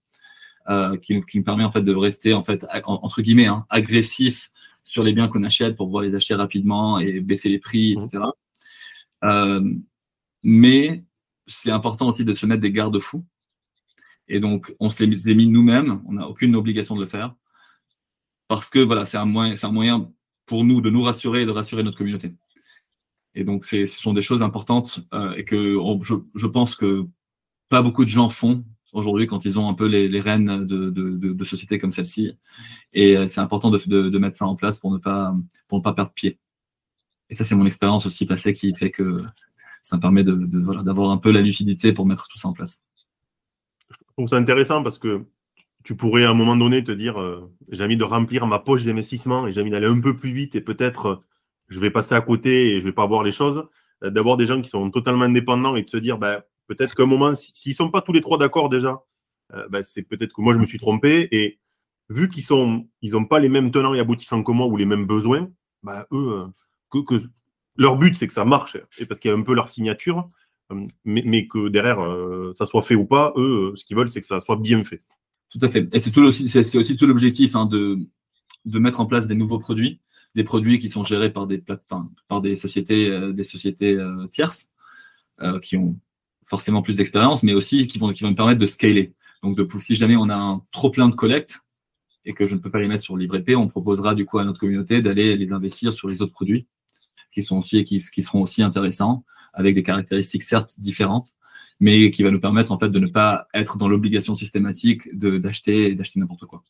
Euh, 0.71 0.97
qui, 0.97 1.21
qui, 1.27 1.39
me 1.39 1.45
permet 1.45 1.63
en 1.63 1.71
fait 1.71 1.83
de 1.83 1.95
rester 1.95 2.33
en 2.33 2.41
fait 2.41 2.65
entre 2.85 3.21
guillemets 3.21 3.49
hein, 3.49 3.67
agressif 3.69 4.51
sur 4.83 5.05
les 5.05 5.13
biens 5.13 5.29
qu'on 5.29 5.45
achète 5.45 5.77
pour 5.77 5.89
pouvoir 5.89 6.05
les 6.05 6.15
acheter 6.15 6.35
rapidement 6.35 6.99
et 6.99 7.21
baisser 7.21 7.51
les 7.51 7.59
prix, 7.59 7.93
etc. 7.93 8.25
Mmh. 9.23 9.81
Mais 10.45 11.05
c'est 11.49 11.71
important 11.71 12.09
aussi 12.09 12.25
de 12.25 12.35
se 12.35 12.47
mettre 12.47 12.61
des 12.61 12.71
garde-fous. 12.71 13.25
Et 14.29 14.39
donc, 14.39 14.75
on 14.79 14.91
se 14.91 15.03
les 15.03 15.29
a 15.29 15.35
mis 15.35 15.49
nous-mêmes. 15.49 16.03
On 16.07 16.13
n'a 16.13 16.29
aucune 16.29 16.55
obligation 16.55 16.95
de 16.95 17.01
le 17.01 17.07
faire 17.07 17.35
parce 18.49 18.71
que 18.71 18.79
voilà, 18.79 19.05
c'est 19.05 19.17
un 19.17 19.25
moyen, 19.25 19.55
un 19.61 19.73
moyen 19.73 20.13
pour 20.47 20.65
nous 20.65 20.81
de 20.81 20.91
nous 20.91 21.03
rassurer 21.03 21.43
et 21.43 21.47
de 21.47 21.51
rassurer 21.51 21.83
notre 21.83 21.99
communauté. 21.99 22.35
Et 23.35 23.45
donc, 23.45 23.65
ce 23.65 23.85
sont 23.87 24.13
des 24.13 24.23
choses 24.23 24.43
importantes 24.43 25.01
euh, 25.13 25.35
et 25.35 25.45
que 25.45 25.77
je, 26.03 26.47
pense 26.47 26.77
que 26.77 27.07
pas 27.69 27.83
beaucoup 27.83 28.05
de 28.05 28.11
gens 28.11 28.29
font 28.29 28.65
aujourd'hui 28.93 29.27
quand 29.27 29.45
ils 29.45 29.59
ont 29.59 29.69
un 29.69 29.75
peu 29.75 29.87
les, 29.87 30.21
rênes 30.21 30.65
de, 30.67 30.91
de, 30.91 31.45
sociétés 31.45 31.79
comme 31.79 31.91
celle-ci. 31.91 32.39
Et 32.93 33.17
euh, 33.17 33.27
c'est 33.27 33.41
important 33.41 33.71
de, 33.71 34.19
mettre 34.19 34.37
ça 34.37 34.47
en 34.47 34.55
place 34.55 34.79
pour 34.79 34.93
ne 34.93 34.99
pas, 34.99 35.35
pour 35.67 35.79
ne 35.79 35.83
pas 35.83 35.95
perdre 35.95 36.13
pied. 36.13 36.39
Et 37.31 37.35
ça, 37.35 37.43
c'est 37.43 37.57
mon 37.57 37.67
expérience 37.67 38.07
aussi 38.07 38.27
passée 38.27 38.53
qui 38.53 38.73
fait 38.75 38.91
que 38.91 39.25
ça 39.85 39.97
me 39.97 40.01
permet 40.01 40.25
d'avoir 40.25 41.11
un 41.11 41.19
peu 41.19 41.31
la 41.31 41.41
lucidité 41.41 41.93
pour 41.93 42.07
mettre 42.07 42.27
tout 42.27 42.39
ça 42.39 42.49
en 42.49 42.53
place. 42.53 42.83
Je 43.89 43.97
trouve 44.17 44.29
ça 44.29 44.37
intéressant 44.37 44.83
parce 44.83 44.99
que 44.99 45.25
tu 45.85 45.95
pourrais 45.95 46.25
à 46.25 46.31
un 46.31 46.35
moment 46.35 46.57
donné 46.57 46.83
te 46.83 46.91
dire 46.91 47.21
euh, 47.21 47.53
j'ai 47.71 47.85
envie 47.85 47.97
de 47.97 48.05
remplir 48.05 48.47
ma 48.47 48.59
poche 48.59 48.85
d'investissement 48.85 49.47
et 49.47 49.53
j'ai 49.53 49.61
envie 49.61 49.71
d'aller 49.71 49.87
un 49.87 50.01
peu 50.01 50.17
plus 50.17 50.33
vite 50.33 50.57
et 50.57 50.61
peut-être 50.61 51.07
euh, 51.07 51.17
je 51.69 51.79
vais 51.79 51.91
passer 51.91 52.17
à 52.17 52.21
côté 52.21 52.71
et 52.71 52.81
je 52.81 52.85
vais 52.85 52.93
pas 52.93 53.07
voir 53.07 53.23
les 53.23 53.33
choses. 53.33 53.69
D'avoir 54.03 54.37
des 54.37 54.45
gens 54.45 54.61
qui 54.61 54.69
sont 54.69 54.91
totalement 54.91 55.25
indépendants 55.25 55.77
et 55.77 55.83
de 55.83 55.89
se 55.89 55.97
dire 55.97 56.19
ben, 56.19 56.43
Peut-être 56.67 56.95
qu'à 56.95 57.03
un 57.03 57.07
moment, 57.07 57.35
s'ils 57.35 57.71
ne 57.71 57.75
sont 57.75 57.91
pas 57.91 58.01
tous 58.01 58.13
les 58.13 58.21
trois 58.21 58.39
d'accord 58.39 58.69
déjà, 58.69 59.03
euh, 59.53 59.69
ben, 59.69 59.83
c'est 59.83 60.03
peut-être 60.03 60.33
que 60.33 60.41
moi 60.41 60.55
je 60.55 60.59
me 60.59 60.67
suis 60.67 60.79
trompé. 60.79 61.29
Et 61.31 61.59
vu 62.09 62.29
qu'ils 62.29 62.45
ils 63.03 63.13
n'ont 63.13 63.27
pas 63.27 63.39
les 63.39 63.49
mêmes 63.49 63.71
tenants 63.71 63.95
et 63.95 64.01
aboutissants 64.01 64.43
que 64.43 64.53
moi 64.53 64.67
ou 64.67 64.77
les 64.77 64.87
mêmes 64.87 65.07
besoins, 65.07 65.51
ben, 65.83 66.07
eux, 66.13 66.47
euh, 66.95 67.03
que, 67.03 67.17
leur 67.77 67.97
but 67.97 68.17
c'est 68.17 68.27
que 68.27 68.33
ça 68.33 68.45
marche, 68.45 68.77
et 68.99 69.07
parce 69.07 69.21
qu'il 69.21 69.31
y 69.31 69.35
a 69.35 69.37
un 69.37 69.43
peu 69.43 69.55
leur 69.55 69.69
signature, 69.69 70.31
euh, 70.73 70.87
mais, 71.05 71.47
que 71.47 71.69
derrière 71.69 71.99
ça 72.55 72.67
soit 72.67 72.83
fait 72.83 72.95
ou 72.95 73.05
pas, 73.05 73.33
eux, 73.37 73.73
ce 73.77 73.85
qu'ils 73.85 73.97
veulent 73.97 74.09
c'est 74.09 74.21
que 74.21 74.27
ça 74.27 74.41
soit 74.41 74.57
bien 74.57 74.83
fait. 74.85 75.03
Tout 75.51 75.59
à 75.63 75.69
fait. 75.69 75.89
Et 75.93 75.99
c'est 75.99 76.17
aussi, 76.19 76.77
aussi 76.77 76.97
tout 76.97 77.07
l'objectif 77.07 77.55
hein, 77.55 77.67
de, 77.67 77.99
de 78.65 78.79
mettre 78.79 79.01
en 79.01 79.07
place 79.07 79.27
des 79.27 79.35
nouveaux 79.35 79.59
produits, 79.59 80.01
des 80.35 80.43
produits 80.43 80.79
qui 80.79 80.89
sont 80.89 81.05
gérés 81.05 81.33
par 81.33 81.47
des 81.47 81.59
plateformes, 81.59 82.11
par 82.29 82.41
des 82.41 82.57
sociétés, 82.57 83.33
des 83.33 83.45
sociétés 83.45 83.97
tierces, 84.31 84.69
qui 85.63 85.77
ont 85.77 85.97
forcément 86.45 86.83
plus 86.83 86.95
d'expérience, 86.95 87.43
mais 87.43 87.55
aussi 87.55 87.87
qui 87.87 87.99
vont, 87.99 88.13
qui 88.13 88.23
vont 88.23 88.31
me 88.31 88.37
permettre 88.37 88.61
de 88.61 88.67
scaler. 88.67 89.13
Donc, 89.43 89.57
de, 89.57 89.67
si 89.79 89.97
jamais 89.97 90.17
on 90.17 90.29
a 90.29 90.37
un 90.37 90.63
trop 90.73 90.91
plein 90.91 91.09
de 91.09 91.15
collectes 91.15 91.61
et 92.25 92.33
que 92.33 92.47
je 92.47 92.55
ne 92.55 92.61
peux 92.61 92.71
pas 92.71 92.81
les 92.81 92.89
mettre 92.89 93.03
sur 93.03 93.17
livre 93.17 93.37
épée, 93.37 93.57
on 93.57 93.69
proposera 93.69 94.15
du 94.15 94.25
coup 94.25 94.39
à 94.39 94.45
notre 94.45 94.61
communauté 94.61 95.03
d'aller 95.03 95.37
les 95.37 95.53
investir 95.53 95.93
sur 95.93 96.09
les 96.09 96.23
autres 96.23 96.33
produits 96.33 96.67
qui 97.35 97.43
sont 97.43 97.59
aussi 97.59 97.85
qui, 97.85 98.01
seront 98.01 98.43
aussi 98.43 98.63
intéressants 98.63 99.25
avec 99.53 99.75
des 99.75 99.83
caractéristiques 99.83 100.43
certes 100.43 100.75
différentes, 100.79 101.33
mais 101.81 102.11
qui 102.11 102.23
va 102.23 102.31
nous 102.31 102.41
permettre 102.41 102.73
en 102.73 102.79
fait 102.79 102.89
de 102.89 102.99
ne 102.99 103.09
pas 103.09 103.49
être 103.53 103.77
dans 103.77 103.89
l'obligation 103.89 104.35
systématique 104.35 105.15
de 105.17 105.39
d'acheter 105.39 105.95
d'acheter 105.95 106.21
n'importe 106.21 106.47
quoi. 106.47 106.63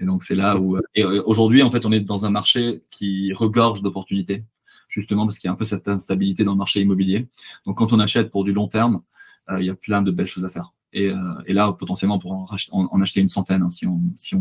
Et 0.00 0.04
donc 0.04 0.22
c'est 0.22 0.36
là 0.36 0.56
où 0.56 0.78
et 0.94 1.04
euh, 1.04 1.22
aujourd'hui 1.26 1.62
en 1.62 1.70
fait 1.70 1.84
on 1.84 1.92
est 1.92 2.00
dans 2.00 2.24
un 2.24 2.30
marché 2.30 2.82
qui 2.90 3.32
regorge 3.34 3.82
d'opportunités 3.82 4.44
justement 4.88 5.26
parce 5.26 5.38
qu'il 5.38 5.48
y 5.48 5.50
a 5.50 5.52
un 5.52 5.56
peu 5.56 5.64
cette 5.64 5.88
instabilité 5.88 6.44
dans 6.44 6.52
le 6.52 6.58
marché 6.58 6.80
immobilier. 6.80 7.28
Donc 7.66 7.78
quand 7.78 7.92
on 7.92 8.00
achète 8.00 8.30
pour 8.30 8.44
du 8.44 8.52
long 8.52 8.68
terme, 8.68 9.02
euh, 9.50 9.60
il 9.60 9.66
y 9.66 9.70
a 9.70 9.74
plein 9.74 10.02
de 10.02 10.10
belles 10.10 10.26
choses 10.26 10.44
à 10.44 10.48
faire. 10.48 10.72
Et, 10.92 11.06
euh, 11.06 11.16
là, 11.46 11.72
potentiellement, 11.72 12.16
on 12.16 12.18
pourra 12.18 12.56
en, 12.72 13.00
acheter 13.00 13.20
une 13.20 13.28
centaine 13.28 13.62
hein, 13.62 13.70
si, 13.70 13.86
on, 13.86 14.00
si, 14.16 14.34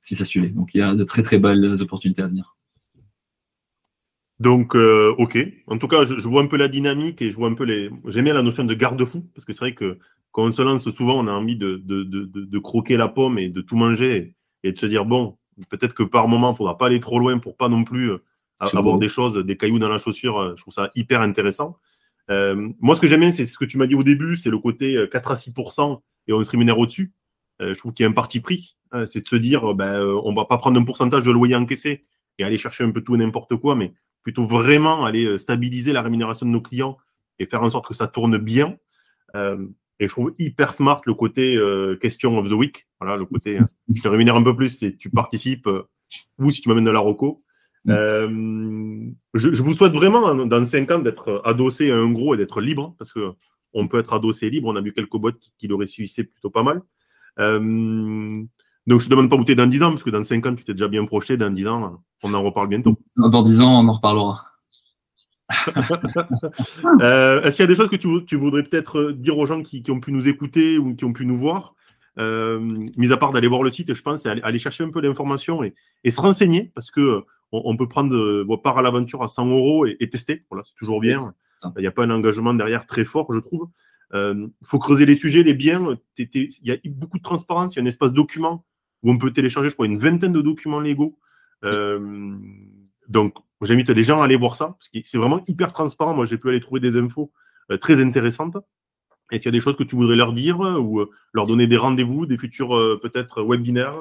si 0.00 0.14
ça 0.14 0.24
suivait. 0.24 0.48
Donc 0.48 0.74
il 0.74 0.78
y 0.78 0.82
a 0.82 0.94
de 0.94 1.04
très 1.04 1.22
très 1.22 1.38
belles 1.38 1.82
opportunités 1.82 2.22
à 2.22 2.26
venir. 2.26 2.56
Donc, 4.42 4.74
euh, 4.74 5.14
ok. 5.18 5.38
En 5.68 5.78
tout 5.78 5.86
cas, 5.86 6.02
je, 6.02 6.28
vois 6.28 6.42
un 6.42 6.48
peu 6.48 6.56
la 6.56 6.66
dynamique 6.66 7.22
et 7.22 7.30
je 7.30 7.36
vois 7.36 7.48
un 7.48 7.54
peu 7.54 7.62
les. 7.62 7.90
J'aime 8.08 8.24
bien 8.24 8.34
la 8.34 8.42
notion 8.42 8.64
de 8.64 8.74
garde-fou 8.74 9.24
parce 9.36 9.44
que 9.44 9.52
c'est 9.52 9.60
vrai 9.60 9.74
que 9.74 9.98
quand 10.32 10.42
on 10.42 10.50
se 10.50 10.62
lance, 10.62 10.90
souvent, 10.90 11.20
on 11.20 11.28
a 11.28 11.30
envie 11.30 11.54
de, 11.54 11.76
de, 11.76 12.02
de, 12.02 12.24
de 12.24 12.58
croquer 12.58 12.96
la 12.96 13.06
pomme 13.06 13.38
et 13.38 13.48
de 13.48 13.60
tout 13.60 13.76
manger 13.76 14.34
et, 14.64 14.72
de 14.72 14.78
se 14.78 14.86
dire, 14.86 15.04
bon, 15.04 15.38
peut-être 15.68 15.94
que 15.94 16.02
par 16.02 16.26
moment, 16.26 16.48
il 16.48 16.52
ne 16.54 16.56
faudra 16.56 16.76
pas 16.76 16.86
aller 16.86 16.98
trop 16.98 17.20
loin 17.20 17.38
pour 17.38 17.56
pas 17.56 17.68
non 17.68 17.84
plus 17.84 18.10
euh, 18.10 18.18
avoir 18.58 18.98
des 18.98 19.08
choses, 19.08 19.36
des 19.36 19.56
cailloux 19.56 19.78
dans 19.78 19.88
la 19.88 19.98
chaussure. 19.98 20.40
Euh, 20.40 20.54
je 20.56 20.62
trouve 20.62 20.74
ça 20.74 20.90
hyper 20.96 21.20
intéressant. 21.20 21.76
Euh, 22.28 22.68
moi, 22.80 22.96
ce 22.96 23.00
que 23.00 23.06
j'aime 23.06 23.20
bien, 23.20 23.30
c'est 23.30 23.46
ce 23.46 23.56
que 23.56 23.64
tu 23.64 23.78
m'as 23.78 23.86
dit 23.86 23.94
au 23.94 24.02
début, 24.02 24.36
c'est 24.36 24.50
le 24.50 24.58
côté 24.58 25.06
4 25.12 25.30
à 25.30 25.34
6% 25.34 26.00
et 26.26 26.32
on 26.32 26.42
se 26.42 26.50
rémunère 26.50 26.80
au-dessus. 26.80 27.12
je 27.60 27.74
trouve 27.74 27.92
qu'il 27.92 28.02
y 28.02 28.06
a 28.08 28.10
un 28.10 28.14
parti 28.14 28.40
pris. 28.40 28.76
c'est 29.06 29.20
de 29.20 29.28
se 29.28 29.36
dire, 29.36 29.72
ben, 29.74 30.02
on 30.24 30.32
ne 30.32 30.36
va 30.36 30.46
pas 30.46 30.58
prendre 30.58 30.80
un 30.80 30.84
pourcentage 30.84 31.22
de 31.22 31.30
loyer 31.30 31.54
encaissé 31.54 32.06
et 32.38 32.44
aller 32.44 32.58
chercher 32.58 32.82
un 32.82 32.90
peu 32.90 33.02
tout 33.02 33.14
et 33.14 33.18
n'importe 33.18 33.56
quoi, 33.56 33.76
mais 33.76 33.92
plutôt 34.22 34.44
vraiment 34.44 35.04
aller 35.04 35.38
stabiliser 35.38 35.92
la 35.92 36.02
rémunération 36.02 36.46
de 36.46 36.50
nos 36.50 36.60
clients 36.60 36.96
et 37.38 37.46
faire 37.46 37.62
en 37.62 37.70
sorte 37.70 37.86
que 37.86 37.94
ça 37.94 38.06
tourne 38.06 38.38
bien. 38.38 38.76
Et 40.02 40.08
je 40.08 40.12
trouve 40.12 40.34
hyper 40.40 40.74
smart 40.74 41.00
le 41.06 41.14
côté 41.14 41.54
euh, 41.54 41.94
question 41.94 42.36
of 42.36 42.48
the 42.48 42.54
week. 42.54 42.88
Voilà, 43.00 43.16
le 43.16 43.24
côté 43.24 43.60
euh, 43.60 43.64
tu 43.94 44.00
te 44.00 44.08
rémunères 44.08 44.34
un 44.34 44.42
peu 44.42 44.56
plus 44.56 44.76
si 44.78 44.96
tu 44.96 45.10
participes 45.10 45.68
euh, 45.68 45.84
ou 46.40 46.50
si 46.50 46.60
tu 46.60 46.68
m'amènes 46.68 46.84
de 46.84 46.90
la 46.90 46.98
ROCO. 46.98 47.44
Mm. 47.84 49.12
je, 49.34 49.62
vous 49.62 49.74
souhaite 49.74 49.92
vraiment 49.92 50.46
dans 50.46 50.64
5 50.64 50.90
ans 50.90 50.98
d'être 50.98 51.40
adossé 51.44 51.92
à 51.92 51.96
un 51.96 52.10
gros 52.10 52.34
et 52.34 52.36
d'être 52.36 52.60
libre 52.60 52.94
parce 52.98 53.12
que 53.12 53.32
on 53.74 53.86
peut 53.86 54.00
être 54.00 54.12
adossé 54.12 54.50
libre. 54.50 54.66
On 54.68 54.74
a 54.74 54.80
vu 54.80 54.92
quelques 54.92 55.16
boîtes 55.16 55.38
qui, 55.38 55.52
qui 55.56 55.68
l'auraient 55.68 55.86
suissé 55.86 56.24
plutôt 56.24 56.50
pas 56.50 56.64
mal. 56.64 56.82
Donc 58.86 59.00
je 59.00 59.06
ne 59.06 59.10
demande 59.10 59.30
pas 59.30 59.36
où 59.36 59.44
tu 59.44 59.52
es 59.52 59.54
dans 59.54 59.66
10 59.66 59.82
ans 59.82 59.90
parce 59.90 60.02
que 60.02 60.10
dans 60.10 60.24
5 60.24 60.46
ans 60.46 60.54
tu 60.54 60.64
t'es 60.64 60.72
déjà 60.72 60.88
bien 60.88 61.04
projeté. 61.04 61.36
Dans 61.36 61.50
10 61.50 61.66
ans, 61.68 62.02
on 62.22 62.34
en 62.34 62.42
reparle 62.42 62.68
bientôt. 62.68 62.98
Dans 63.16 63.42
10 63.42 63.60
ans, 63.60 63.80
on 63.80 63.88
en 63.88 63.92
reparlera. 63.92 64.46
Euh, 67.00 67.42
est-ce 67.42 67.56
qu'il 67.56 67.62
y 67.62 67.66
a 67.66 67.68
des 67.68 67.74
choses 67.74 67.90
que 67.90 67.96
tu, 67.96 68.36
voudrais 68.36 68.62
peut-être 68.62 68.98
euh, 68.98 69.12
dire 69.12 69.36
aux 69.38 69.46
gens 69.46 69.62
qui, 69.62 69.82
ont 69.90 70.00
pu 70.00 70.12
nous 70.12 70.28
écouter 70.28 70.78
ou 70.78 70.94
qui 70.94 71.04
ont 71.04 71.12
pu 71.12 71.26
nous 71.26 71.36
voir? 71.36 71.74
Euh, 72.18 72.58
Mis 72.96 73.12
à 73.12 73.16
part 73.16 73.32
d'aller 73.32 73.48
voir 73.48 73.62
le 73.62 73.70
site, 73.70 73.92
je 73.92 74.02
pense, 74.02 74.24
aller, 74.26 74.40
aller 74.42 74.58
chercher 74.58 74.84
un 74.84 74.90
peu 74.90 75.02
d'informations 75.02 75.62
et, 75.62 75.74
se 76.10 76.20
renseigner 76.20 76.72
parce 76.74 76.90
que 76.90 77.22
on, 77.52 77.76
peut 77.76 77.88
prendre 77.88 78.44
part 78.56 78.78
à 78.78 78.82
l'aventure 78.82 79.22
à 79.22 79.28
100 79.28 79.46
euros 79.46 79.86
et, 79.86 80.08
tester. 80.08 80.44
Voilà, 80.50 80.64
c'est 80.64 80.74
toujours 80.74 81.00
bien. 81.00 81.34
Il 81.76 81.80
n'y 81.80 81.86
a 81.86 81.90
pas 81.90 82.04
un 82.04 82.10
engagement 82.10 82.54
derrière 82.54 82.86
très 82.86 83.04
fort, 83.04 83.32
je 83.32 83.38
trouve. 83.38 83.68
Il 84.14 84.48
faut 84.64 84.78
creuser 84.78 85.04
les 85.06 85.16
sujets, 85.16 85.42
les 85.42 85.54
biens. 85.54 85.96
Il 86.18 86.50
y 86.62 86.72
a 86.72 86.76
beaucoup 86.86 87.18
de 87.18 87.22
transparence. 87.22 87.74
Il 87.74 87.78
y 87.78 87.80
a 87.80 87.82
un 87.82 87.86
espace 87.86 88.12
document 88.12 88.64
où 89.02 89.10
on 89.10 89.18
peut 89.18 89.32
télécharger, 89.32 89.68
je 89.68 89.74
crois, 89.74 89.86
une 89.86 89.98
vingtaine 89.98 90.32
de 90.32 90.40
documents 90.40 90.80
légaux. 90.80 91.18
donc, 93.08 93.34
J'invite 93.62 93.90
les 93.90 94.02
gens 94.02 94.20
à 94.20 94.24
aller 94.24 94.36
voir 94.36 94.56
ça, 94.56 94.76
parce 94.78 94.88
que 94.88 94.98
c'est 95.04 95.18
vraiment 95.18 95.42
hyper 95.46 95.72
transparent. 95.72 96.14
Moi, 96.14 96.26
j'ai 96.26 96.36
pu 96.36 96.48
aller 96.48 96.60
trouver 96.60 96.80
des 96.80 96.96
infos 96.96 97.32
euh, 97.70 97.78
très 97.78 98.02
intéressantes. 98.02 98.56
Est-ce 99.30 99.42
qu'il 99.42 99.46
y 99.46 99.54
a 99.54 99.58
des 99.58 99.60
choses 99.60 99.76
que 99.76 99.84
tu 99.84 99.94
voudrais 99.94 100.16
leur 100.16 100.32
dire 100.32 100.58
ou 100.60 101.00
euh, 101.00 101.10
leur 101.32 101.46
donner 101.46 101.66
des 101.66 101.76
rendez-vous, 101.76 102.26
des 102.26 102.36
futurs 102.36 102.76
euh, 102.76 102.98
peut-être 103.00 103.42
webinaires 103.44 103.94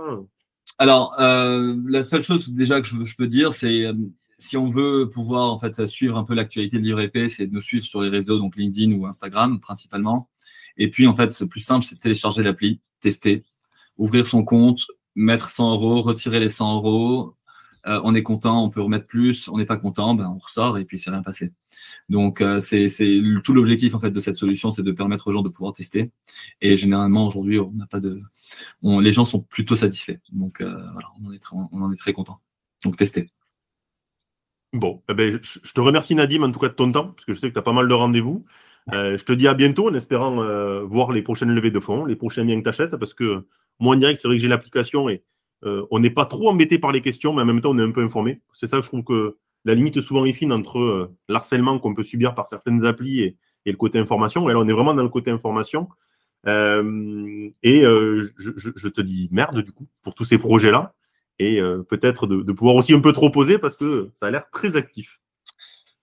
Alors, 0.79 1.13
la 1.17 2.03
seule 2.03 2.21
chose 2.21 2.49
déjà 2.49 2.81
que 2.81 2.87
je, 2.87 3.15
peux 3.15 3.27
dire, 3.27 3.53
c'est 3.53 3.85
si 4.39 4.57
on 4.57 4.67
veut 4.67 5.09
pouvoir 5.09 5.51
en 5.51 5.59
fait 5.59 5.85
suivre 5.85 6.17
un 6.17 6.23
peu 6.23 6.33
l'actualité 6.33 6.79
de 6.79 6.83
l'IREP, 6.83 7.29
c'est 7.29 7.45
de 7.45 7.53
nous 7.53 7.61
suivre 7.61 7.85
sur 7.85 8.01
les 8.01 8.09
réseaux, 8.09 8.39
donc 8.39 8.55
LinkedIn 8.57 8.93
ou 8.93 9.05
Instagram 9.05 9.59
principalement. 9.59 10.27
Et 10.77 10.89
puis 10.89 11.05
en 11.05 11.15
fait, 11.15 11.39
le 11.39 11.47
plus 11.47 11.59
simple, 11.59 11.85
c'est 11.85 11.95
de 11.95 11.99
télécharger 11.99 12.41
l'appli, 12.41 12.81
tester, 12.99 13.43
ouvrir 13.97 14.25
son 14.25 14.43
compte, 14.43 14.87
mettre 15.15 15.49
100 15.49 15.73
euros, 15.73 16.01
retirer 16.01 16.39
les 16.39 16.49
100 16.49 16.77
euros, 16.77 17.35
euh, 17.87 17.99
on 18.03 18.13
est 18.13 18.23
content, 18.23 18.63
on 18.63 18.69
peut 18.69 18.81
remettre 18.81 19.07
plus, 19.07 19.47
on 19.47 19.57
n'est 19.57 19.65
pas 19.65 19.77
content, 19.77 20.13
ben 20.13 20.27
on 20.27 20.37
ressort 20.37 20.77
et 20.77 20.85
puis 20.85 20.99
c'est 20.99 21.09
rien 21.09 21.23
passé. 21.23 21.51
Donc 22.09 22.41
euh, 22.41 22.59
c'est 22.59 22.87
tout 23.43 23.53
l'objectif 23.53 23.95
en 23.95 23.99
fait 23.99 24.11
de 24.11 24.19
cette 24.19 24.35
solution, 24.35 24.69
c'est 24.71 24.83
de 24.83 24.91
permettre 24.91 25.27
aux 25.27 25.31
gens 25.31 25.41
de 25.41 25.49
pouvoir 25.49 25.73
tester. 25.73 26.11
Et 26.61 26.77
généralement 26.77 27.27
aujourd'hui, 27.27 27.59
on 27.59 27.71
n'a 27.71 27.87
pas 27.87 27.99
de, 27.99 28.21
les 28.83 29.11
gens 29.11 29.25
sont 29.25 29.41
plutôt 29.41 29.75
satisfaits. 29.75 30.19
Donc 30.31 30.61
euh, 30.61 30.75
voilà, 30.93 31.09
on 31.21 31.27
en 31.81 31.91
est, 31.91 31.93
est 31.93 31.97
très 31.97 32.13
content. 32.13 32.39
Donc 32.83 32.97
tester. 32.97 33.31
Bon, 34.73 35.03
eh 35.09 35.13
ben, 35.13 35.39
je 35.41 35.73
te 35.73 35.81
remercie 35.81 36.15
Nadim 36.15 36.43
en 36.43 36.51
tout 36.51 36.59
cas 36.59 36.69
de 36.69 36.73
ton 36.73 36.91
temps, 36.91 37.09
parce 37.09 37.25
que 37.25 37.33
je 37.33 37.39
sais 37.39 37.49
que 37.49 37.53
tu 37.53 37.59
as 37.59 37.63
pas 37.63 37.73
mal 37.73 37.89
de 37.89 37.93
rendez-vous. 37.93 38.45
Je 38.91 39.23
te 39.23 39.33
dis 39.33 39.47
à 39.47 39.53
bientôt 39.53 39.89
en 39.89 39.93
espérant 39.93 40.35
voir 40.85 41.11
les 41.11 41.21
prochaines 41.21 41.53
levées 41.53 41.71
de 41.71 41.79
fonds, 41.79 42.05
les 42.05 42.15
prochains 42.15 42.45
biens 42.45 42.57
que 42.57 42.63
tu 42.63 42.69
achètes, 42.69 42.95
parce 42.95 43.13
que 43.13 43.45
moi 43.79 43.95
en 43.95 43.99
direct, 43.99 44.19
c'est 44.21 44.27
vrai 44.27 44.37
que 44.37 44.41
j'ai 44.41 44.47
l'application 44.47 45.09
et 45.09 45.23
euh, 45.63 45.85
on 45.91 45.99
n'est 45.99 46.09
pas 46.09 46.25
trop 46.25 46.49
embêté 46.49 46.79
par 46.79 46.91
les 46.91 47.01
questions, 47.01 47.33
mais 47.33 47.41
en 47.41 47.45
même 47.45 47.61
temps, 47.61 47.71
on 47.71 47.79
est 47.79 47.83
un 47.83 47.91
peu 47.91 48.03
informé. 48.03 48.41
C'est 48.53 48.67
ça 48.67 48.77
que 48.77 48.83
je 48.83 48.87
trouve 48.87 49.03
que 49.03 49.37
la 49.65 49.75
limite 49.75 50.01
souvent 50.01 50.25
est 50.25 50.33
fine 50.33 50.51
entre 50.51 50.79
euh, 50.79 51.15
l'harcèlement 51.29 51.77
qu'on 51.77 51.93
peut 51.93 52.03
subir 52.03 52.33
par 52.33 52.47
certaines 52.47 52.85
applis 52.85 53.21
et, 53.21 53.37
le 53.65 53.77
côté 53.77 53.99
information. 53.99 54.49
Et 54.49 54.53
là, 54.53 54.59
on 54.59 54.67
est 54.67 54.73
vraiment 54.73 54.95
dans 54.95 55.03
le 55.03 55.09
côté 55.09 55.29
information. 55.29 55.87
Euh, 56.47 57.47
et 57.61 57.81
je, 57.81 58.87
te 58.87 59.01
dis 59.01 59.29
merde, 59.31 59.61
du 59.61 59.71
coup, 59.71 59.87
pour 60.01 60.15
tous 60.15 60.25
ces 60.25 60.39
projets-là. 60.39 60.95
Et 61.37 61.59
peut-être 61.89 62.25
de, 62.25 62.51
pouvoir 62.51 62.75
aussi 62.75 62.93
un 62.93 62.99
peu 62.99 63.13
trop 63.13 63.29
poser 63.29 63.59
parce 63.59 63.77
que 63.77 64.09
ça 64.15 64.25
a 64.27 64.31
l'air 64.31 64.49
très 64.51 64.75
actif. 64.75 65.19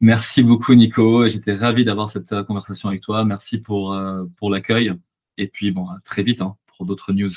Merci 0.00 0.42
beaucoup, 0.42 0.74
Nico. 0.74 1.28
J'étais 1.28 1.54
ravi 1.54 1.84
d'avoir 1.84 2.08
cette 2.08 2.42
conversation 2.44 2.88
avec 2.88 3.02
toi. 3.02 3.24
Merci 3.24 3.58
pour, 3.58 3.98
pour 4.36 4.50
l'accueil. 4.50 4.92
Et 5.38 5.48
puis, 5.48 5.70
bon, 5.72 5.88
très 6.04 6.22
vite 6.22 6.40
hein, 6.40 6.56
pour 6.66 6.86
d'autres 6.86 7.12
news. 7.12 7.32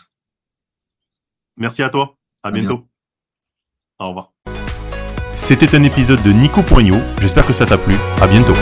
Merci 1.58 1.84
à 1.84 1.90
toi. 1.90 2.18
À, 2.44 2.52
bientôt. 2.52 2.88
Au 4.00 4.10
revoir. 4.10 4.34
C'était 5.36 5.76
un 5.76 5.84
épisode 5.84 6.22
de 6.24 6.32
Nico 6.32 6.62
Poignot. 6.62 7.02
J'espère 7.20 7.46
que 7.46 7.54
ça 7.54 7.66
t'a 7.66 7.78
plu. 7.78 7.96
À 8.22 8.28
bientôt. 8.28 8.54